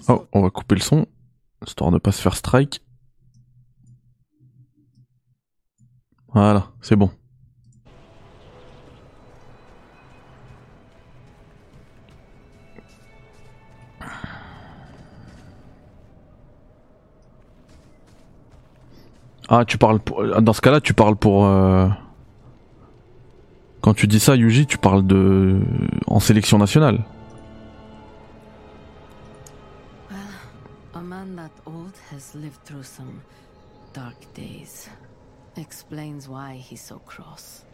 Oh, 0.07 0.25
on 0.31 0.43
va 0.43 0.49
couper 0.49 0.75
le 0.75 0.81
son, 0.81 1.05
histoire 1.67 1.91
de 1.91 1.97
pas 1.97 2.13
se 2.13 2.21
faire 2.21 2.37
strike. 2.37 2.81
Voilà, 6.29 6.71
c'est 6.79 6.95
bon. 6.95 7.11
Ah, 19.47 19.63
tu 19.65 19.77
parles 19.77 19.99
pour... 19.99 20.23
Dans 20.41 20.53
ce 20.53 20.61
cas-là, 20.61 20.81
tu 20.81 20.93
parles 20.93 21.15
pour... 21.15 21.45
euh, 21.45 21.87
Quand 23.81 23.93
tu 23.93 24.07
dis 24.07 24.19
ça, 24.19 24.35
Yuji, 24.35 24.65
tu 24.65 24.77
parles 24.77 25.05
de... 25.05 25.59
En 26.07 26.19
sélection 26.19 26.57
nationale. 26.57 27.03
A 30.95 30.99
man 31.01 31.35
that 31.35 31.51
old 31.65 31.93
has 32.11 32.33
lived 32.35 32.63
through 32.63 32.83
some 32.83 33.21
dark 33.93 34.15
days. 34.33 34.89
Explains 35.57 36.27
why 36.27 36.57
he's 36.57 36.81
so 36.81 36.99
cross. 37.05 37.65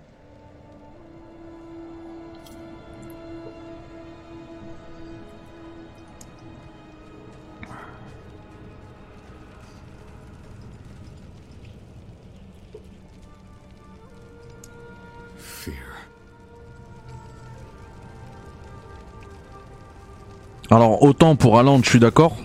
Alors 20.71 21.03
autant 21.03 21.35
pour 21.35 21.59
Haaland, 21.59 21.81
je 21.83 21.89
suis 21.89 21.99
d'accord. 21.99 22.37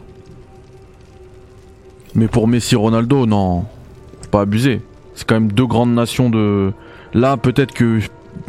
Mais 2.14 2.28
pour 2.28 2.48
Messi, 2.48 2.74
Ronaldo, 2.76 3.26
non, 3.26 3.64
faut 4.22 4.28
pas 4.30 4.40
abuser. 4.40 4.82
C'est 5.14 5.26
quand 5.26 5.36
même 5.36 5.52
deux 5.52 5.66
grandes 5.66 5.94
nations 5.94 6.28
de. 6.28 6.72
Là, 7.14 7.36
peut-être 7.36 7.72
que 7.72 8.00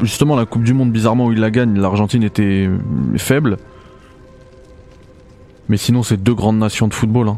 justement 0.02 0.36
la 0.36 0.46
Coupe 0.46 0.64
du 0.64 0.74
Monde, 0.74 0.92
bizarrement 0.92 1.28
où 1.28 1.32
il 1.32 1.40
la 1.40 1.52
gagne, 1.52 1.78
l'Argentine 1.80 2.24
était 2.24 2.70
faible. 3.18 3.58
Mais 5.70 5.78
sinon, 5.78 6.02
c'est 6.02 6.18
deux 6.18 6.34
grandes 6.34 6.58
nations 6.58 6.88
de 6.88 6.94
football. 6.94 7.28
hein. 7.30 7.38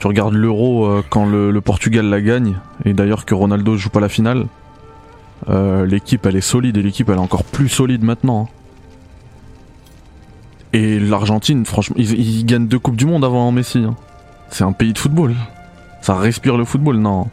Tu 0.00 0.06
regardes 0.08 0.34
l'Euro 0.34 0.84
euh, 0.86 1.02
quand 1.08 1.24
le, 1.24 1.58
Portugal 1.60 2.06
la 2.06 2.20
gagne, 2.20 2.56
et 2.84 2.92
d'ailleurs 2.92 3.24
que 3.24 3.34
Ronaldo 3.34 3.76
joue 3.76 3.88
pas 3.88 4.00
la 4.00 4.08
finale. 4.10 4.46
euh, 5.48 5.86
l'équipe 5.86 6.26
elle 6.26 6.36
est 6.36 6.40
solide 6.40 6.76
et 6.76 6.82
l'équipe 6.82 7.08
elle 7.08 7.16
est 7.16 7.18
encore 7.18 7.44
plus 7.44 7.68
solide 7.68 8.02
maintenant. 8.02 8.48
hein. 8.50 8.63
Et 10.74 10.98
l'Argentine, 10.98 11.64
franchement, 11.64 11.96
ils, 11.98 12.12
ils 12.18 12.44
gagnent 12.44 12.66
deux 12.66 12.80
coupes 12.80 12.96
du 12.96 13.06
monde 13.06 13.24
avant 13.24 13.50
Messi. 13.52 13.78
hein. 13.78 13.94
C'est 14.50 14.64
un 14.64 14.72
pays 14.72 14.92
de 14.92 14.98
football. 14.98 15.34
Ça 16.02 16.16
respire 16.16 16.56
le 16.56 16.64
football, 16.64 16.96
non. 16.96 17.28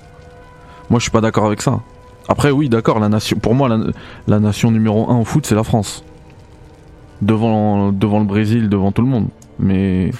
Moi, 0.89 0.99
je 0.99 1.01
suis 1.01 1.11
pas 1.11 1.21
d'accord 1.21 1.45
avec 1.45 1.61
ça. 1.61 1.79
Après, 2.29 2.51
oui, 2.51 2.69
d'accord, 2.69 2.99
la 2.99 3.09
nation. 3.09 3.37
Pour 3.37 3.55
moi, 3.55 3.67
la, 4.27 4.39
nation 4.39 4.71
numéro 4.71 5.09
un 5.09 5.19
au 5.19 5.25
foot, 5.25 5.45
c'est 5.45 5.55
la 5.55 5.63
France. 5.63 6.03
Devant, 7.21 7.91
devant 7.91 8.19
le 8.19 8.25
Brésil, 8.25 8.69
devant 8.69 8.91
tout 8.91 9.01
le 9.01 9.07
monde. 9.07 9.27
Mais 9.59 10.11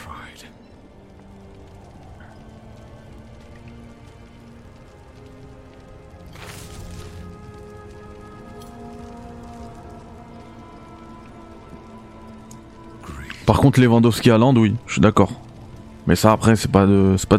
par 13.52 13.60
contre, 13.60 13.82
Lewandowski 13.82 14.32
à 14.32 14.38
Land, 14.38 14.56
oui, 14.56 14.76
je 14.88 14.94
suis 14.94 15.02
d'accord. 15.02 15.34
Mais 16.08 16.16
ça, 16.16 16.32
après, 16.32 16.56
c'est 16.56 16.72
pas 16.72 16.86
de, 16.86 17.16
c'est 17.18 17.28
pas, 17.28 17.36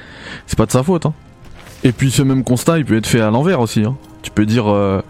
pas 0.58 0.66
de 0.66 0.70
sa 0.70 0.82
faute. 0.82 1.06
Hein. 1.06 1.14
Et 1.82 1.92
puis, 1.92 2.10
ce 2.10 2.20
même 2.20 2.44
constat, 2.44 2.76
il 2.76 2.84
peut 2.84 2.98
être 2.98 3.06
fait 3.06 3.22
à 3.22 3.30
l'envers 3.30 3.60
aussi. 3.60 3.82
Hein. 3.82 3.96
Tu 4.20 4.30
peux 4.30 4.44
dire. 4.44 4.70
euh, 4.70 5.00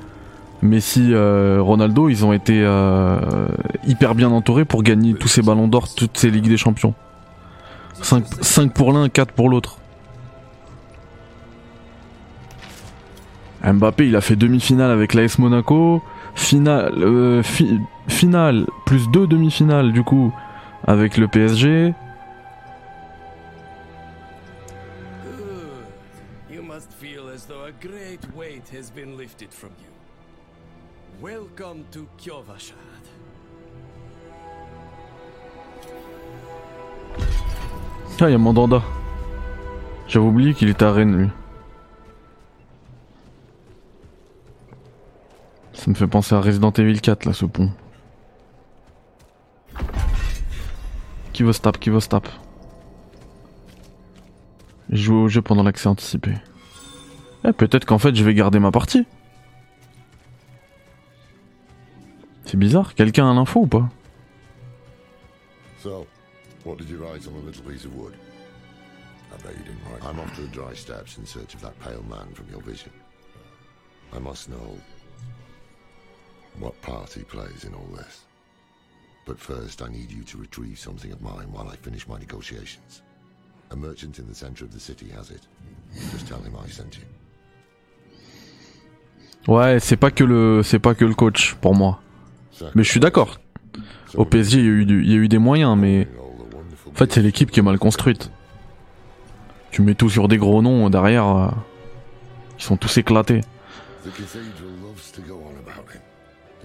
Messi, 0.62 1.09
euh, 1.11 1.59
Ronaldo, 1.61 2.09
ils 2.09 2.24
ont 2.24 2.32
été 2.32 2.62
euh, 2.62 3.49
hyper 3.88 4.14
bien 4.14 4.30
entourés 4.30 4.64
pour 4.64 4.84
gagner 4.84 5.14
tous 5.14 5.26
ces 5.26 5.42
ballons 5.42 5.66
d'or, 5.66 5.92
toutes 5.92 6.16
ces 6.16 6.30
Ligues 6.30 6.49
des 6.49 6.57
Champions. 6.57 6.94
5, 8.01 8.72
pour 8.72 8.92
l'un, 8.92 9.09
4 9.09 9.32
pour 9.32 9.49
l'autre. 9.49 9.78
Mbappé, 13.64 14.07
il 14.07 14.14
a 14.14 14.20
fait 14.20 14.36
demi-finale 14.36 14.92
avec 14.92 15.12
l'AS 15.12 15.40
Monaco, 15.40 16.05
finale, 16.37 17.03
euh, 17.03 17.43
fi- 17.43 17.80
finale, 18.09 18.66
plus 18.84 19.09
deux 19.11 19.26
demi-finales 19.26 19.91
du 19.93 20.03
coup 20.05 20.32
avec 20.87 21.16
le 21.16 21.26
PSG. 21.26 21.93
Good. 25.24 26.55
You 26.55 26.62
must 26.62 26.93
feel 27.01 27.28
as 27.34 27.47
though 27.47 27.64
a 27.66 27.72
great 27.80 28.20
weight 28.37 28.62
has 28.72 28.91
been 28.95 29.16
lifted 29.18 29.49
from 29.51 29.70
you. 29.80 29.91
Welcome 31.20 31.84
to 31.93 32.07
Kyovashad. 32.18 32.76
Ah, 38.20 38.28
il 38.28 38.32
y 38.32 38.34
a 38.34 38.39
Mandanda. 38.39 38.82
J'avais 40.09 40.24
oublié 40.26 40.55
qu'il 40.55 40.68
était 40.68 40.84
à 40.84 40.93
Rennes, 40.93 41.16
lui. 41.16 41.28
Ça 45.87 45.91
me 45.93 45.95
fait 45.95 46.09
penser 46.09 46.34
à 46.34 46.41
Resident 46.41 46.72
Evil 46.72 47.01
4, 47.01 47.26
là, 47.26 47.32
ce 47.32 47.47
pont. 47.47 47.70
Qui 51.32 51.45
veut 51.45 51.53
stop 51.53 51.78
Qui 51.78 51.91
veut 51.91 52.01
stop 52.01 52.28
Jouer 54.91 55.16
au 55.16 55.28
jeu 55.28 55.43
pendant 55.43 55.62
l'accès 55.62 55.87
anticipé. 55.87 56.32
Eh, 57.45 57.53
peut-être 57.53 57.84
qu'en 57.84 57.99
fait, 57.99 58.16
je 58.16 58.24
vais 58.24 58.34
garder 58.34 58.59
ma 58.59 58.72
partie. 58.72 59.07
C'est 62.47 62.57
bizarre, 62.57 62.97
quelqu'un 62.97 63.30
a 63.30 63.34
l'info 63.34 63.61
ou 63.61 63.66
pas? 63.68 63.89
So, 65.78 66.05
what 66.64 66.78
did 66.78 66.91
you 66.91 66.99
write 66.99 67.28
on 67.28 67.41
the 67.41 67.47
little 67.47 67.62
piece 67.62 67.84
of 67.84 67.95
wood? 67.95 68.14
I 69.32 69.41
bet 69.41 69.53
you 69.57 69.62
didn't 69.62 69.84
write. 69.89 70.03
I'm 70.03 70.18
off 70.18 70.34
to 70.34 70.43
the 70.43 70.53
dry 70.53 70.74
steps 70.74 71.16
in 71.16 71.24
search 71.24 71.55
of 71.55 71.61
that 71.61 71.78
pale 71.78 72.03
man 72.11 72.34
from 72.34 72.47
your 72.51 72.61
vision. 72.61 72.91
I 74.12 74.18
must 74.18 74.49
know 74.49 74.78
what 76.61 76.73
part 76.83 77.13
he 77.13 77.23
plays 77.23 77.65
in 77.65 77.75
all 77.75 77.89
this. 77.97 78.25
But 79.27 79.39
first, 79.39 79.83
I 79.83 79.89
need 79.89 80.11
you 80.13 80.23
to 80.25 80.39
retrieve 80.39 80.79
something 80.79 81.13
of 81.13 81.21
mine 81.21 81.49
while 81.53 81.69
I 81.69 81.77
finish 81.77 82.07
my 82.07 82.19
negotiations. 82.19 83.03
A 83.73 83.77
merchant 83.77 84.19
in 84.19 84.27
the 84.29 84.35
center 84.35 84.65
of 84.65 84.71
the 84.73 84.79
city 84.81 85.09
has 85.17 85.31
it. 85.31 85.43
Just 86.13 86.29
tell 86.29 86.39
him 86.41 86.55
I 86.65 86.69
sent 86.71 86.97
you. 86.99 87.05
Ouais, 89.49 89.79
c'est 89.81 89.97
pas 89.97 90.11
que 90.11 90.25
le, 90.25 90.63
c'est 90.63 90.79
pas 90.79 90.95
que 90.95 91.05
le 91.05 91.15
coach 91.15 91.55
pour 91.61 91.75
moi. 91.75 92.01
Mais 92.75 92.83
je 92.85 92.91
suis 92.91 93.01
d'accord. 93.01 93.39
Au 94.15 94.25
PSG, 94.25 94.59
il 94.59 94.65
y, 94.65 94.69
a 94.69 94.71
eu 94.71 94.85
du- 94.87 95.03
il 95.05 95.11
y 95.11 95.15
a 95.15 95.17
eu 95.19 95.29
des 95.29 95.39
moyens, 95.39 95.77
mais 95.77 96.09
en 96.89 96.95
fait, 96.95 97.13
c'est 97.13 97.21
l'équipe 97.23 97.51
qui 97.51 97.61
est 97.61 97.63
mal 97.63 97.79
construite. 97.79 98.31
Tu 99.71 99.83
mets 99.83 99.95
tout 99.95 100.09
sur 100.09 100.27
des 100.29 100.39
gros 100.39 100.63
noms 100.63 100.89
derrière, 100.89 101.27
euh, 101.27 101.49
ils 102.59 102.63
sont 102.65 102.77
tous 102.77 102.97
éclatés. 102.97 103.43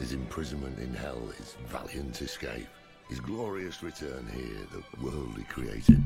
His 0.02 0.14
imprisonment 0.14 0.80
in 0.80 0.96
hell, 0.96 1.22
his 1.38 1.56
valiant 1.70 2.20
escape, 2.24 2.68
his 3.08 3.20
glorious 3.20 3.84
return 3.84 4.28
here, 4.34 4.66
the 4.72 5.06
world 5.06 5.36
he 5.38 5.44
created. 5.44 6.02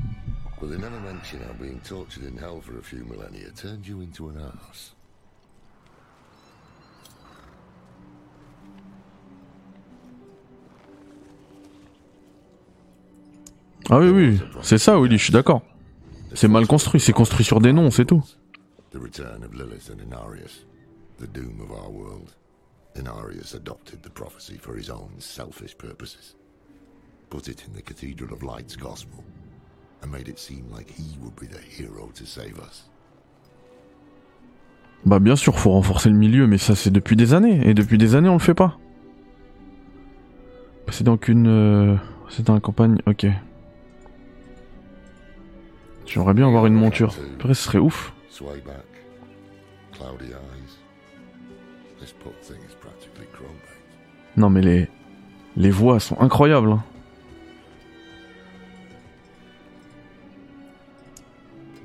But 0.60 0.68
they 0.68 0.76
never 0.76 1.00
mention 1.00 1.40
how 1.42 1.54
being 1.54 1.80
tortured 1.80 2.24
in 2.24 2.36
hell 2.36 2.60
for 2.60 2.78
a 2.78 2.82
few 2.82 3.06
millennia 3.06 3.50
turned 3.56 3.86
you 3.86 4.02
into 4.02 4.28
an 4.28 4.36
ass. 4.36 4.92
Ah 13.88 13.98
oui, 13.98 14.10
oui, 14.10 14.40
c'est 14.60 14.78
ça, 14.78 15.00
Willy, 15.00 15.16
je 15.16 15.24
suis 15.24 15.32
d'accord. 15.32 15.62
C'est 16.34 16.48
mal 16.48 16.66
construit, 16.66 17.00
c'est 17.00 17.14
construit 17.14 17.46
sur 17.46 17.62
des 17.62 17.72
noms, 17.72 17.90
c'est 17.90 18.04
tout. 18.04 18.22
The 18.90 18.98
return 18.98 19.42
of 19.42 19.54
Lilith 19.54 19.88
and 19.88 20.02
Inarius, 20.02 20.66
the 21.18 21.26
doom 21.26 21.62
of 21.62 21.70
our 21.70 21.90
world. 21.90 22.34
Inarius 22.98 23.54
adopted 23.54 24.02
the 24.02 24.10
prophecy 24.10 24.58
for 24.58 24.76
his 24.76 24.90
own 24.90 25.10
selfish 25.18 25.76
purposes, 25.76 26.34
put 27.30 27.48
it 27.48 27.64
in 27.66 27.72
the 27.74 27.82
Cathedral 27.82 28.32
of 28.32 28.42
Light's 28.42 28.76
gospel, 28.76 29.22
and 30.02 30.10
made 30.10 30.28
it 30.28 30.38
seem 30.38 30.64
like 30.74 30.90
he 30.90 31.18
would 31.20 31.36
be 31.36 31.46
the 31.46 31.60
hero 31.60 32.10
to 32.14 32.24
save 32.24 32.58
us. 32.58 32.88
Bah 35.04 35.18
bien 35.20 35.36
sûr, 35.36 35.58
faut 35.58 35.70
renforcer 35.72 36.08
le 36.10 36.16
milieu, 36.16 36.46
mais 36.46 36.58
ça 36.58 36.74
c'est 36.74 36.90
depuis 36.90 37.16
des 37.16 37.32
années, 37.34 37.60
et 37.68 37.74
depuis 37.74 37.98
des 37.98 38.14
années 38.14 38.28
on 38.28 38.34
le 38.34 38.38
fait 38.40 38.54
pas. 38.54 38.78
C'est 40.90 41.04
donc 41.04 41.28
une... 41.28 41.48
euh, 41.48 41.96
C'est 42.28 42.44
dans 42.44 42.54
la 42.54 42.60
campagne, 42.60 42.98
ok. 43.06 43.26
J'aimerais 46.06 46.34
bien 46.34 46.46
avoir 46.46 46.66
une 46.66 46.74
monture. 46.74 47.14
Après, 47.34 47.54
ce 47.54 47.62
serait 47.64 47.78
ouf. 47.78 48.12
Sway 48.30 48.60
back, 48.64 48.84
cloudy 49.92 50.26
eyes. 50.32 50.55
Non 54.36 54.50
mais 54.50 54.60
les... 54.60 54.88
Les 55.56 55.70
voix 55.70 55.98
sont 56.00 56.20
incroyables. 56.20 56.72
hein. 56.72 56.84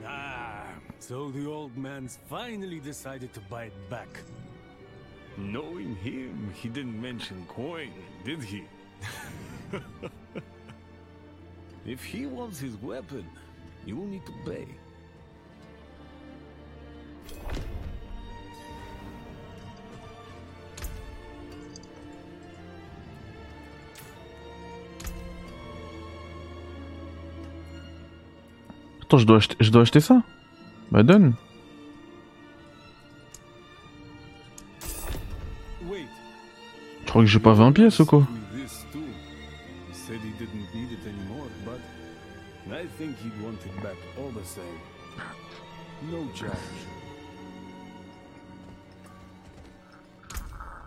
Ah, 0.05 0.65
so 0.99 1.31
the 1.31 1.45
old 1.47 1.75
man's 1.77 2.19
finally 2.29 2.81
decided 2.81 3.31
to 3.33 3.39
bite 3.49 3.71
back. 3.89 4.09
Knowing 5.37 5.95
him, 5.95 6.51
he 6.53 6.67
didn't 6.67 6.99
mention 7.01 7.45
coin, 7.47 7.91
did 8.25 8.43
he? 8.43 8.63
if 11.85 12.03
he 12.03 12.25
wants 12.25 12.59
his 12.59 12.75
weapon, 12.81 13.23
you 13.85 13.95
will 13.95 14.07
need 14.07 14.25
to 14.25 14.33
pay. 14.45 14.67
Attends, 29.11 29.17
je 29.59 29.71
dois 29.71 29.81
acheter, 29.81 29.99
ça 29.99 30.23
Bah 30.89 31.03
donne. 31.03 31.33
Je 37.01 37.09
crois 37.09 37.21
que 37.23 37.27
j'ai 37.27 37.39
pas 37.39 37.51
20 37.51 37.73
pièces 37.73 37.99
ou 37.99 38.05
quoi. 38.05 38.25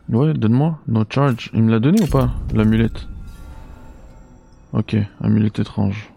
Ouais, 0.09 0.33
donne-moi. 0.33 0.79
No 0.89 1.05
charge. 1.11 1.51
Il 1.53 1.63
me 1.65 1.71
l'a 1.71 1.79
donné 1.79 2.03
ou 2.03 2.07
pas 2.07 2.31
L'amulette? 2.55 3.07
Ok, 4.73 4.97
amulette 5.21 5.59
étrange. 5.59 6.14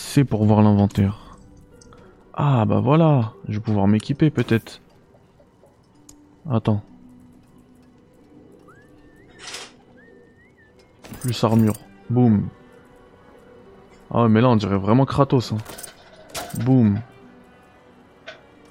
C'est 0.00 0.24
pour 0.24 0.44
voir 0.44 0.62
l'inventaire. 0.62 1.36
Ah 2.32 2.64
bah 2.64 2.78
voilà, 2.78 3.32
je 3.48 3.54
vais 3.54 3.60
pouvoir 3.60 3.88
m'équiper 3.88 4.30
peut-être. 4.30 4.80
Attends. 6.48 6.82
Plus 11.20 11.42
armure. 11.42 11.74
Boum. 12.10 12.48
Ah 14.12 14.22
ouais, 14.22 14.28
mais 14.28 14.40
là 14.40 14.48
on 14.50 14.56
dirait 14.56 14.78
vraiment 14.78 15.04
Kratos. 15.04 15.52
Hein. 15.52 15.58
Boum. 16.64 17.00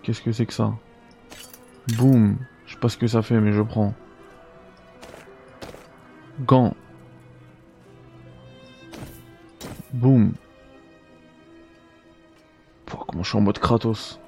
Qu'est-ce 0.03 0.21
que 0.21 0.31
c'est 0.31 0.45
que 0.45 0.53
ça? 0.53 0.73
Boum. 1.97 2.37
Je 2.65 2.73
sais 2.73 2.79
pas 2.79 2.87
ce 2.87 2.97
que 2.97 3.07
ça 3.07 3.21
fait 3.21 3.41
mais 3.41 3.51
je 3.51 3.61
prends. 3.61 3.93
Gants. 6.39 6.73
Boum. 9.93 10.31
Je 13.23 13.29
suis 13.29 13.37
en 13.37 13.41
mode 13.41 13.59
Kratos. 13.59 14.19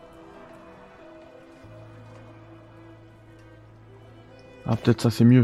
Ah 4.65 4.75
peut-être 4.75 5.01
ça 5.01 5.09
c'est 5.09 5.23
mieux. 5.23 5.43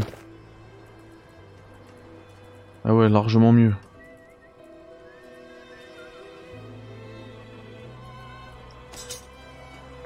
Ah 2.84 2.94
ouais, 2.94 3.08
largement 3.08 3.52
mieux. 3.52 3.74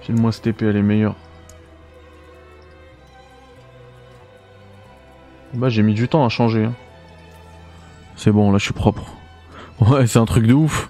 File-moi 0.02 0.32
cette 0.32 0.46
épée, 0.46 0.66
elle 0.66 0.76
est 0.76 0.82
meilleure. 0.82 1.16
Bah 5.54 5.68
j'ai 5.68 5.82
mis 5.82 5.94
du 5.94 6.08
temps 6.08 6.24
à 6.24 6.28
changer. 6.28 6.64
hein. 6.66 6.74
C'est 8.16 8.32
bon, 8.32 8.52
là 8.52 8.58
je 8.58 8.64
suis 8.64 8.74
propre. 8.74 9.02
Ouais, 9.80 10.06
c'est 10.06 10.18
un 10.18 10.26
truc 10.26 10.46
de 10.46 10.52
ouf. 10.54 10.89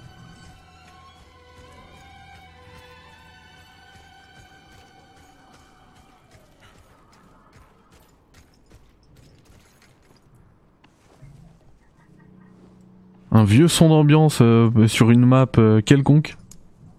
Vieux 13.51 13.67
son 13.67 13.89
d'ambiance 13.89 14.39
euh, 14.43 14.87
sur 14.87 15.11
une 15.11 15.27
map 15.27 15.51
euh, 15.59 15.81
quelconque. 15.81 16.37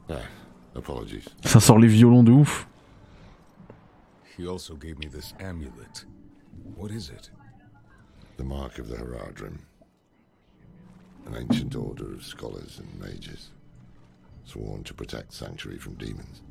Ah. 0.10 0.16
Ça 1.44 1.60
sort 1.62 1.80
les 1.80 1.88
violons 1.88 2.24
de 2.24 2.32
ouf. 2.32 2.68
He 4.38 4.46
also 4.48 4.76
gave 4.76 4.98
me 5.00 5.08
this 5.10 5.34
amulet. 5.40 6.06
What 6.76 6.90
is 6.92 7.10
it? 7.10 7.32
The 8.38 8.44
mark 8.44 8.80
of 8.80 8.90
the 8.90 8.98
Heradrim. 8.98 9.60
An 11.28 11.36
ancient 11.38 11.76
order 11.76 12.16
of 12.16 12.24
scholars 12.24 12.80
and 12.80 13.00
mages, 13.00 13.52
sworn 14.44 14.84
to 14.84 14.94
protect 14.94 15.32
Sanctuary 15.34 15.78
from 15.78 15.94
demons. 15.94 16.42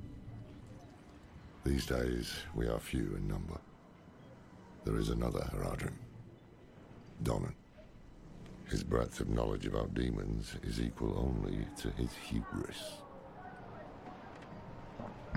These 1.64 1.86
days, 1.86 2.32
we 2.54 2.68
are 2.68 2.78
few 2.78 3.16
in 3.16 3.28
number. 3.28 3.58
There 4.84 4.96
is 4.96 5.10
another 5.10 5.50
Heradrim. 5.52 5.94
Donan. 7.22 7.54
His 8.70 8.84
breadth 8.84 9.20
of 9.20 9.28
knowledge 9.28 9.66
about 9.66 9.94
demons 9.94 10.54
is 10.62 10.80
equal 10.80 11.12
only 11.18 11.66
to 11.82 11.90
his 11.90 12.10
hubris. 12.30 13.02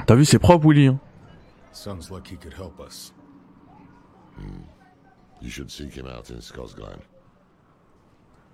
T'as 0.06 0.16
vu, 0.16 0.24
c'est 0.24 0.40
propre, 0.40 0.66
Willy. 0.66 0.88
Hein 0.88 1.00
Sounds 1.72 2.12
like 2.12 2.28
he 2.28 2.36
could 2.36 2.54
help 2.54 2.80
us. 2.80 3.12
You 5.42 5.50
should 5.50 5.72
seek 5.72 5.94
him 5.94 6.06
out 6.06 6.30
in 6.30 6.38
Scosglen. 6.42 7.00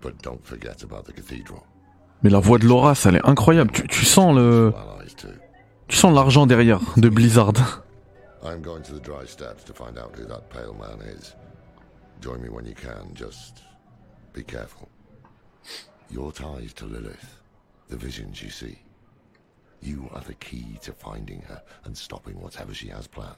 But 0.02 0.22
don't 0.22 0.44
forget 0.46 0.84
about 0.84 1.06
the 1.06 1.14
cathedral. 1.14 1.64
Mais 2.24 2.30
la 2.30 2.40
voix 2.40 2.58
de 2.58 2.66
Laura, 2.66 2.96
ça, 2.96 3.10
elle 3.10 3.18
est 3.18 3.26
incroyable. 3.26 3.72
Tu, 3.72 3.88
tu 3.88 4.06
sens 4.06 4.34
le, 4.34 4.74
tu 5.88 5.98
sens 5.98 6.14
l'argent 6.14 6.48
derrière 6.48 6.80
de 6.98 7.10
Blizzard. 7.10 7.54
I'm 8.44 8.62
going 8.62 8.82
to 8.84 8.94
the 8.94 9.02
dry 9.02 9.26
steppes 9.26 9.66
to 9.66 9.74
find 9.74 9.98
out 9.98 10.16
who 10.18 10.26
that 10.26 10.50
pale 10.50 10.74
man 10.74 11.02
is. 11.02 11.36
Join 12.22 12.42
me 12.42 12.50
when 12.50 12.66
you 12.66 12.74
can, 12.74 13.14
just 13.14 13.64
be 14.40 14.44
careful. 14.46 14.88
Your 16.10 16.32
ties 16.32 16.72
to 16.76 16.86
Lilith, 16.86 17.42
the 17.90 17.98
visions 17.98 18.42
you 18.42 18.50
see. 18.50 18.80
You 19.82 20.10
are 20.14 20.22
the 20.22 20.36
key 20.36 20.80
to 20.84 20.94
finding 20.94 21.42
her 21.42 21.62
and 21.84 21.98
stopping 21.98 22.40
whatever 22.40 22.74
she 22.74 22.88
has 22.88 23.06
planned. 23.06 23.36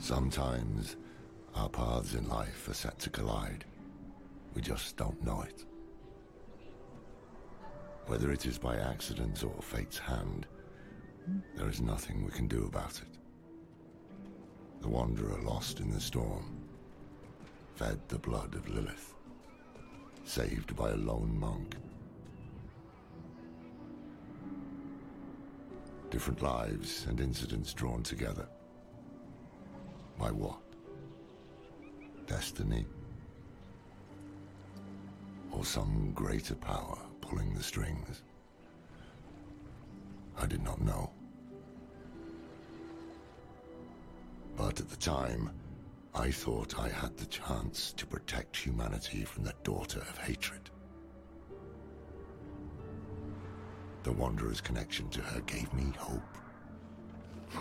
Sometimes 0.00 0.96
our 1.54 1.68
paths 1.68 2.14
in 2.14 2.28
life 2.28 2.68
are 2.68 2.74
set 2.74 2.98
to 2.98 3.10
collide. 3.10 3.64
We 4.52 4.62
just 4.62 4.96
don't 4.96 5.24
know 5.24 5.42
it. 5.42 5.64
Whether 8.06 8.32
it 8.32 8.46
is 8.46 8.58
by 8.58 8.78
accident 8.78 9.44
or 9.44 9.62
fate's 9.62 9.98
hand, 9.98 10.48
there 11.56 11.68
is 11.68 11.80
nothing 11.80 12.24
we 12.24 12.30
can 12.30 12.48
do 12.48 12.64
about 12.66 13.00
it. 13.00 13.18
The 14.80 14.88
wanderer 14.88 15.38
lost 15.42 15.80
in 15.80 15.90
the 15.90 16.00
storm, 16.00 16.66
fed 17.74 18.00
the 18.08 18.18
blood 18.18 18.54
of 18.54 18.68
Lilith, 18.68 19.14
saved 20.24 20.74
by 20.74 20.90
a 20.90 20.96
lone 20.96 21.38
monk. 21.38 21.76
Different 26.10 26.42
lives 26.42 27.06
and 27.08 27.20
incidents 27.20 27.72
drawn 27.72 28.02
together. 28.02 28.48
By 30.18 30.30
what? 30.30 30.60
Destiny? 32.26 32.84
Or 35.52 35.64
some 35.64 36.12
greater 36.14 36.54
power 36.54 36.98
pulling 37.20 37.54
the 37.54 37.62
strings? 37.62 38.22
I 40.40 40.46
did 40.46 40.62
not 40.64 40.80
know. 40.80 41.10
But 44.56 44.80
at 44.80 44.88
the 44.88 44.96
time, 44.96 45.50
I 46.14 46.30
thought 46.30 46.78
I 46.78 46.88
had 46.88 47.16
the 47.16 47.26
chance 47.26 47.92
to 47.92 48.06
protect 48.06 48.56
humanity 48.56 49.24
from 49.24 49.44
the 49.44 49.54
daughter 49.62 50.00
of 50.00 50.16
hatred. 50.18 50.70
The 54.02 54.12
Wanderer's 54.12 54.62
connection 54.62 55.10
to 55.10 55.20
her 55.20 55.40
gave 55.42 55.72
me 55.74 55.92
hope. 55.98 56.22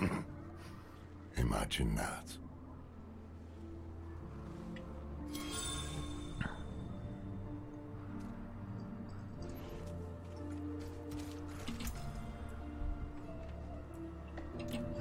Imagine 1.37 1.95
that. 1.95 2.37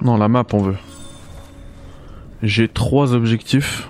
Non, 0.01 0.17
la 0.17 0.27
map, 0.27 0.45
on 0.53 0.59
veut. 0.59 0.77
J'ai 2.41 2.69
trois 2.69 3.13
objectifs. 3.13 3.89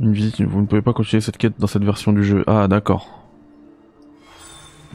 Une 0.00 0.12
visite, 0.12 0.40
vous 0.40 0.60
ne 0.60 0.66
pouvez 0.66 0.80
pas 0.80 0.92
continuer 0.92 1.20
cette 1.20 1.36
quête 1.36 1.58
dans 1.58 1.66
cette 1.66 1.84
version 1.84 2.12
du 2.12 2.24
jeu. 2.24 2.44
Ah, 2.46 2.68
d'accord. 2.68 3.22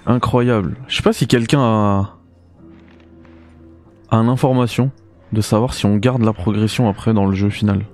Incroyable. 0.05 0.77
Je 0.87 0.95
sais 0.95 1.03
pas 1.03 1.13
si 1.13 1.27
quelqu'un 1.27 1.61
a... 1.61 2.17
a 4.09 4.23
l'information 4.23 4.91
de 5.31 5.41
savoir 5.41 5.73
si 5.73 5.85
on 5.85 5.97
garde 5.97 6.23
la 6.23 6.33
progression 6.33 6.89
après 6.89 7.13
dans 7.13 7.25
le 7.25 7.35
jeu 7.35 7.49
final. 7.49 7.85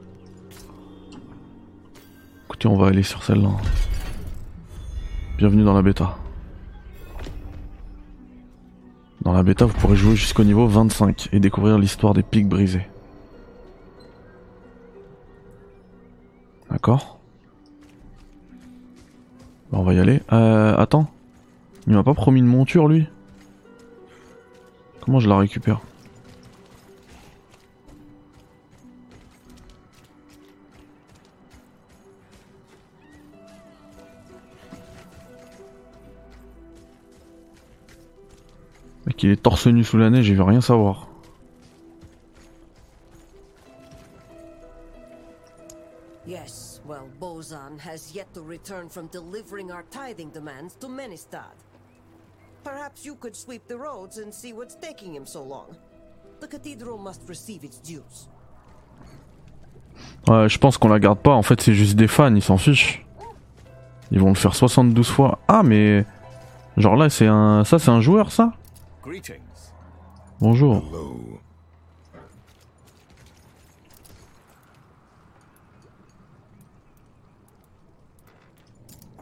Écoutez, 2.45 2.67
on 2.67 2.77
va 2.77 2.87
aller 2.87 3.03
sur 3.03 3.23
celle-là. 3.23 3.51
Bienvenue 5.37 5.63
dans 5.63 5.73
la 5.73 5.81
bêta. 5.81 6.17
Dans 9.21 9.33
la 9.33 9.43
bêta, 9.43 9.65
vous 9.65 9.73
pourrez 9.73 9.97
jouer 9.97 10.15
jusqu'au 10.15 10.43
niveau 10.43 10.65
25 10.67 11.29
et 11.33 11.39
découvrir 11.39 11.77
l'histoire 11.77 12.13
des 12.13 12.23
pics 12.23 12.47
brisés. 12.47 12.87
D'accord 16.71 17.19
On 19.71 19.83
va 19.83 19.93
y 19.93 19.99
aller. 19.99 20.21
Euh, 20.31 20.75
attends. 20.77 21.11
Il 21.87 21.93
m'a 21.93 22.03
pas 22.03 22.13
promis 22.13 22.39
une 22.39 22.45
monture, 22.45 22.87
lui? 22.87 23.07
Comment 25.01 25.19
je 25.19 25.27
la 25.27 25.37
récupère? 25.37 25.81
Mec, 39.09 39.23
il 39.23 39.31
est 39.31 39.41
torse 39.41 39.65
nu 39.65 39.83
sous 39.83 39.97
la 39.97 40.11
neige, 40.11 40.29
il 40.29 40.35
veut 40.35 40.43
rien 40.43 40.61
savoir. 40.61 41.07
Yes, 46.27 46.79
well, 46.87 47.09
Bozan 47.19 47.79
has 47.79 48.13
yet 48.13 48.27
to 48.35 48.41
return 48.43 48.87
from 48.87 49.07
delivering 49.07 49.71
our 49.71 49.83
tithing 49.89 50.29
demands 50.31 50.75
to 50.79 50.87
Menistad. 50.87 51.55
Perhaps 52.63 53.03
you 53.03 53.15
could 53.15 53.35
sweep 53.35 53.67
the 53.67 53.75
roads 53.75 54.19
and 54.19 54.31
see 54.31 54.53
what's 54.53 54.75
taking 54.75 55.15
him 55.15 55.25
so 55.25 55.41
long. 55.41 55.75
The 56.39 56.47
cathedral 56.47 56.99
must 56.99 57.27
receive 57.27 57.63
its 57.63 57.81
dues. 57.81 58.29
Ouais, 60.27 60.47
je 60.47 60.59
pense 60.59 60.77
qu'on 60.77 60.89
la 60.89 60.99
garde 60.99 61.17
pas. 61.17 61.33
En 61.33 61.41
fait, 61.41 61.59
c'est 61.59 61.73
juste 61.73 61.95
des 61.95 62.07
fans, 62.07 62.35
ils 62.35 62.43
s'en 62.43 62.57
fichent. 62.57 63.03
Ils 64.11 64.19
vont 64.19 64.29
le 64.29 64.35
faire 64.35 64.53
72 64.53 65.09
fois. 65.09 65.39
Ah, 65.47 65.63
mais. 65.63 66.05
Genre 66.77 66.95
là, 66.95 67.09
c'est 67.09 67.25
un. 67.25 67.63
Ça, 67.63 67.79
c'est 67.79 67.89
un 67.89 68.01
joueur, 68.01 68.31
ça? 68.31 68.53
Bonjour. 70.39 70.83
Hello. 70.87 71.39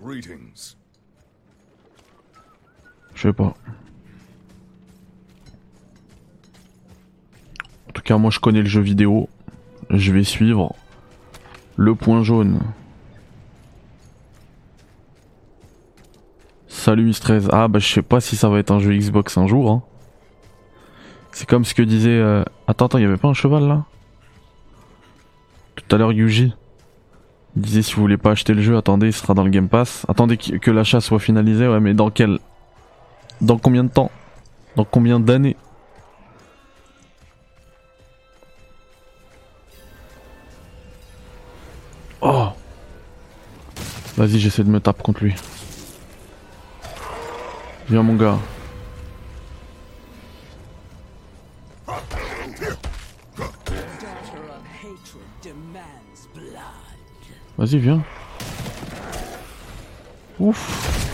Greetings. 0.02 0.76
Je 3.14 3.22
sais 3.22 3.34
pas. 3.34 3.56
En 7.88 7.92
tout 7.94 8.02
cas, 8.02 8.18
moi, 8.18 8.30
je 8.30 8.40
connais 8.40 8.62
le 8.62 8.68
jeu 8.68 8.82
vidéo. 8.82 9.30
Je 9.90 10.12
vais 10.12 10.26
suivre 10.26 10.76
le 11.78 11.96
point 11.96 12.24
jaune. 12.24 12.60
Salut 16.78 17.06
Miss 17.06 17.20
13. 17.20 17.50
Ah 17.52 17.68
bah 17.68 17.80
je 17.80 17.88
sais 17.88 18.04
pas 18.04 18.22
si 18.22 18.36
ça 18.36 18.50
va 18.50 18.60
être 18.60 18.70
un 18.70 18.80
jeu 18.80 18.94
Xbox 18.96 19.36
un 19.38 19.48
jour. 19.48 19.72
Hein. 19.72 19.82
C'est 21.32 21.50
comme 21.50 21.66
ce 21.66 21.74
que 21.74 21.82
disait... 21.82 22.12
euh, 22.12 22.44
Attends, 22.68 22.86
attends, 22.86 22.98
il 23.00 23.02
y 23.02 23.06
avait 23.06 23.18
pas 23.18 23.28
un 23.28 23.34
cheval 23.34 23.68
là? 23.68 23.84
Tout 25.76 25.96
à 25.96 25.98
l'heure 25.98 26.12
Yuji. 26.12 26.54
Disait 27.56 27.82
si 27.82 27.96
vous 27.96 28.02
voulez 28.02 28.18
pas 28.18 28.32
acheter 28.32 28.54
le 28.54 28.62
jeu, 28.62 28.78
attendez, 28.78 29.08
il 29.08 29.14
sera 29.14 29.34
dans 29.34 29.44
le 29.44 29.50
Game 29.50 29.68
Pass. 29.68 30.06
Attendez 30.08 30.38
que 30.38 30.58
que 30.58 30.70
l'achat 30.70 31.02
soit 31.02 31.20
finalisé, 31.20 31.68
ouais 31.68 31.80
mais 31.80 31.96
dans 31.96 32.12
quel... 32.12 32.38
Dans 33.42 33.58
combien 33.58 33.84
de 33.84 33.90
temps? 33.90 34.12
Dans 34.76 34.86
combien 34.86 35.20
d'années? 35.20 35.58
Oh 42.22 42.50
Vas-y, 44.16 44.40
j'essaie 44.40 44.64
de 44.64 44.70
me 44.70 44.80
taper 44.80 45.02
contre 45.02 45.24
lui. 45.24 45.36
Viens 47.90 48.04
mon 48.04 48.16
gars. 48.16 48.38
Vas-y, 57.58 57.80
viens. 57.80 58.04
Ouf. 60.40 61.07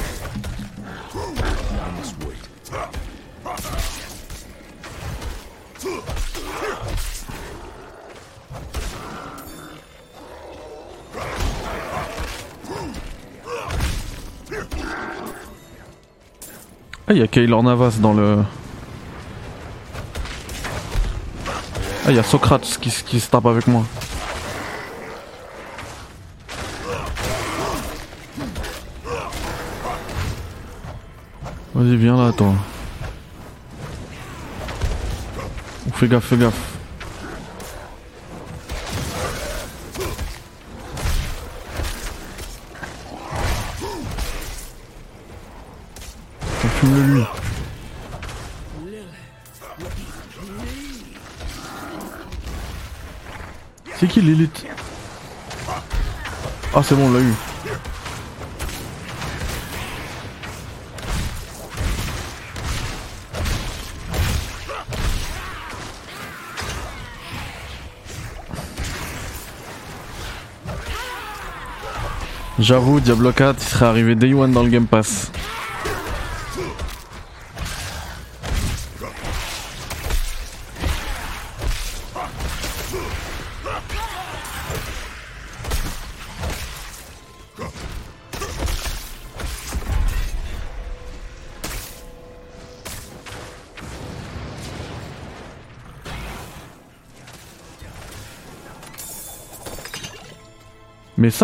Ah, 17.14 17.16
il 17.16 17.20
y 17.20 17.22
a 17.22 17.28
Kaylor 17.28 17.62
Navas 17.62 18.00
dans 18.00 18.14
le. 18.16 18.40
Ah, 22.08 22.10
il 22.10 22.16
y 22.16 22.18
a 22.18 22.24
Socrates 22.24 22.80
qui, 22.82 22.90
qui 22.90 23.20
se 23.20 23.30
tape 23.30 23.46
avec 23.46 23.68
moi. 23.68 23.84
Vas-y, 31.76 31.96
viens 31.98 32.18
là, 32.18 32.32
toi. 32.32 32.56
Fais 35.94 36.08
gaffe, 36.08 36.26
fais 36.26 36.38
gaffe. 36.38 36.73
Ah 56.76 56.82
c'est 56.82 56.96
bon, 56.96 57.06
on 57.08 57.12
l'a 57.12 57.20
eu. 57.20 57.34
J'avoue, 72.58 73.02
Diablo 73.02 73.34
4 73.34 73.62
il 73.62 73.68
serait 73.68 73.86
arrivé 73.86 74.16
day 74.16 74.34
one 74.34 74.54
dans 74.54 74.64
le 74.64 74.70
Game 74.70 74.88
Pass. 74.88 75.33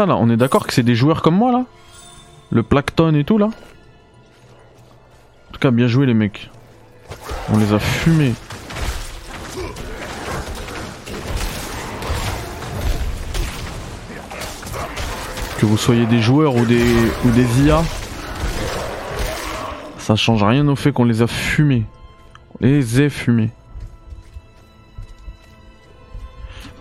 Là, 0.06 0.18
on 0.18 0.30
est 0.30 0.38
d'accord 0.38 0.68
que 0.68 0.74
c'est 0.74 0.84
des 0.84 0.96
joueurs 0.96 1.22
comme 1.22 1.36
moi 1.36 1.52
là 1.52 1.66
Le 2.52 2.64
Plankton 2.64 3.14
et 3.16 3.24
tout 3.24 3.38
là 3.38 3.48
En 3.48 5.54
tout 5.54 5.60
cas, 5.60 5.72
bien 5.72 5.88
joué 5.88 6.06
les 6.06 6.14
mecs. 6.14 6.50
On 7.54 7.58
les 7.58 7.74
a 7.74 7.80
fumés. 7.80 8.34
Que 15.58 15.66
vous 15.66 15.78
soyez 15.78 16.06
des 16.06 16.22
joueurs 16.22 16.56
ou 16.56 16.66
des, 16.66 16.86
ou 17.26 17.32
des 17.32 17.64
IA, 17.64 17.84
ça 19.98 20.16
change 20.16 20.44
rien 20.44 20.68
au 20.68 20.76
fait 20.76 20.92
qu'on 20.92 21.04
les 21.04 21.22
a 21.22 21.28
fumés. 21.28 21.86
On 22.54 22.66
les 22.66 23.02
a 23.02 23.10
fumés. 23.10 23.50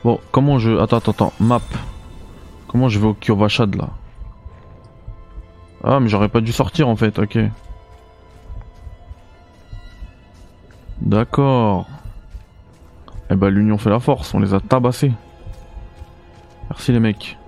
Bon, 0.04 0.20
comment 0.30 0.58
je... 0.58 0.78
Attends, 0.78 0.98
attends, 0.98 1.10
attends. 1.10 1.32
Map. 1.40 1.60
Comment 2.68 2.88
je 2.88 2.98
vais 2.98 3.06
au 3.06 3.14
Kyovashad 3.14 3.74
là 3.74 3.88
Ah 5.82 6.00
mais 6.00 6.08
j'aurais 6.08 6.28
pas 6.28 6.40
dû 6.40 6.52
sortir 6.52 6.88
en 6.88 6.96
fait, 6.96 7.18
ok. 7.18 7.38
D'accord. 11.00 11.86
Eh 13.30 13.36
bah 13.36 13.50
l'union 13.50 13.78
fait 13.78 13.90
la 13.90 14.00
force, 14.00 14.34
on 14.34 14.40
les 14.40 14.54
a 14.54 14.60
tabassés. 14.60 15.12
Merci 16.70 16.92
les 16.92 17.00
mecs. 17.00 17.38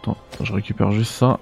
Attends, 0.00 0.16
je 0.40 0.52
récupère 0.52 0.90
juste 0.92 1.12
ça. 1.12 1.38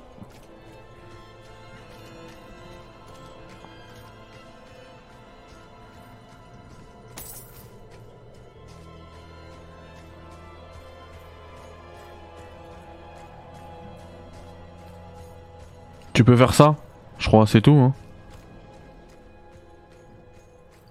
Tu 16.21 16.25
peux 16.25 16.37
faire 16.37 16.53
ça 16.53 16.77
Je 17.17 17.29
crois, 17.29 17.47
c'est 17.47 17.63
tout. 17.63 17.73
Hein. 17.73 17.95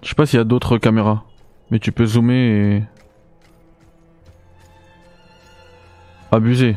Je 0.02 0.08
sais 0.08 0.16
pas 0.16 0.26
s'il 0.26 0.38
y 0.38 0.40
a 0.40 0.44
d'autres 0.44 0.76
caméras. 0.76 1.22
Mais 1.70 1.78
tu 1.78 1.92
peux 1.92 2.04
zoomer 2.04 2.34
et... 2.34 2.82
Abusé. 6.32 6.76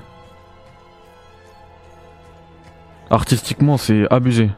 Artistiquement, 3.10 3.78
c'est 3.78 4.06
abusé. 4.14 4.52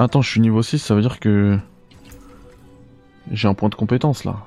Attends, 0.00 0.22
je 0.22 0.28
suis 0.28 0.40
niveau 0.40 0.64
6, 0.64 0.80
ça 0.80 0.96
veut 0.96 1.02
dire 1.02 1.20
que... 1.20 1.56
J'ai 3.30 3.46
un 3.46 3.54
point 3.54 3.68
de 3.68 3.76
compétence 3.76 4.24
là. 4.24 4.44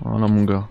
Voilà 0.00 0.28
mon 0.28 0.44
gars. 0.44 0.68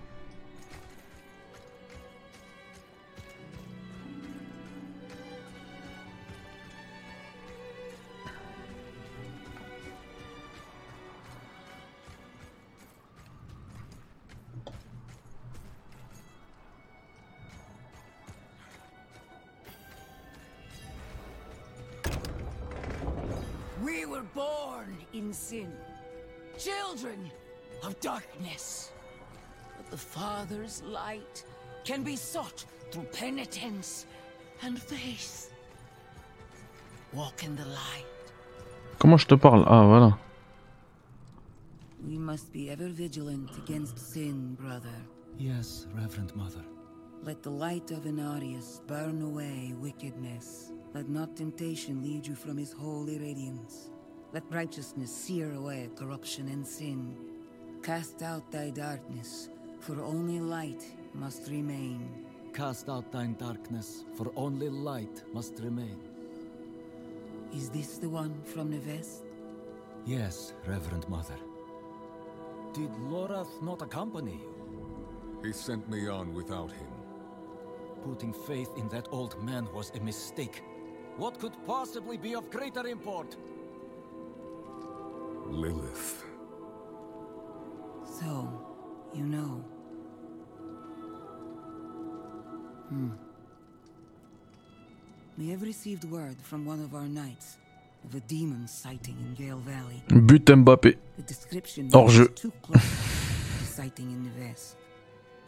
But 30.40 30.48
the 30.48 30.54
Father's 30.54 30.82
light 30.84 31.44
can 31.84 32.02
be 32.02 32.16
sought 32.16 32.64
through 32.90 33.04
penitence 33.12 34.06
and 34.62 34.80
faith. 34.80 35.52
Walk 37.12 37.44
in 37.44 37.56
the 37.56 37.66
light. 37.66 38.06
Comment 38.98 39.18
je 39.20 39.26
te 39.26 39.36
parle 39.36 39.64
Ah, 39.66 39.84
voilà. 39.84 40.18
We 42.06 42.16
must 42.16 42.52
be 42.52 42.70
ever 42.70 42.88
vigilant 42.88 43.50
against 43.58 43.98
sin, 43.98 44.56
brother. 44.58 44.96
Yes, 45.38 45.86
Reverend 45.94 46.34
Mother. 46.34 46.64
Let 47.22 47.42
the 47.42 47.50
light 47.50 47.90
of 47.90 48.04
Inarius 48.04 48.80
burn 48.86 49.20
away 49.20 49.74
wickedness. 49.78 50.72
Let 50.94 51.08
not 51.10 51.36
temptation 51.36 52.02
lead 52.02 52.26
you 52.26 52.34
from 52.34 52.56
his 52.56 52.72
holy 52.72 53.18
radiance. 53.18 53.90
Let 54.32 54.44
righteousness 54.50 55.14
sear 55.14 55.52
away 55.52 55.90
corruption 55.96 56.48
and 56.48 56.66
sin. 56.66 57.14
Cast 57.82 58.22
out 58.22 58.50
thy 58.50 58.70
darkness, 58.70 59.50
for 59.80 60.00
only 60.02 60.38
light 60.38 60.84
must 61.14 61.48
remain. 61.50 62.08
Cast 62.52 62.88
out 62.88 63.10
thine 63.10 63.34
darkness, 63.34 64.04
for 64.14 64.30
only 64.36 64.68
light 64.68 65.22
must 65.32 65.58
remain. 65.60 65.98
Is 67.54 67.70
this 67.70 67.98
the 67.98 68.08
one 68.08 68.34
from 68.44 68.70
the 68.70 68.78
west? 68.78 69.24
Yes, 70.06 70.52
Reverend 70.66 71.08
Mother. 71.08 71.38
Did 72.72 72.90
Lorath 73.08 73.62
not 73.62 73.82
accompany 73.82 74.32
you? 74.32 75.40
He 75.42 75.52
sent 75.52 75.88
me 75.88 76.08
on 76.08 76.34
without 76.34 76.70
him. 76.70 76.92
Putting 78.04 78.32
faith 78.32 78.70
in 78.76 78.88
that 78.88 79.08
old 79.10 79.42
man 79.42 79.66
was 79.72 79.90
a 79.94 80.00
mistake. 80.00 80.62
What 81.16 81.38
could 81.38 81.54
possibly 81.66 82.16
be 82.16 82.34
of 82.34 82.50
greater 82.50 82.86
import? 82.86 83.36
Lilith. 85.46 86.24
So, 88.04 88.69
you 89.14 89.24
know. 89.24 89.64
Hmm. 92.88 93.10
We 95.38 95.48
have 95.50 95.62
received 95.62 96.04
word 96.04 96.36
from 96.42 96.66
one 96.66 96.82
of 96.82 96.94
our 96.94 97.08
knights 97.08 97.56
of 98.04 98.14
a 98.14 98.20
demon 98.20 98.66
sighting 98.66 99.16
in 99.20 99.34
Gale 99.34 99.58
Valley. 99.58 100.02
But 100.08 100.44
Mbappé. 100.44 100.96
The 101.16 101.22
description 101.22 101.90
Hors 101.92 102.12
jeu. 102.12 102.28
too 102.28 102.52
close 102.62 102.82
to 102.82 103.58
the 103.58 103.64
sighting 103.64 104.10
in. 104.10 104.30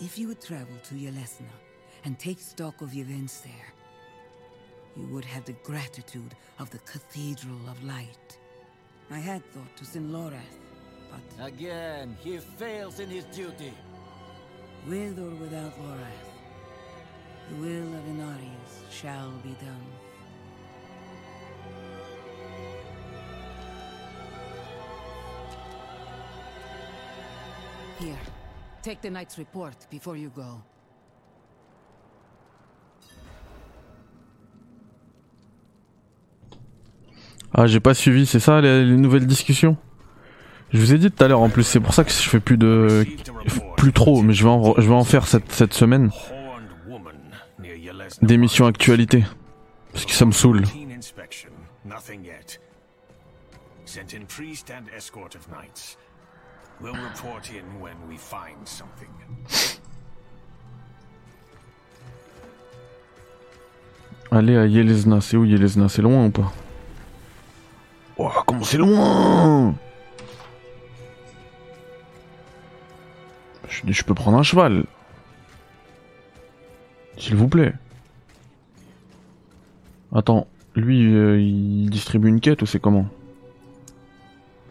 If 0.00 0.18
you 0.18 0.28
would 0.28 0.40
travel 0.40 0.76
to 0.84 0.94
Yelesna 0.94 1.52
and 2.04 2.18
take 2.18 2.40
stock 2.40 2.80
of 2.80 2.94
events 2.94 3.40
there, 3.40 3.72
you 4.96 5.06
would 5.14 5.24
have 5.24 5.44
the 5.44 5.56
gratitude 5.64 6.34
of 6.58 6.70
the 6.70 6.78
Cathedral 6.78 7.60
of 7.70 7.82
Light. 7.84 8.38
I 9.10 9.18
had 9.18 9.44
thought 9.52 9.76
to 9.76 9.84
send 9.84 10.10
Lorath, 10.10 10.61
but... 11.12 11.46
Again, 11.46 12.16
he 12.24 12.38
fails 12.38 12.98
in 12.98 13.08
his 13.08 13.24
duty. 13.24 13.72
With 14.88 15.18
or 15.18 15.30
without 15.40 15.72
Lorath, 15.78 16.30
the 17.48 17.56
will 17.56 17.94
of 17.94 18.04
Inarius 18.08 18.72
shall 18.90 19.30
be 19.44 19.54
done. 19.60 19.86
Here, 28.00 28.18
take 28.82 29.00
the 29.00 29.10
knight's 29.10 29.38
report 29.38 29.76
before 29.88 30.16
you 30.16 30.30
go. 30.30 30.60
Ah, 37.54 37.66
j'ai 37.66 37.80
pas 37.80 37.94
suivi, 37.94 38.26
c'est 38.26 38.40
ça 38.40 38.60
les, 38.60 38.84
les 38.84 38.96
nouvelles 38.96 39.26
discussions? 39.26 39.76
Je 40.72 40.78
vous 40.78 40.94
ai 40.94 40.98
dit 40.98 41.10
tout 41.10 41.22
à 41.22 41.28
l'heure 41.28 41.40
en 41.40 41.50
plus, 41.50 41.64
c'est 41.64 41.80
pour 41.80 41.92
ça 41.92 42.02
que 42.02 42.10
je 42.10 42.28
fais 42.28 42.40
plus 42.40 42.56
de. 42.56 43.04
Plus 43.76 43.92
trop, 43.92 44.22
mais 44.22 44.32
je 44.32 44.44
vais 44.44 44.50
en, 44.50 44.74
je 44.76 44.88
vais 44.88 44.94
en 44.94 45.04
faire 45.04 45.26
cette, 45.26 45.52
cette 45.52 45.74
semaine. 45.74 46.10
Des 48.22 48.38
missions 48.38 48.66
actualité. 48.66 49.24
Parce 49.92 50.06
que 50.06 50.12
ça 50.12 50.24
me 50.24 50.32
saoule. 50.32 50.60
Routine 50.60 50.92
inspection. 50.92 51.50
Nothing 51.84 52.24
yet. 52.24 52.60
Sent 53.84 54.14
in 54.14 54.24
priest 54.26 54.70
and 54.70 54.84
escort 54.96 55.34
of 55.34 55.46
knights. 55.48 55.98
We'll 56.80 56.94
report 56.94 57.50
in 57.50 57.80
when 57.80 57.96
we 58.08 58.16
find 58.16 58.66
something. 58.66 59.10
Allez 64.30 64.56
à 64.56 64.66
Yelezna, 64.66 65.20
c'est 65.20 65.36
où 65.36 65.44
Yelezna? 65.44 65.90
C'est 65.90 66.00
loin 66.00 66.24
ou 66.26 66.30
pas? 66.30 66.50
Oh, 68.16 68.30
comment 68.46 68.64
c'est 68.64 68.78
loin? 68.78 69.74
Je 73.72 73.90
je 73.90 74.04
peux 74.04 74.14
prendre 74.14 74.38
un 74.38 74.42
cheval. 74.42 74.84
S'il 77.16 77.36
vous 77.36 77.48
plaît. 77.48 77.72
Attends, 80.14 80.46
lui, 80.74 81.14
euh, 81.14 81.40
il 81.40 81.88
distribue 81.88 82.28
une 82.28 82.40
quête 82.40 82.60
ou 82.62 82.66
c'est 82.66 82.80
comment 82.80 83.06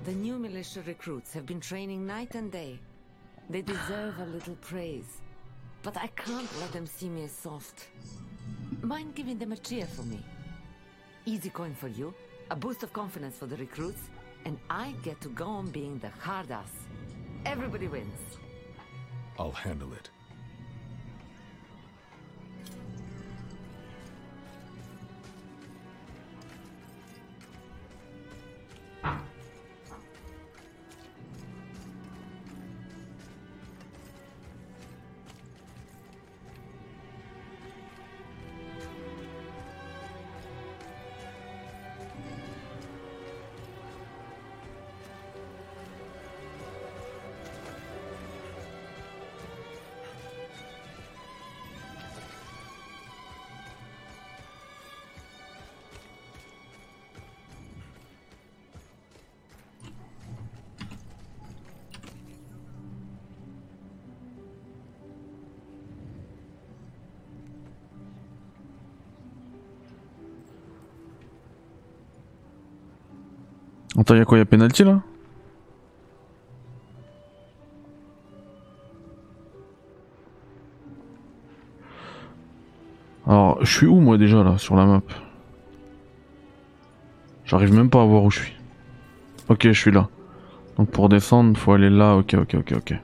The 0.05 0.15
new 0.15 0.37
militia 0.37 0.81
recruits 0.85 1.33
have 1.33 1.45
been 1.45 1.59
training 1.59 2.05
night 2.05 2.35
and 2.35 2.51
day. 2.51 2.79
They 3.49 3.63
deserve 3.63 4.19
a 4.19 4.25
little 4.25 4.55
praise. 4.61 5.21
But 5.83 5.97
I 5.97 6.07
can't 6.15 6.49
let 6.59 6.71
them 6.71 6.85
see 6.85 7.09
me 7.09 7.23
as 7.23 7.31
soft. 7.31 7.89
Mind 8.83 9.15
giving 9.15 9.39
them 9.39 9.51
a 9.51 9.57
cheer 9.57 9.87
for 9.87 10.03
me? 10.03 10.19
Easy 11.25 11.49
coin 11.49 11.73
for 11.73 11.87
you, 11.87 12.13
a 12.51 12.55
boost 12.55 12.83
of 12.83 12.93
confidence 12.93 13.37
for 13.37 13.47
the 13.47 13.57
recruits, 13.57 14.01
and 14.45 14.57
I 14.69 14.93
get 15.03 15.19
to 15.21 15.29
go 15.29 15.45
on 15.45 15.71
being 15.71 15.99
the 15.99 16.09
hard 16.19 16.51
ass. 16.51 16.71
Everybody 17.45 17.87
wins. 17.87 18.37
I'll 19.41 19.49
handle 19.49 19.91
it. 19.93 20.20
Attends, 74.01 74.15
y'a 74.15 74.25
quoi 74.25 74.39
Y'a 74.39 74.45
penalty 74.45 74.83
là? 74.83 74.99
Alors, 83.27 83.63
je 83.63 83.71
suis 83.71 83.85
où 83.85 83.99
moi 83.99 84.17
déjà 84.17 84.41
là 84.41 84.57
sur 84.57 84.75
la 84.75 84.87
map? 84.87 85.03
J'arrive 87.45 87.75
même 87.75 87.91
pas 87.91 88.01
à 88.01 88.05
voir 88.05 88.23
où 88.23 88.31
je 88.31 88.39
suis. 88.39 88.53
Ok, 89.49 89.67
je 89.67 89.79
suis 89.79 89.91
là. 89.91 90.09
Donc 90.77 90.89
pour 90.89 91.07
descendre, 91.07 91.55
faut 91.55 91.73
aller 91.73 91.91
là. 91.91 92.15
Ok, 92.15 92.33
ok, 92.33 92.55
ok, 92.55 92.73
ok. 92.77 92.95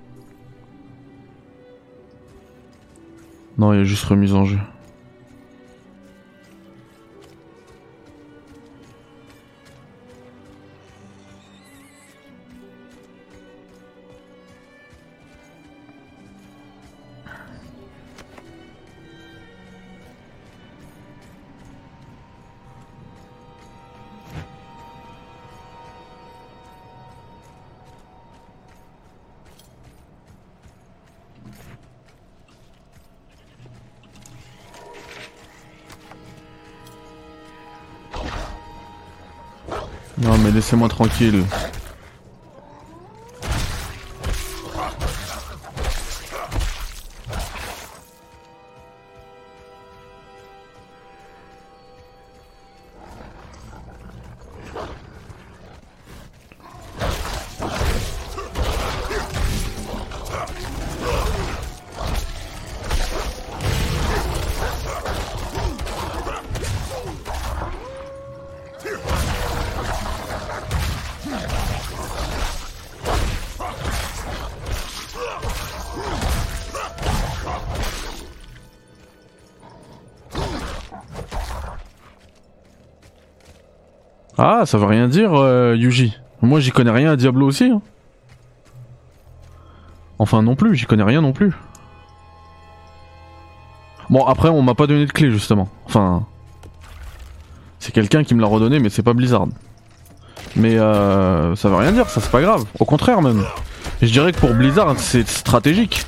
Non, 3.60 3.72
il 3.74 3.78
y 3.78 3.82
a 3.82 3.84
juste 3.84 4.06
remise 4.06 4.34
en 4.34 4.46
jeu. 4.46 4.58
Laissez-moi 40.68 40.90
tranquille. 40.90 41.46
Ah, 84.38 84.64
ça 84.66 84.78
veut 84.78 84.86
rien 84.86 85.08
dire, 85.08 85.34
euh, 85.34 85.76
Yuji. 85.76 86.16
Moi, 86.42 86.60
j'y 86.60 86.72
connais 86.72 86.92
rien 86.92 87.12
à 87.12 87.16
Diablo 87.16 87.48
aussi. 87.48 87.66
hein. 87.66 87.82
Enfin, 90.20 90.42
non 90.42 90.56
plus, 90.56 90.76
j'y 90.76 90.86
connais 90.86 91.04
rien 91.04 91.22
non 91.22 91.34
plus. 91.34 91.54
Bon, 94.10 94.26
après, 94.26 94.50
on 94.50 94.62
m'a 94.62 94.76
pas 94.76 94.88
donné 94.88 95.06
de 95.06 95.12
clé, 95.12 95.32
justement. 95.32 95.70
Enfin. 95.86 96.26
C'est 97.80 97.92
quelqu'un 97.92 98.24
qui 98.24 98.36
me 98.36 98.42
l'a 98.42 98.48
redonné, 98.48 98.80
mais 98.80 98.90
c'est 98.90 99.04
pas 99.04 99.14
Blizzard. 99.14 99.48
Mais 100.56 100.78
euh, 100.78 101.56
ça 101.56 101.70
veut 101.70 101.76
rien 101.76 101.92
dire, 101.92 102.10
ça 102.10 102.20
c'est 102.22 102.32
pas 102.32 102.42
grave. 102.42 102.64
Au 102.80 102.86
contraire, 102.86 103.22
même. 103.22 103.44
Je 104.02 104.12
dirais 104.12 104.32
que 104.32 104.40
pour 104.40 104.54
Blizzard, 104.54 104.94
c'est 104.98 105.28
stratégique. 105.28 106.06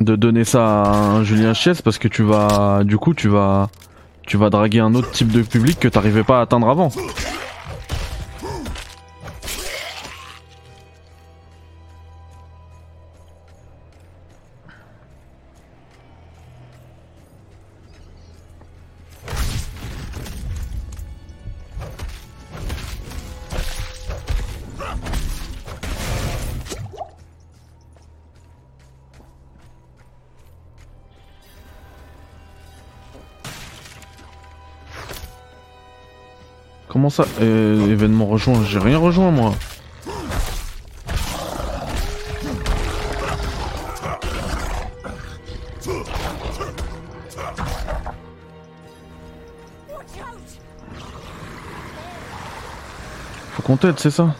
De 0.00 0.16
donner 0.16 0.44
ça 0.44 0.82
à 1.18 1.22
Julien 1.24 1.52
Chies 1.52 1.80
parce 1.84 1.98
que 1.98 2.08
tu 2.08 2.22
vas. 2.22 2.82
Du 2.84 2.96
coup, 2.98 3.12
tu 3.14 3.28
vas 3.28 3.68
tu 4.30 4.36
vas 4.36 4.48
draguer 4.48 4.78
un 4.78 4.94
autre 4.94 5.10
type 5.10 5.32
de 5.32 5.42
public 5.42 5.80
que 5.80 5.88
t'arrivais 5.88 6.22
pas 6.22 6.38
à 6.38 6.42
atteindre 6.42 6.68
avant. 6.68 6.92
Comment 37.00 37.08
ça 37.08 37.24
euh, 37.40 37.90
Événement 37.90 38.26
rejoint 38.26 38.62
J'ai 38.62 38.78
rien 38.78 38.98
rejoint 38.98 39.30
moi. 39.30 39.54
Faut 53.52 53.62
qu'on 53.62 53.78
t'aide, 53.78 53.98
c'est 53.98 54.10
ça? 54.10 54.34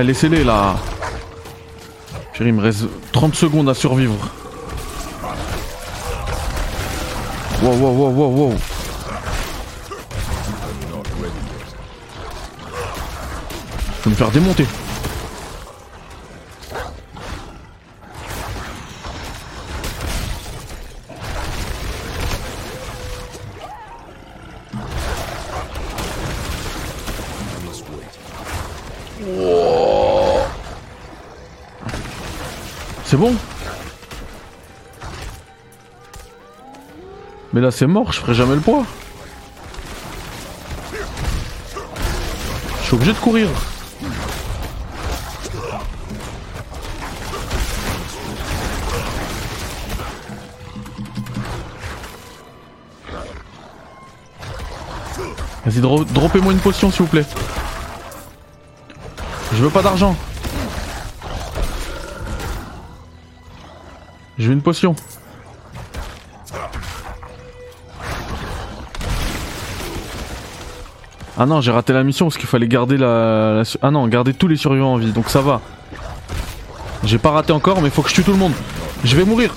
Eh, 0.00 0.02
laissez-les 0.02 0.44
là. 0.44 0.76
Chérie, 2.32 2.48
il 2.48 2.54
me 2.54 2.62
reste 2.62 2.84
30 3.12 3.34
secondes 3.34 3.68
à 3.68 3.74
survivre. 3.74 4.16
Wow, 7.62 7.74
wow, 7.74 7.92
wow, 7.92 8.10
wow, 8.10 8.28
wow. 8.28 8.54
Je 13.98 14.04
vais 14.04 14.10
me 14.10 14.14
faire 14.14 14.30
démonter. 14.30 14.66
Mais 37.60 37.66
là 37.66 37.72
c'est 37.72 37.86
mort, 37.86 38.10
je 38.10 38.20
ferai 38.20 38.32
jamais 38.32 38.54
le 38.54 38.62
poids. 38.62 38.86
Je 42.80 42.86
suis 42.86 42.94
obligé 42.94 43.12
de 43.12 43.18
courir. 43.18 43.48
Vas-y, 55.66 55.80
dro 55.82 56.04
droppez-moi 56.04 56.54
une 56.54 56.60
potion 56.60 56.90
s'il 56.90 57.02
vous 57.02 57.08
plaît. 57.08 57.26
Je 59.52 59.62
veux 59.62 59.68
pas 59.68 59.82
d'argent. 59.82 60.16
Je 64.38 64.46
veux 64.46 64.54
une 64.54 64.62
potion. 64.62 64.96
Ah 71.42 71.46
non, 71.46 71.62
j'ai 71.62 71.70
raté 71.70 71.94
la 71.94 72.04
mission 72.04 72.26
parce 72.26 72.36
qu'il 72.36 72.50
fallait 72.50 72.68
garder 72.68 72.98
la, 72.98 73.62
Ah 73.80 73.90
non, 73.90 74.06
garder 74.08 74.34
tous 74.34 74.46
les 74.46 74.56
survivants 74.56 74.92
en 74.92 74.98
vie, 74.98 75.10
donc 75.10 75.30
ça 75.30 75.40
va. 75.40 75.62
J'ai 77.02 77.16
pas 77.16 77.30
raté 77.30 77.50
encore, 77.54 77.80
mais 77.80 77.88
faut 77.88 78.02
que 78.02 78.10
je 78.10 78.14
tue 78.14 78.22
tout 78.22 78.32
le 78.32 78.36
monde. 78.36 78.52
Je 79.04 79.16
vais 79.16 79.24
mourir. 79.24 79.54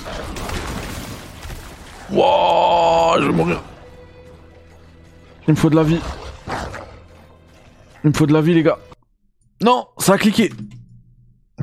Wouah, 2.10 3.18
je 3.19 3.26
vais 3.26 3.34
mourir. 3.34 3.61
Il 5.45 5.55
me 5.55 5.57
faut 5.57 5.69
de 5.69 5.76
la 5.76 5.84
vie. 5.84 5.99
Il 8.05 8.11
me 8.11 8.14
faut 8.14 8.27
de 8.27 8.34
la 8.34 8.39
vie, 8.39 8.53
les 8.53 8.64
gars. 8.64 8.80
Non, 9.61 9.88
ça 9.97 10.14
a 10.14 10.18
cliqué. 10.18 10.53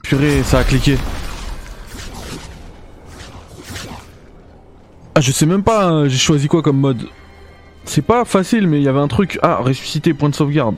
Purée, 0.02 0.42
ça 0.42 0.58
a 0.58 0.64
cliqué. 0.64 0.98
Ah, 5.14 5.22
je 5.22 5.32
sais 5.32 5.46
même 5.46 5.62
pas, 5.62 5.86
hein, 5.86 6.08
j'ai 6.08 6.18
choisi 6.18 6.46
quoi 6.46 6.60
comme 6.60 6.76
mode. 6.76 7.08
C'est 7.84 8.02
pas 8.02 8.24
facile, 8.24 8.66
mais 8.66 8.78
il 8.78 8.82
y 8.84 8.88
avait 8.88 9.00
un 9.00 9.08
truc. 9.08 9.38
Ah, 9.42 9.56
ressusciter, 9.56 10.14
point 10.14 10.28
de 10.28 10.34
sauvegarde. 10.34 10.76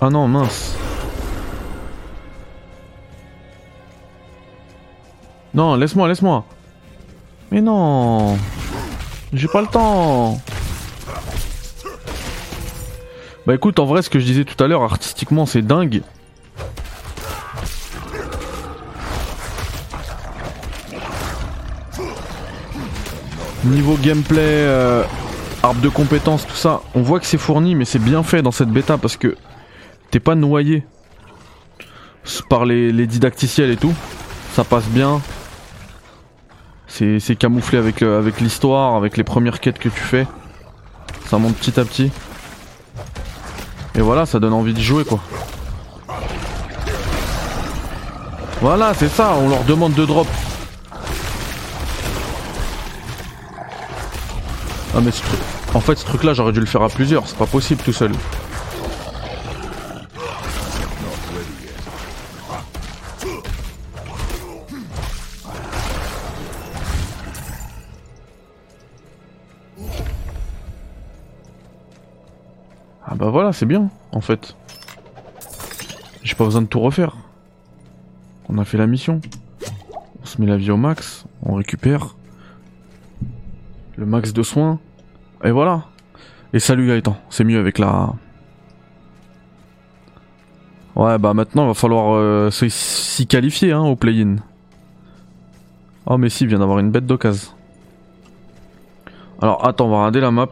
Ah 0.00 0.10
non, 0.10 0.28
mince. 0.28 0.76
Non, 5.54 5.74
laisse-moi, 5.74 6.08
laisse-moi. 6.08 6.44
Mais 7.50 7.60
non. 7.60 8.36
J'ai 9.32 9.48
pas 9.48 9.62
le 9.62 9.66
temps. 9.66 10.40
Bah 13.46 13.54
écoute, 13.54 13.78
en 13.78 13.84
vrai, 13.86 14.02
ce 14.02 14.10
que 14.10 14.18
je 14.18 14.24
disais 14.24 14.44
tout 14.44 14.62
à 14.62 14.66
l'heure, 14.66 14.82
artistiquement, 14.82 15.46
c'est 15.46 15.62
dingue. 15.62 16.02
Niveau 23.66 23.96
gameplay, 23.96 24.40
euh, 24.42 25.02
arbre 25.62 25.80
de 25.80 25.88
compétences, 25.88 26.46
tout 26.46 26.54
ça, 26.54 26.82
on 26.94 27.02
voit 27.02 27.18
que 27.18 27.26
c'est 27.26 27.38
fourni, 27.38 27.74
mais 27.74 27.84
c'est 27.84 27.98
bien 27.98 28.22
fait 28.22 28.40
dans 28.40 28.52
cette 28.52 28.68
bêta 28.68 28.96
parce 28.96 29.16
que 29.16 29.36
t'es 30.10 30.20
pas 30.20 30.36
noyé 30.36 30.84
par 32.48 32.64
les, 32.64 33.06
didacticiels 33.06 33.70
et 33.70 33.76
tout. 33.76 33.92
Ça 34.54 34.62
passe 34.62 34.86
bien. 34.86 35.20
C'est 36.88 37.36
camouflé 37.36 37.76
avec, 37.76 38.02
euh, 38.02 38.18
avec 38.18 38.40
l'histoire, 38.40 38.94
avec 38.94 39.16
les 39.16 39.24
premières 39.24 39.60
quêtes 39.60 39.78
que 39.78 39.88
tu 39.88 40.00
fais. 40.00 40.26
Ça 41.26 41.36
monte 41.36 41.56
petit 41.56 41.78
à 41.78 41.84
petit. 41.84 42.12
Et 43.96 44.00
voilà, 44.00 44.26
ça 44.26 44.38
donne 44.38 44.52
envie 44.52 44.74
de 44.74 44.80
jouer 44.80 45.04
quoi. 45.04 45.18
Voilà, 48.60 48.94
c'est 48.94 49.08
ça, 49.08 49.34
on 49.38 49.48
leur 49.48 49.64
demande 49.64 49.94
de 49.94 50.04
drop. 50.06 50.28
Ah 54.94 55.00
mais 55.02 55.10
ce 55.10 55.22
truc... 55.22 55.40
En 55.74 55.80
fait 55.80 55.96
ce 55.96 56.04
truc 56.06 56.24
là 56.24 56.32
j'aurais 56.32 56.52
dû 56.52 56.60
le 56.60 56.66
faire 56.66 56.82
à 56.82 56.88
plusieurs, 56.88 57.28
c'est 57.28 57.36
pas 57.36 57.46
possible 57.46 57.82
tout 57.82 57.92
seul. 57.92 58.12
Ah 73.08 73.14
bah 73.14 73.28
voilà, 73.30 73.52
c'est 73.52 73.66
bien 73.66 73.90
en 74.12 74.20
fait. 74.20 74.56
J'ai 76.22 76.34
pas 76.34 76.44
besoin 76.44 76.62
de 76.62 76.66
tout 76.66 76.80
refaire. 76.80 77.16
On 78.48 78.58
a 78.58 78.64
fait 78.64 78.78
la 78.78 78.86
mission. 78.86 79.20
On 80.22 80.26
se 80.26 80.40
met 80.40 80.46
la 80.46 80.56
vie 80.56 80.70
au 80.70 80.76
max, 80.76 81.24
on 81.42 81.54
récupère 81.54 82.15
le 83.96 84.06
max 84.06 84.32
de 84.32 84.42
soins. 84.42 84.78
Et 85.44 85.50
voilà. 85.50 85.84
Et 86.52 86.58
salut 86.58 86.86
Gaëtan, 86.86 87.16
c'est 87.28 87.44
mieux 87.44 87.58
avec 87.58 87.78
la... 87.78 88.12
Ouais 90.94 91.18
bah 91.18 91.34
maintenant 91.34 91.64
il 91.64 91.68
va 91.68 91.74
falloir 91.74 92.14
euh, 92.14 92.50
s'y 92.50 93.26
qualifier 93.26 93.72
hein, 93.72 93.82
au 93.82 93.96
play-in. 93.96 94.36
Oh 96.06 96.16
mais 96.16 96.30
si, 96.30 96.44
il 96.44 96.48
vient 96.48 96.60
d'avoir 96.60 96.78
une 96.78 96.90
bête 96.90 97.04
d'occasion. 97.04 97.50
Alors 99.42 99.66
attends, 99.66 99.86
on 99.86 99.90
va 99.90 99.96
regarder 99.98 100.20
la 100.20 100.30
map. 100.30 100.48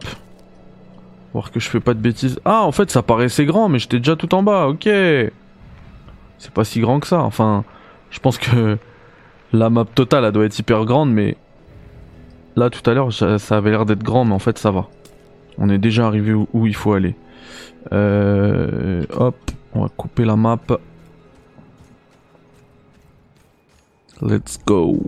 Voir 1.33 1.51
que 1.51 1.59
je 1.59 1.67
fais 1.67 1.79
pas 1.79 1.95
de 1.95 1.99
bêtises. 1.99 2.39
Ah 2.45 2.61
en 2.63 2.71
fait 2.71 2.91
ça 2.91 3.01
paraissait 3.01 3.45
grand 3.45 3.69
mais 3.69 3.79
j'étais 3.79 3.97
déjà 3.97 4.15
tout 4.15 4.35
en 4.35 4.43
bas, 4.43 4.67
ok. 4.67 4.83
C'est 4.83 6.51
pas 6.53 6.63
si 6.63 6.79
grand 6.81 6.99
que 6.99 7.07
ça, 7.07 7.21
enfin... 7.21 7.63
Je 8.11 8.19
pense 8.19 8.37
que 8.37 8.77
la 9.51 9.69
map 9.69 9.85
totale 9.85 10.25
elle 10.25 10.31
doit 10.31 10.45
être 10.45 10.59
hyper 10.59 10.85
grande 10.85 11.11
mais... 11.11 11.37
Là 12.55 12.69
tout 12.69 12.89
à 12.89 12.93
l'heure 12.93 13.11
ça 13.11 13.57
avait 13.57 13.71
l'air 13.71 13.85
d'être 13.85 14.03
grand 14.03 14.25
mais 14.25 14.33
en 14.33 14.39
fait 14.39 14.57
ça 14.57 14.71
va. 14.71 14.87
On 15.57 15.69
est 15.69 15.77
déjà 15.77 16.05
arrivé 16.05 16.33
où, 16.33 16.67
il 16.67 16.75
faut 16.75 16.93
aller. 16.93 17.15
Euh, 17.93 19.03
hop, 19.13 19.35
on 19.73 19.83
va 19.83 19.89
couper 19.89 20.25
la 20.25 20.35
map. 20.35 20.59
Let's 24.21 24.59
go. 24.65 24.99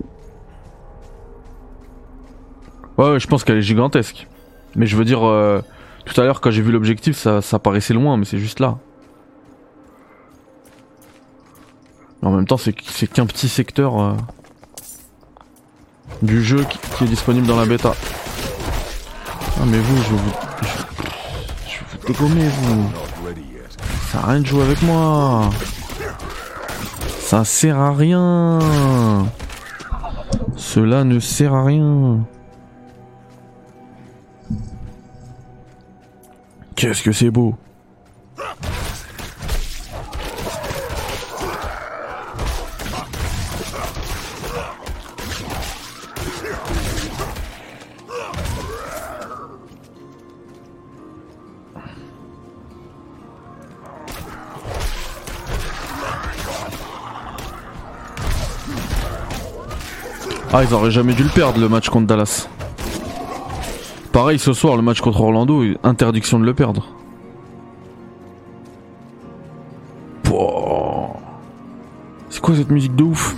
Ouais, 2.97 3.11
ouais 3.11 3.19
je 3.19 3.27
pense 3.27 3.43
qu'elle 3.43 3.57
est 3.57 3.61
gigantesque. 3.61 4.27
Mais 4.75 4.85
je 4.85 4.95
veux 4.95 5.05
dire, 5.05 5.23
euh, 5.23 5.61
tout 6.05 6.19
à 6.19 6.23
l'heure 6.23 6.41
quand 6.41 6.51
j'ai 6.51 6.61
vu 6.61 6.71
l'objectif 6.71 7.15
ça, 7.17 7.41
ça 7.41 7.59
paraissait 7.59 7.93
loin 7.93 8.17
mais 8.17 8.25
c'est 8.25 8.39
juste 8.39 8.59
là. 8.59 8.77
En 12.21 12.31
même 12.31 12.45
temps 12.45 12.57
c'est 12.57 12.75
c'est 12.81 13.07
qu'un 13.07 13.25
petit 13.25 13.49
secteur 13.49 13.99
euh, 13.99 14.13
du 16.22 16.44
jeu 16.44 16.65
qui, 16.98 17.03
est 17.03 17.07
disponible 17.07 17.48
dans 17.48 17.57
la 17.57 17.65
bêta. 17.65 17.94
Ah 19.60 19.65
mais 19.65 19.80
vous, 19.80 20.03
je 20.03 20.10
vous... 20.10 20.31
Je, 21.68 21.80
vous 21.89 22.07
dégommer 22.07 22.48
vous. 22.48 22.91
Ça 24.11 24.19
à 24.19 24.31
rien 24.31 24.41
de 24.41 24.45
jouer 24.45 24.64
avec 24.64 24.81
moi. 24.81 25.49
Ça 27.19 27.44
sert 27.44 27.77
à 27.77 27.94
rien. 27.94 28.60
Cela 30.56 31.03
ne 31.03 31.19
sert 31.19 31.53
à 31.53 31.65
rien. 31.65 32.26
Qu'est-ce 36.76 37.03
que 37.03 37.11
c'est 37.11 37.31
beau. 37.31 37.56
Ah, 60.59 60.63
ils 60.63 60.73
auraient 60.73 60.89
jamais 60.89 61.13
dû 61.13 61.21
le 61.21 61.29
perdre 61.29 61.59
le 61.59 61.69
match 61.69 61.88
contre 61.88 62.07
Dallas. 62.07 62.49
Pareil 64.11 64.39
ce 64.39 64.53
soir, 64.53 64.75
le 64.75 64.81
match 64.81 65.01
contre 65.01 65.21
Orlando, 65.21 65.63
interdiction 65.84 66.39
de 66.39 66.45
le 66.45 66.55
perdre. 66.55 66.88
C'est 72.31 72.41
quoi 72.41 72.55
cette 72.55 72.71
musique 72.71 72.95
de 72.95 73.03
ouf? 73.03 73.35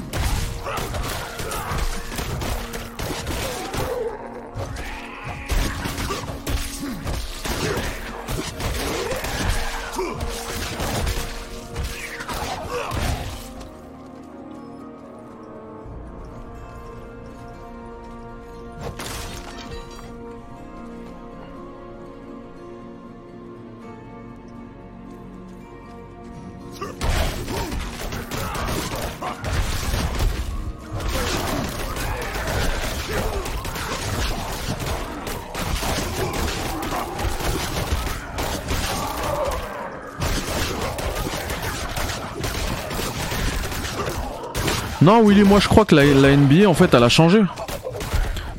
Non, 45.09 45.23
Willy, 45.27 45.41
moi 45.41 45.59
je 45.59 45.67
crois 45.67 45.85
que 45.85 45.95
la, 45.95 46.37
NBA 46.37 46.69
en 46.69 46.75
fait 46.75 46.93
elle 46.93 47.03
a 47.03 47.09
changé. 47.09 47.41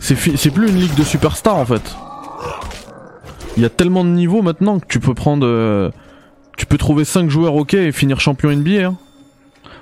C'est 0.00 0.50
plus 0.50 0.68
une 0.68 0.80
ligue 0.80 0.96
de 0.96 1.04
superstars 1.04 1.56
en 1.56 1.64
fait. 1.64 1.94
Il 3.56 3.62
y 3.62 3.66
a 3.66 3.68
tellement 3.68 4.02
de 4.02 4.08
niveaux 4.08 4.42
maintenant 4.42 4.80
que 4.80 4.86
tu 4.88 4.98
peux 4.98 5.14
prendre. 5.14 5.46
Euh, 5.46 5.92
tu 6.56 6.66
peux 6.66 6.76
trouver 6.76 7.04
5 7.04 7.30
joueurs 7.30 7.54
ok 7.54 7.74
et 7.74 7.92
finir 7.92 8.18
champion 8.18 8.50
NBA. 8.50 8.84
Hein. 8.84 8.96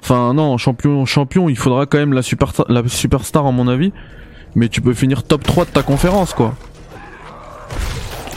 Enfin, 0.03 0.35
non, 0.35 0.59
champion, 0.59 1.07
champion, 1.07 1.49
il 1.49 1.57
faudra 1.57 1.87
quand 1.87 1.97
même 1.97 2.13
la, 2.13 2.21
superstar, 2.21 2.67
la 2.69 2.87
superstar 2.87 3.47
à 3.47 3.51
mon 3.51 3.67
avis. 3.67 3.95
Mais 4.55 4.69
tu 4.69 4.83
peux 4.83 4.93
finir 4.93 5.23
top 5.23 5.45
3 5.45 5.65
de 5.65 5.71
ta 5.71 5.83
conférence 5.83 6.35
quoi. 6.35 6.55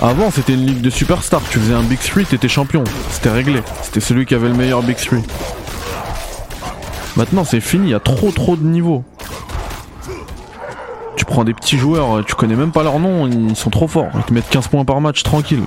Avant 0.02 0.32
c'était 0.32 0.54
une 0.54 0.66
ligue 0.66 0.82
de 0.82 0.90
superstars, 0.90 1.42
tu 1.52 1.60
faisais 1.60 1.74
un 1.74 1.84
Big 1.84 2.00
3, 2.00 2.24
t'étais 2.24 2.48
champion. 2.48 2.86
C'était 3.10 3.30
réglé. 3.30 3.62
C'était 3.82 4.00
celui 4.00 4.26
qui 4.26 4.36
avait 4.36 4.48
le 4.48 4.56
meilleur 4.56 4.82
Big 4.84 4.96
3. 4.96 5.20
Maintenant 7.18 7.44
c'est 7.44 7.60
fini, 7.62 7.88
il 7.88 7.92
y 7.92 7.94
a 7.94 8.00
trop 8.00 8.32
trop 8.32 8.56
de 8.56 8.64
niveaux. 8.64 9.04
Tu 11.16 11.26
prends 11.26 11.44
des 11.44 11.54
petits 11.54 11.78
joueurs, 11.78 12.26
tu 12.26 12.36
connais 12.36 12.56
même 12.56 12.72
pas 12.72 12.84
leur 12.84 13.00
nom, 13.00 13.28
ils 13.28 13.56
sont 13.56 13.70
trop 13.70 13.88
forts. 13.88 14.10
Ils 14.16 14.24
te 14.24 14.34
mettent 14.34 14.50
15 14.50 14.70
points 14.70 14.86
par 14.86 15.02
match 15.02 15.24
tranquille. 15.24 15.64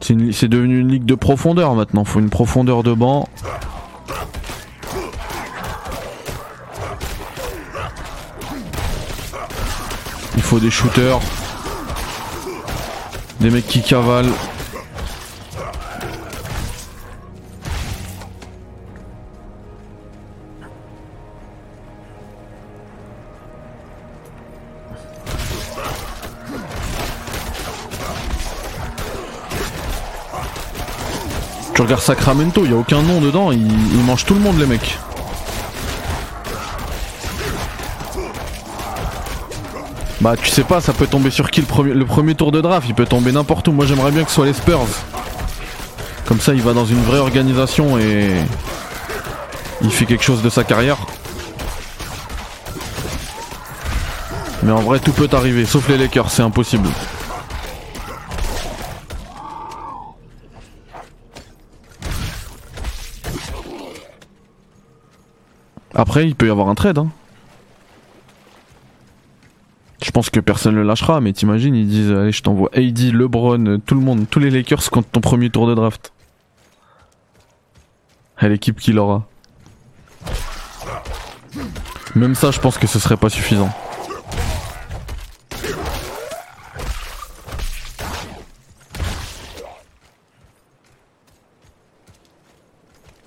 C'est 0.00 0.48
devenu 0.48 0.78
une 0.80 0.88
ligue 0.88 1.04
de 1.04 1.16
profondeur 1.16 1.74
maintenant, 1.74 2.04
faut 2.04 2.20
une 2.20 2.30
profondeur 2.30 2.82
de 2.82 2.92
banc. 2.92 3.28
Il 10.36 10.42
faut 10.42 10.60
des 10.60 10.70
shooters. 10.70 11.18
Des 13.40 13.50
mecs 13.50 13.66
qui 13.66 13.82
cavalent. 13.82 14.32
Sacramento, 32.06 32.64
il 32.64 32.70
y 32.70 32.72
a 32.72 32.76
aucun 32.76 33.02
nom 33.02 33.20
dedans, 33.20 33.50
ils, 33.50 33.66
mangent 34.06 34.24
tout 34.24 34.34
le 34.34 34.38
monde 34.38 34.60
les 34.60 34.66
mecs. 34.66 34.96
Bah 40.20 40.36
tu 40.40 40.48
sais 40.48 40.62
pas, 40.62 40.80
ça 40.80 40.92
peut 40.92 41.08
tomber 41.08 41.32
sur 41.32 41.50
qui 41.50 41.62
le 41.62 41.66
premier, 41.66 41.94
le 41.94 42.06
premier 42.06 42.36
tour 42.36 42.52
de 42.52 42.60
draft, 42.60 42.86
il 42.88 42.94
peut 42.94 43.06
tomber 43.06 43.32
n'importe 43.32 43.66
où. 43.66 43.72
Moi 43.72 43.86
j'aimerais 43.86 44.12
bien 44.12 44.22
que 44.22 44.28
ce 44.28 44.36
soit 44.36 44.46
les 44.46 44.52
Spurs. 44.52 44.86
Comme 46.26 46.38
ça 46.38 46.54
il 46.54 46.62
va 46.62 46.74
dans 46.74 46.86
une 46.86 47.02
vraie 47.02 47.18
organisation 47.18 47.98
et 47.98 48.36
il 49.82 49.90
fait 49.90 50.06
quelque 50.06 50.22
chose 50.22 50.42
de 50.42 50.48
sa 50.48 50.62
carrière. 50.62 50.98
Mais 54.62 54.70
en 54.70 54.80
vrai 54.80 55.00
tout 55.00 55.10
peut 55.10 55.28
arriver, 55.32 55.64
sauf 55.64 55.88
les 55.88 55.98
Lakers, 55.98 56.30
c'est 56.30 56.42
impossible. 56.42 56.88
Après, 65.98 66.26
il 66.26 66.34
peut 66.34 66.46
y 66.46 66.50
avoir 66.50 66.68
un 66.68 66.74
trade. 66.74 66.98
Hein. 66.98 67.08
Je 70.04 70.10
pense 70.10 70.28
que 70.28 70.40
personne 70.40 70.74
ne 70.74 70.80
le 70.80 70.86
lâchera, 70.86 71.22
mais 71.22 71.32
t'imagines, 71.32 71.74
ils 71.74 71.88
disent 71.88 72.12
Allez, 72.12 72.32
je 72.32 72.42
t'envoie 72.42 72.68
AD, 72.74 72.98
LeBron, 73.14 73.78
tout 73.78 73.94
le 73.94 74.02
monde, 74.02 74.26
tous 74.28 74.38
les 74.38 74.50
Lakers 74.50 74.90
contre 74.90 75.08
ton 75.08 75.22
premier 75.22 75.48
tour 75.48 75.66
de 75.66 75.74
draft. 75.74 76.12
À 78.36 78.48
l'équipe 78.48 78.78
qu'il 78.78 78.98
aura. 78.98 79.26
Même 82.14 82.34
ça, 82.34 82.50
je 82.50 82.60
pense 82.60 82.76
que 82.76 82.86
ce 82.86 82.98
serait 82.98 83.16
pas 83.16 83.30
suffisant. 83.30 83.70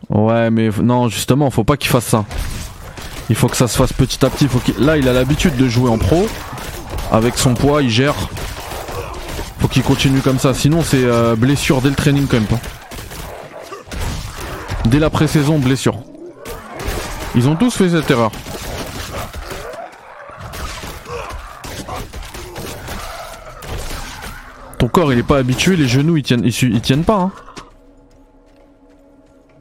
Ouais, 0.09 0.51
mais 0.51 0.69
non, 0.83 1.09
justement, 1.09 1.49
faut 1.49 1.63
pas 1.63 1.75
qu'il 1.75 1.89
fasse 1.89 2.05
ça. 2.05 2.25
Il 3.29 3.35
faut 3.35 3.47
que 3.47 3.57
ça 3.57 3.67
se 3.67 3.77
fasse 3.77 3.93
petit 3.93 4.25
à 4.25 4.29
petit. 4.29 4.47
Là, 4.79 4.97
il 4.97 5.07
a 5.07 5.13
l'habitude 5.13 5.55
de 5.55 5.67
jouer 5.67 5.89
en 5.89 5.97
pro. 5.97 6.27
Avec 7.11 7.37
son 7.37 7.53
poids, 7.53 7.81
il 7.81 7.89
gère. 7.89 8.15
Faut 9.59 9.67
qu'il 9.67 9.83
continue 9.83 10.21
comme 10.21 10.39
ça. 10.39 10.53
Sinon, 10.53 10.81
c'est 10.83 11.03
euh, 11.03 11.35
blessure 11.35 11.81
dès 11.81 11.89
le 11.89 11.95
training 11.95 12.27
quand 12.27 12.39
même. 12.39 12.47
Hein. 12.51 12.59
Dès 14.85 14.99
la 14.99 15.09
pré-saison, 15.09 15.59
blessure. 15.59 15.95
Ils 17.35 17.47
ont 17.47 17.55
tous 17.55 17.75
fait 17.75 17.89
cette 17.89 18.09
erreur. 18.09 18.31
Ton 24.79 24.87
corps 24.87 25.11
il 25.11 25.19
est 25.19 25.23
pas 25.23 25.37
habitué, 25.37 25.75
les 25.75 25.89
genoux 25.89 26.15
ils 26.15 26.23
tiennent, 26.23 26.49
tiennent 26.81 27.03
pas. 27.03 27.17
Hein 27.17 27.31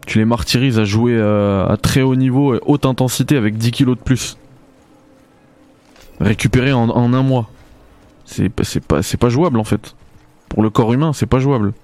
tu 0.08 0.18
les 0.18 0.24
martyrises 0.24 0.78
à 0.78 0.84
jouer 0.84 1.12
euh, 1.14 1.68
à 1.68 1.76
très 1.76 2.00
haut 2.00 2.16
niveau 2.16 2.54
et 2.54 2.60
haute 2.64 2.86
intensité 2.86 3.36
avec 3.36 3.58
10 3.58 3.70
kilos 3.72 3.96
de 3.96 4.02
plus. 4.02 4.38
Récupérer 6.18 6.72
en, 6.72 6.88
un 6.88 7.22
mois. 7.22 7.50
C'est 8.24 8.48
pas, 8.48 9.28
jouable 9.28 9.58
en 9.58 9.64
fait. 9.64 9.94
Pour 10.48 10.62
le 10.62 10.70
corps 10.70 10.94
humain, 10.94 11.12
c'est 11.12 11.26
pas 11.26 11.38
jouable. 11.38 11.74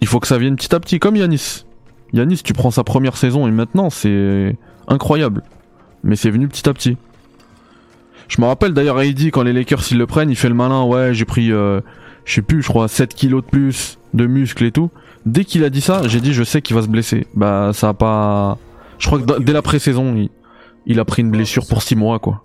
Il 0.00 0.06
faut 0.06 0.18
que 0.18 0.26
ça 0.26 0.38
vienne 0.38 0.56
petit 0.56 0.74
à 0.74 0.80
petit, 0.80 0.98
comme 0.98 1.16
Yanis. 1.16 1.66
Yanis, 2.14 2.40
tu 2.42 2.54
prends 2.54 2.70
sa 2.70 2.82
première 2.82 3.18
saison 3.18 3.46
et 3.46 3.50
maintenant 3.50 3.90
c'est 3.90 4.56
incroyable. 4.86 5.42
Mais 6.02 6.16
c'est 6.16 6.30
venu 6.30 6.48
petit 6.48 6.66
à 6.66 6.72
petit. 6.72 6.96
Je 8.28 8.40
me 8.40 8.46
rappelle 8.46 8.72
d'ailleurs 8.72 8.98
Heidi 9.00 9.30
quand 9.30 9.42
les 9.42 9.52
Lakers 9.52 9.82
ils 9.90 9.98
le 9.98 10.06
prennent, 10.06 10.30
il 10.30 10.36
fait 10.36 10.48
le 10.48 10.54
malin, 10.54 10.84
ouais 10.84 11.12
j'ai 11.12 11.26
pris 11.26 11.52
euh, 11.52 11.80
je 12.28 12.34
sais 12.34 12.42
plus, 12.42 12.60
je 12.62 12.68
crois 12.68 12.88
7 12.88 13.14
kilos 13.14 13.42
de 13.42 13.48
plus 13.48 13.98
de 14.12 14.26
muscles 14.26 14.66
et 14.66 14.70
tout. 14.70 14.90
Dès 15.24 15.46
qu'il 15.46 15.64
a 15.64 15.70
dit 15.70 15.80
ça, 15.80 16.06
j'ai 16.06 16.20
dit 16.20 16.34
je 16.34 16.44
sais 16.44 16.60
qu'il 16.60 16.76
va 16.76 16.82
se 16.82 16.88
blesser. 16.88 17.26
Bah 17.34 17.70
ça 17.72 17.88
a 17.88 17.94
pas. 17.94 18.58
Je 18.98 19.06
crois 19.06 19.18
que 19.18 19.42
dès 19.42 19.54
la 19.54 19.62
pré-saison, 19.62 20.28
il, 20.84 21.00
a 21.00 21.04
pris 21.06 21.22
une 21.22 21.30
blessure 21.30 21.66
pour 21.66 21.82
6 21.82 21.96
mois 21.96 22.18
quoi. 22.18 22.44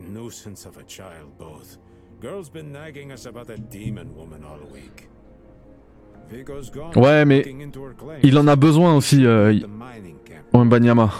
nuisance 0.00 0.66
of 0.66 0.76
a 0.78 0.84
child, 0.86 1.28
both. 1.38 1.78
Girl's 2.20 2.48
been 2.48 2.72
nagging 2.72 3.12
us 3.12 3.26
about 3.26 3.50
a 3.50 3.56
demon 3.56 4.14
woman 4.16 4.42
all 4.44 4.60
week. 4.72 5.08
Vigo's 6.30 6.70
gone. 6.70 6.92
Ouais, 6.96 7.24
mais 7.24 7.44
il 8.22 8.38
en 8.38 8.46
a 8.46 8.56
besoin 8.56 8.96
aussi, 8.96 9.26
euh. 9.26 9.54
Wembanyama. 10.52 11.10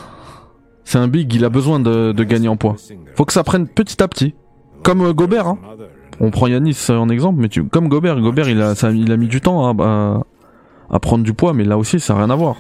C'est 0.85 0.99
un 0.99 1.09
big, 1.09 1.33
il 1.35 1.45
a 1.45 1.49
besoin 1.49 1.81
de, 1.81 2.13
de 2.13 2.25
gagner 2.25 2.49
en 2.49 2.57
poids. 2.57 2.77
Faut 3.15 3.25
que 3.25 3.33
ça 3.33 3.45
prenne 3.45 3.67
petit 3.67 4.03
à 4.03 4.09
petit. 4.09 4.35
Comme 4.83 5.03
euh, 5.03 5.13
Gobert, 5.13 5.47
hein. 5.47 5.59
On 6.21 6.31
prend 6.31 6.47
Yanis 6.47 6.87
en 6.91 7.09
exemple, 7.09 7.41
mais 7.41 7.49
tu, 7.49 7.65
comme 7.65 7.89
Gobert, 7.89 8.21
Gobert 8.21 8.49
il 8.49 8.61
a, 8.61 9.17
mis 9.17 9.29
du 9.29 9.41
temps 9.41 9.69
à, 9.71 10.99
prendre 11.01 11.25
du 11.25 11.33
poids, 11.33 11.53
mais 11.53 11.65
là 11.65 11.79
aussi 11.79 11.99
ça 11.99 12.15
n'a 12.15 12.21
rien 12.21 12.31
à 12.31 12.37
voir. 12.37 12.57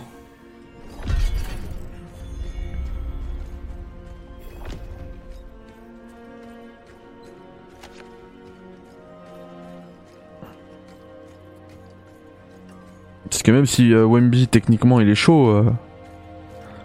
Parce 13.30 13.42
que 13.42 13.50
même 13.50 13.66
si 13.66 13.92
euh, 13.92 14.04
Wemby 14.04 14.48
techniquement 14.48 15.00
il 15.00 15.08
est 15.08 15.14
chaud, 15.14 15.48
euh, 15.48 15.70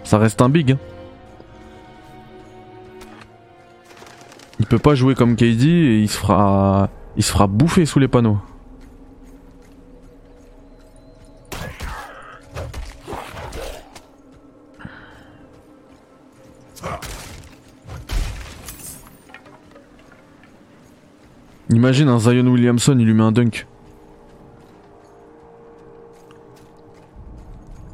ça 0.04 0.18
reste 0.18 0.42
un 0.42 0.50
big. 0.50 0.74
hein. 0.74 0.97
Il 4.60 4.66
peut 4.66 4.80
pas 4.80 4.96
jouer 4.96 5.16
comme 5.16 5.36
KD 5.36 5.66
et 5.66 6.00
il 6.02 6.10
se 6.10 6.18
fera, 6.18 6.90
il 7.16 7.24
se 7.24 7.32
fera 7.32 7.48
bouffer 7.48 7.86
sous 7.86 8.00
les 8.00 8.08
panneaux. 8.08 8.40
Imagine 21.70 22.10
un 22.10 22.18
Zion 22.18 22.48
Williamson, 22.48 22.98
il 22.98 23.06
lui 23.06 23.14
met 23.14 23.24
un 23.24 23.32
dunk. 23.32 23.68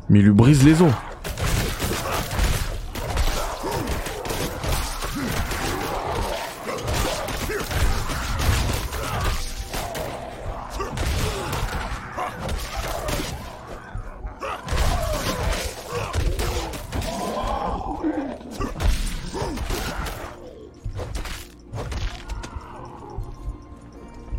Mais 0.10 0.19
il 0.19 0.26
lui 0.26 0.31
brise 0.31 0.64
les 0.64 0.81
os. 0.81 0.91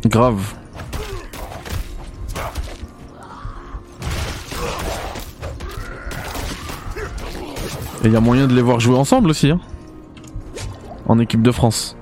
Grave. 0.05 0.53
Et 8.03 8.07
il 8.07 8.13
y 8.13 8.15
a 8.15 8.19
moyen 8.19 8.45
de 8.45 8.53
les 8.53 8.61
voir 8.61 8.79
jouer 8.79 8.97
ensemble 8.97 9.31
aussi, 9.31 9.49
hein. 9.49 9.59
En 11.07 11.17
équipe 11.17 11.41
de 11.41 11.51
France. 11.51 11.97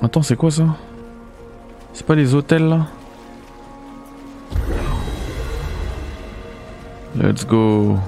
Attends, 0.00 0.22
c'est 0.22 0.36
quoi 0.36 0.50
ça? 0.50 0.64
Pas 2.06 2.14
les 2.14 2.34
hôtels 2.34 2.68
là? 2.68 2.86
Let's 7.16 7.44
go. 7.44 7.98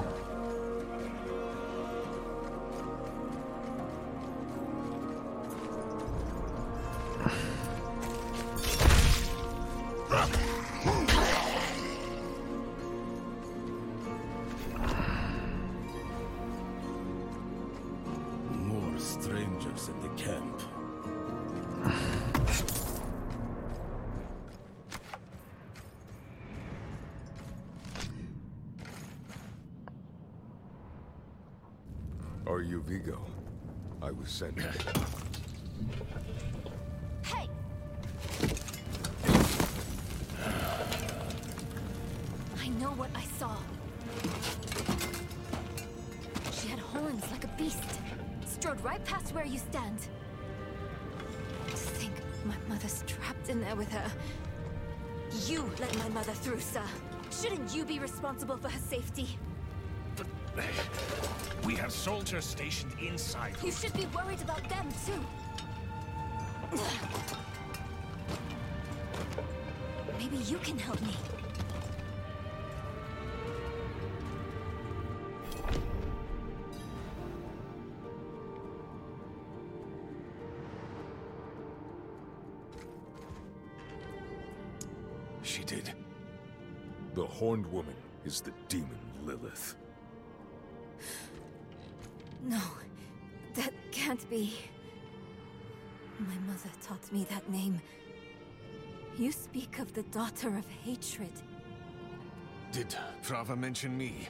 Prava 103.49 103.61
mention 103.61 103.97
me? 103.97 104.29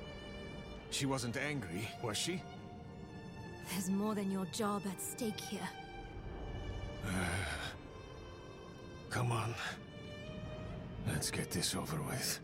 She 0.92 1.06
wasn't 1.06 1.36
angry, 1.36 1.90
was 2.02 2.16
she? 2.16 2.42
There's 3.70 3.90
more 3.90 4.16
than 4.16 4.32
your 4.32 4.46
job 4.46 4.84
at 4.86 5.02
stake 5.02 5.42
here. 5.42 5.70
Come 9.10 9.34
on. 9.34 9.54
Let's 11.06 11.32
get 11.32 11.52
this 11.52 11.76
over 11.76 12.02
with. 12.04 12.40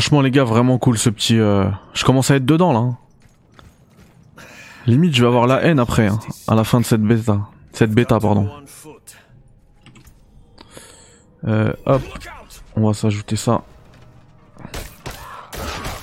Franchement 0.00 0.22
les 0.22 0.30
gars, 0.30 0.44
vraiment 0.44 0.78
cool 0.78 0.96
ce 0.96 1.10
petit... 1.10 1.38
euh, 1.38 1.66
Je 1.92 2.06
commence 2.06 2.30
à 2.30 2.36
être 2.36 2.46
dedans 2.46 2.72
là. 2.72 2.78
hein. 2.78 2.96
Limite 4.86 5.14
je 5.14 5.20
vais 5.20 5.26
avoir 5.26 5.46
la 5.46 5.62
haine 5.62 5.78
après, 5.78 6.06
hein, 6.06 6.18
à 6.48 6.54
la 6.54 6.64
fin 6.64 6.80
de 6.80 6.86
cette 6.86 7.02
bêta. 7.02 7.40
Cette 7.74 7.90
bêta, 7.90 8.18
pardon. 8.18 8.48
Euh, 11.46 11.74
hop. 11.84 12.00
On 12.76 12.86
va 12.88 12.94
s'ajouter 12.94 13.36
ça. 13.36 13.60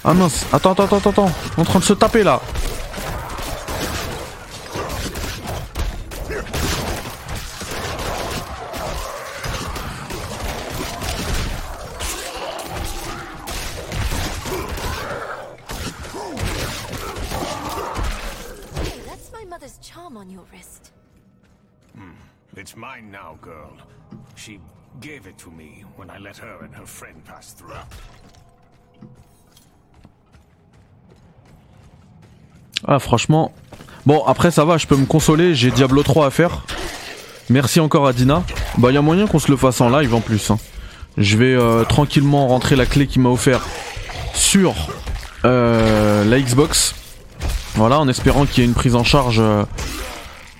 Ah 0.03 0.13
mince, 0.13 0.45
attends, 0.53 0.73
attends, 0.73 0.97
attends, 0.97 1.09
attends. 1.09 1.31
En 1.57 1.63
train 1.63 1.79
de 1.79 1.83
se 1.83 1.93
taper 1.93 2.21
là. 2.21 2.39
Ah 32.87 32.99
franchement, 32.99 33.51
bon 34.05 34.23
après 34.25 34.51
ça 34.51 34.63
va, 34.65 34.77
je 34.77 34.87
peux 34.87 34.95
me 34.95 35.05
consoler, 35.05 35.55
j'ai 35.55 35.71
Diablo 35.71 36.03
3 36.03 36.27
à 36.27 36.29
faire. 36.29 36.63
Merci 37.49 37.79
encore 37.79 38.07
à 38.07 38.13
Dina. 38.13 38.43
Bah 38.77 38.91
y 38.91 38.97
a 38.97 39.01
moyen 39.01 39.25
qu'on 39.27 39.39
se 39.39 39.49
le 39.49 39.57
fasse 39.57 39.81
en 39.81 39.89
live 39.89 40.13
en 40.13 40.21
plus. 40.21 40.51
hein. 40.51 40.59
Je 41.17 41.37
vais 41.37 41.53
euh, 41.55 41.83
tranquillement 41.83 42.47
rentrer 42.47 42.75
la 42.75 42.85
clé 42.85 43.07
qu'il 43.07 43.21
m'a 43.21 43.29
offert 43.29 43.65
sur 44.33 44.75
euh, 45.45 46.23
la 46.25 46.39
Xbox. 46.39 46.93
Voilà, 47.75 47.99
en 47.99 48.07
espérant 48.07 48.45
qu'il 48.45 48.63
y 48.63 48.65
ait 48.65 48.69
une 48.69 48.75
prise 48.75 48.95
en 48.95 49.03
charge 49.03 49.39
euh, 49.39 49.63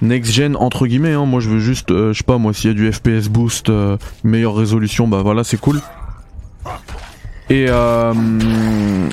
next 0.02 0.32
gen 0.34 0.56
entre 0.56 0.88
guillemets. 0.88 1.14
hein. 1.14 1.26
Moi 1.26 1.40
je 1.40 1.50
veux 1.50 1.60
juste, 1.60 1.92
euh, 1.92 2.14
je 2.14 2.20
sais 2.20 2.24
pas 2.24 2.38
moi, 2.38 2.54
s'il 2.54 2.70
y 2.70 2.72
a 2.72 2.76
du 2.76 2.92
FPS 2.92 3.30
boost, 3.30 3.70
euh, 3.70 3.98
meilleure 4.24 4.56
résolution, 4.56 5.08
bah 5.08 5.22
voilà 5.24 5.44
c'est 5.44 5.60
cool. 5.60 5.80
Et 7.50 7.68
euh, 7.70 8.14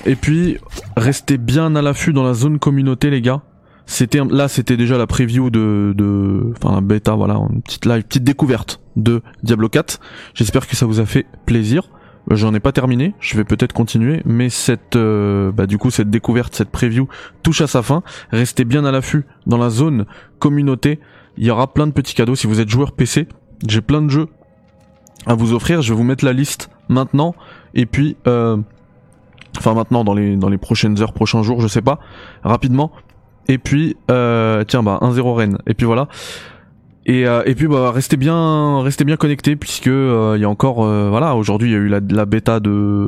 et 0.06 0.16
puis 0.16 0.58
restez 0.96 1.38
bien 1.38 1.76
à 1.76 1.82
l'affût 1.82 2.12
dans 2.12 2.24
la 2.24 2.34
zone 2.34 2.58
communauté 2.58 3.10
les 3.10 3.20
gars. 3.20 3.42
C'était 3.86 4.20
là 4.28 4.48
c'était 4.48 4.76
déjà 4.76 4.96
la 4.98 5.06
preview 5.06 5.50
de 5.50 5.92
de 5.96 6.52
enfin 6.56 6.74
la 6.74 6.80
bêta 6.80 7.14
voilà 7.14 7.34
une 7.52 7.60
petite 7.62 7.84
live 7.84 8.02
petite 8.02 8.24
découverte 8.24 8.80
de 8.96 9.22
Diablo 9.42 9.68
4. 9.68 10.00
J'espère 10.34 10.66
que 10.66 10.74
ça 10.74 10.86
vous 10.86 11.00
a 11.00 11.06
fait 11.06 11.26
plaisir. 11.46 11.90
J'en 12.30 12.54
ai 12.54 12.60
pas 12.60 12.72
terminé, 12.72 13.14
je 13.20 13.36
vais 13.36 13.44
peut-être 13.44 13.74
continuer, 13.74 14.22
mais 14.24 14.48
cette 14.48 14.96
euh, 14.96 15.52
bah 15.52 15.66
du 15.66 15.76
coup 15.76 15.90
cette 15.90 16.08
découverte, 16.08 16.54
cette 16.54 16.70
preview 16.70 17.06
touche 17.42 17.60
à 17.60 17.66
sa 17.66 17.82
fin. 17.82 18.02
Restez 18.30 18.64
bien 18.64 18.84
à 18.86 18.92
l'affût 18.92 19.26
dans 19.46 19.58
la 19.58 19.68
zone 19.68 20.06
communauté. 20.38 21.00
Il 21.36 21.44
y 21.44 21.50
aura 21.50 21.72
plein 21.72 21.86
de 21.86 21.92
petits 21.92 22.14
cadeaux 22.14 22.34
si 22.34 22.46
vous 22.46 22.60
êtes 22.60 22.68
joueur 22.68 22.92
PC. 22.92 23.28
J'ai 23.68 23.82
plein 23.82 24.00
de 24.00 24.08
jeux 24.08 24.28
à 25.26 25.34
vous 25.34 25.52
offrir. 25.52 25.82
Je 25.82 25.92
vais 25.92 25.96
vous 25.96 26.04
mettre 26.04 26.24
la 26.24 26.32
liste 26.32 26.70
maintenant 26.88 27.34
et 27.74 27.84
puis 27.84 28.16
euh, 28.26 28.56
enfin 29.58 29.74
maintenant 29.74 30.02
dans 30.02 30.14
les 30.14 30.36
dans 30.36 30.48
les 30.48 30.58
prochaines 30.58 31.02
heures, 31.02 31.12
prochains 31.12 31.42
jours, 31.42 31.60
je 31.60 31.68
sais 31.68 31.82
pas, 31.82 32.00
rapidement. 32.42 32.90
Et 33.48 33.58
puis 33.58 33.98
euh, 34.10 34.64
tiens 34.64 34.82
bah 34.82 34.98
1-0 35.02 35.34
Rennes. 35.34 35.58
Et 35.66 35.74
puis 35.74 35.84
voilà. 35.84 36.08
Et, 37.06 37.26
euh, 37.26 37.42
et 37.44 37.54
puis 37.54 37.66
bah 37.66 37.90
restez 37.90 38.16
bien 38.16 38.80
restez 38.80 39.04
bien 39.04 39.16
connectés 39.16 39.56
puisque 39.56 39.88
euh, 39.88 40.34
il 40.36 40.40
y 40.40 40.44
a 40.44 40.48
encore 40.48 40.84
euh, 40.84 41.10
voilà 41.10 41.36
aujourd'hui 41.36 41.68
il 41.68 41.72
y 41.72 41.74
a 41.74 41.78
eu 41.78 41.88
la, 41.88 42.00
la 42.08 42.24
bêta 42.24 42.60
de 42.60 43.06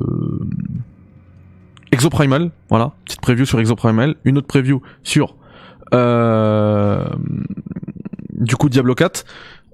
Exoprimal. 1.92 2.50
Voilà 2.68 2.92
petite 3.06 3.22
preview 3.22 3.46
sur 3.46 3.58
Exoprimal. 3.58 4.16
Une 4.24 4.36
autre 4.36 4.46
preview 4.46 4.82
sur 5.02 5.36
euh, 5.94 7.04
du 8.32 8.56
coup 8.56 8.68
Diablo 8.68 8.94
4 8.94 9.24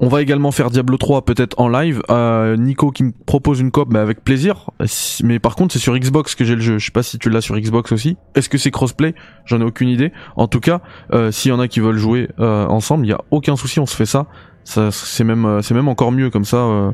on 0.04 0.08
va 0.08 0.20
également 0.20 0.50
faire 0.50 0.68
Diablo 0.70 0.96
3 0.98 1.24
peut-être 1.24 1.58
en 1.60 1.68
live. 1.68 2.02
Euh, 2.10 2.56
Nico 2.56 2.90
qui 2.90 3.04
me 3.04 3.12
propose 3.24 3.60
une 3.60 3.70
cop 3.70 3.88
mais 3.90 4.00
avec 4.00 4.22
plaisir. 4.24 4.70
Si- 4.84 5.24
mais 5.24 5.38
par 5.38 5.54
contre 5.56 5.72
c'est 5.72 5.78
sur 5.78 5.96
Xbox 5.96 6.34
que 6.34 6.44
j'ai 6.44 6.56
le 6.56 6.60
jeu. 6.60 6.78
Je 6.78 6.84
sais 6.86 6.90
pas 6.92 7.02
si 7.04 7.18
tu 7.18 7.30
l'as 7.30 7.40
sur 7.40 7.56
Xbox 7.58 7.92
aussi. 7.92 8.16
Est-ce 8.34 8.48
que 8.48 8.58
c'est 8.58 8.70
crossplay? 8.72 9.14
J'en 9.46 9.60
ai 9.60 9.64
aucune 9.64 9.88
idée. 9.88 10.12
En 10.36 10.48
tout 10.48 10.60
cas 10.60 10.80
euh, 11.12 11.30
s'il 11.30 11.50
y 11.50 11.54
en 11.54 11.60
a 11.60 11.68
qui 11.68 11.80
veulent 11.80 11.96
jouer 11.98 12.28
euh, 12.40 12.66
ensemble 12.66 13.06
il 13.06 13.10
y 13.10 13.14
a 13.14 13.20
aucun 13.30 13.54
souci 13.56 13.78
on 13.80 13.86
se 13.86 13.96
fait 13.96 14.06
ça. 14.06 14.26
C'est 14.64 15.24
même 15.24 15.60
c'est 15.62 15.74
même 15.74 15.88
encore 15.88 16.12
mieux 16.12 16.30
comme 16.30 16.44
ça 16.44 16.92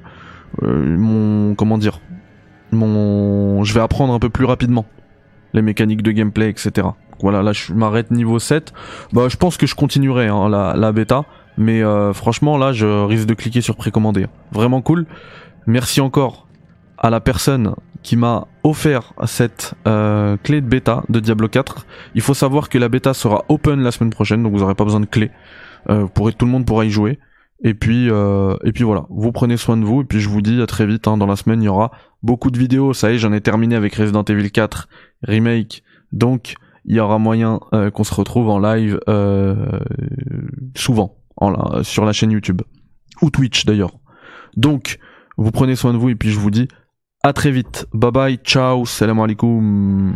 mon 0.63 1.55
comment 1.55 1.77
dire 1.79 2.01
mon 2.73 3.65
je 3.65 3.75
vais 3.75 3.81
apprendre 3.81 4.13
un 4.13 4.19
peu 4.19 4.31
plus 4.31 4.45
rapidement 4.45 4.87
les 5.55 5.63
mécaniques 5.63 6.03
de 6.03 6.11
gameplay 6.11 6.49
etc 6.51 6.89
voilà 7.21 7.43
là 7.43 7.53
je 7.53 7.73
m'arrête 7.73 8.11
niveau 8.11 8.39
7 8.39 8.73
bah 9.13 9.29
je 9.29 9.37
pense 9.37 9.57
que 9.57 9.67
je 9.67 9.75
continuerai 9.75 10.29
hein, 10.29 10.49
la 10.49 10.93
bêta 10.93 11.25
mais 11.59 11.83
euh, 11.83 12.15
franchement 12.15 12.57
là 12.57 12.73
je 12.73 12.87
risque 13.05 13.27
de 13.27 13.35
cliquer 13.35 13.61
sur 13.61 13.77
précommander. 13.77 14.27
Vraiment 14.53 14.81
cool. 14.81 15.05
Merci 15.67 16.01
encore 16.01 16.47
à 16.97 17.11
la 17.11 17.21
personne 17.21 17.75
qui 18.03 18.17
m'a 18.17 18.47
offert 18.63 19.13
cette 19.27 19.75
euh, 19.87 20.37
clé 20.43 20.61
de 20.61 20.67
bêta 20.67 21.03
de 21.09 21.21
Diablo 21.21 21.49
4 21.49 21.85
il 22.15 22.23
faut 22.23 22.33
savoir 22.33 22.69
que 22.69 22.79
la 22.79 22.89
bêta 22.89 23.13
sera 23.13 23.45
open 23.49 23.81
la 23.81 23.91
semaine 23.91 24.11
prochaine 24.11 24.43
donc 24.43 24.53
vous 24.53 24.63
aurez 24.63 24.75
pas 24.75 24.85
besoin 24.85 25.01
de 25.01 25.07
clé. 25.07 25.31
Euh, 25.91 26.07
pourrez 26.07 26.33
tout 26.33 26.47
le 26.47 26.53
monde 26.53 26.65
pourra 26.65 26.85
y 26.85 26.91
jouer. 26.91 27.19
Et 27.65 27.75
puis 27.75 28.09
euh, 28.09 28.57
et 28.65 28.73
puis 28.73 28.85
voilà. 28.85 29.07
Vous 29.11 29.33
prenez 29.33 29.57
soin 29.57 29.77
de 29.77 29.85
vous 29.85 30.03
et 30.03 30.05
puis 30.05 30.21
je 30.21 30.29
vous 30.29 30.43
dis 30.43 30.63
à 30.63 30.67
très 30.67 30.87
vite 30.87 31.09
hein, 31.09 31.17
dans 31.19 31.27
la 31.27 31.37
semaine 31.37 31.61
il 31.61 31.67
y 31.67 31.69
aura 31.69 31.91
beaucoup 32.23 32.51
de 32.53 32.59
vidéos. 32.59 32.93
Ça 32.93 33.11
y 33.11 33.17
est 33.17 33.19
j'en 33.19 33.33
ai 33.33 33.41
terminé 33.41 33.75
avec 33.75 33.95
Resident 33.97 34.23
Evil 34.23 34.51
4 34.51 34.89
remake. 35.25 35.83
Donc 36.13 36.55
il 36.85 36.97
y 36.97 37.01
aura 37.01 37.19
moyen 37.19 37.61
euh, 37.75 37.91
qu'on 37.91 38.05
se 38.05 38.15
retrouve 38.15 38.49
en 38.49 38.59
live 38.59 38.99
euh, 39.09 39.81
souvent 40.75 41.18
sur 41.83 42.05
la 42.05 42.13
chaîne 42.13 42.31
YouTube. 42.31 42.63
Ou 43.23 43.31
Twitch 43.31 43.65
d'ailleurs. 43.65 43.93
Donc 44.57 44.99
vous 45.37 45.51
prenez 45.51 45.77
soin 45.77 45.93
de 45.93 45.99
vous 45.99 46.09
et 46.09 46.15
puis 46.15 46.31
je 46.31 46.39
vous 46.39 46.51
dis 46.51 46.69
à 47.23 47.33
très 47.33 47.51
vite. 47.51 47.87
Bye 47.93 48.11
bye 48.13 48.37
ciao 48.37 48.85
salam 48.87 49.21
alaikum 49.21 50.15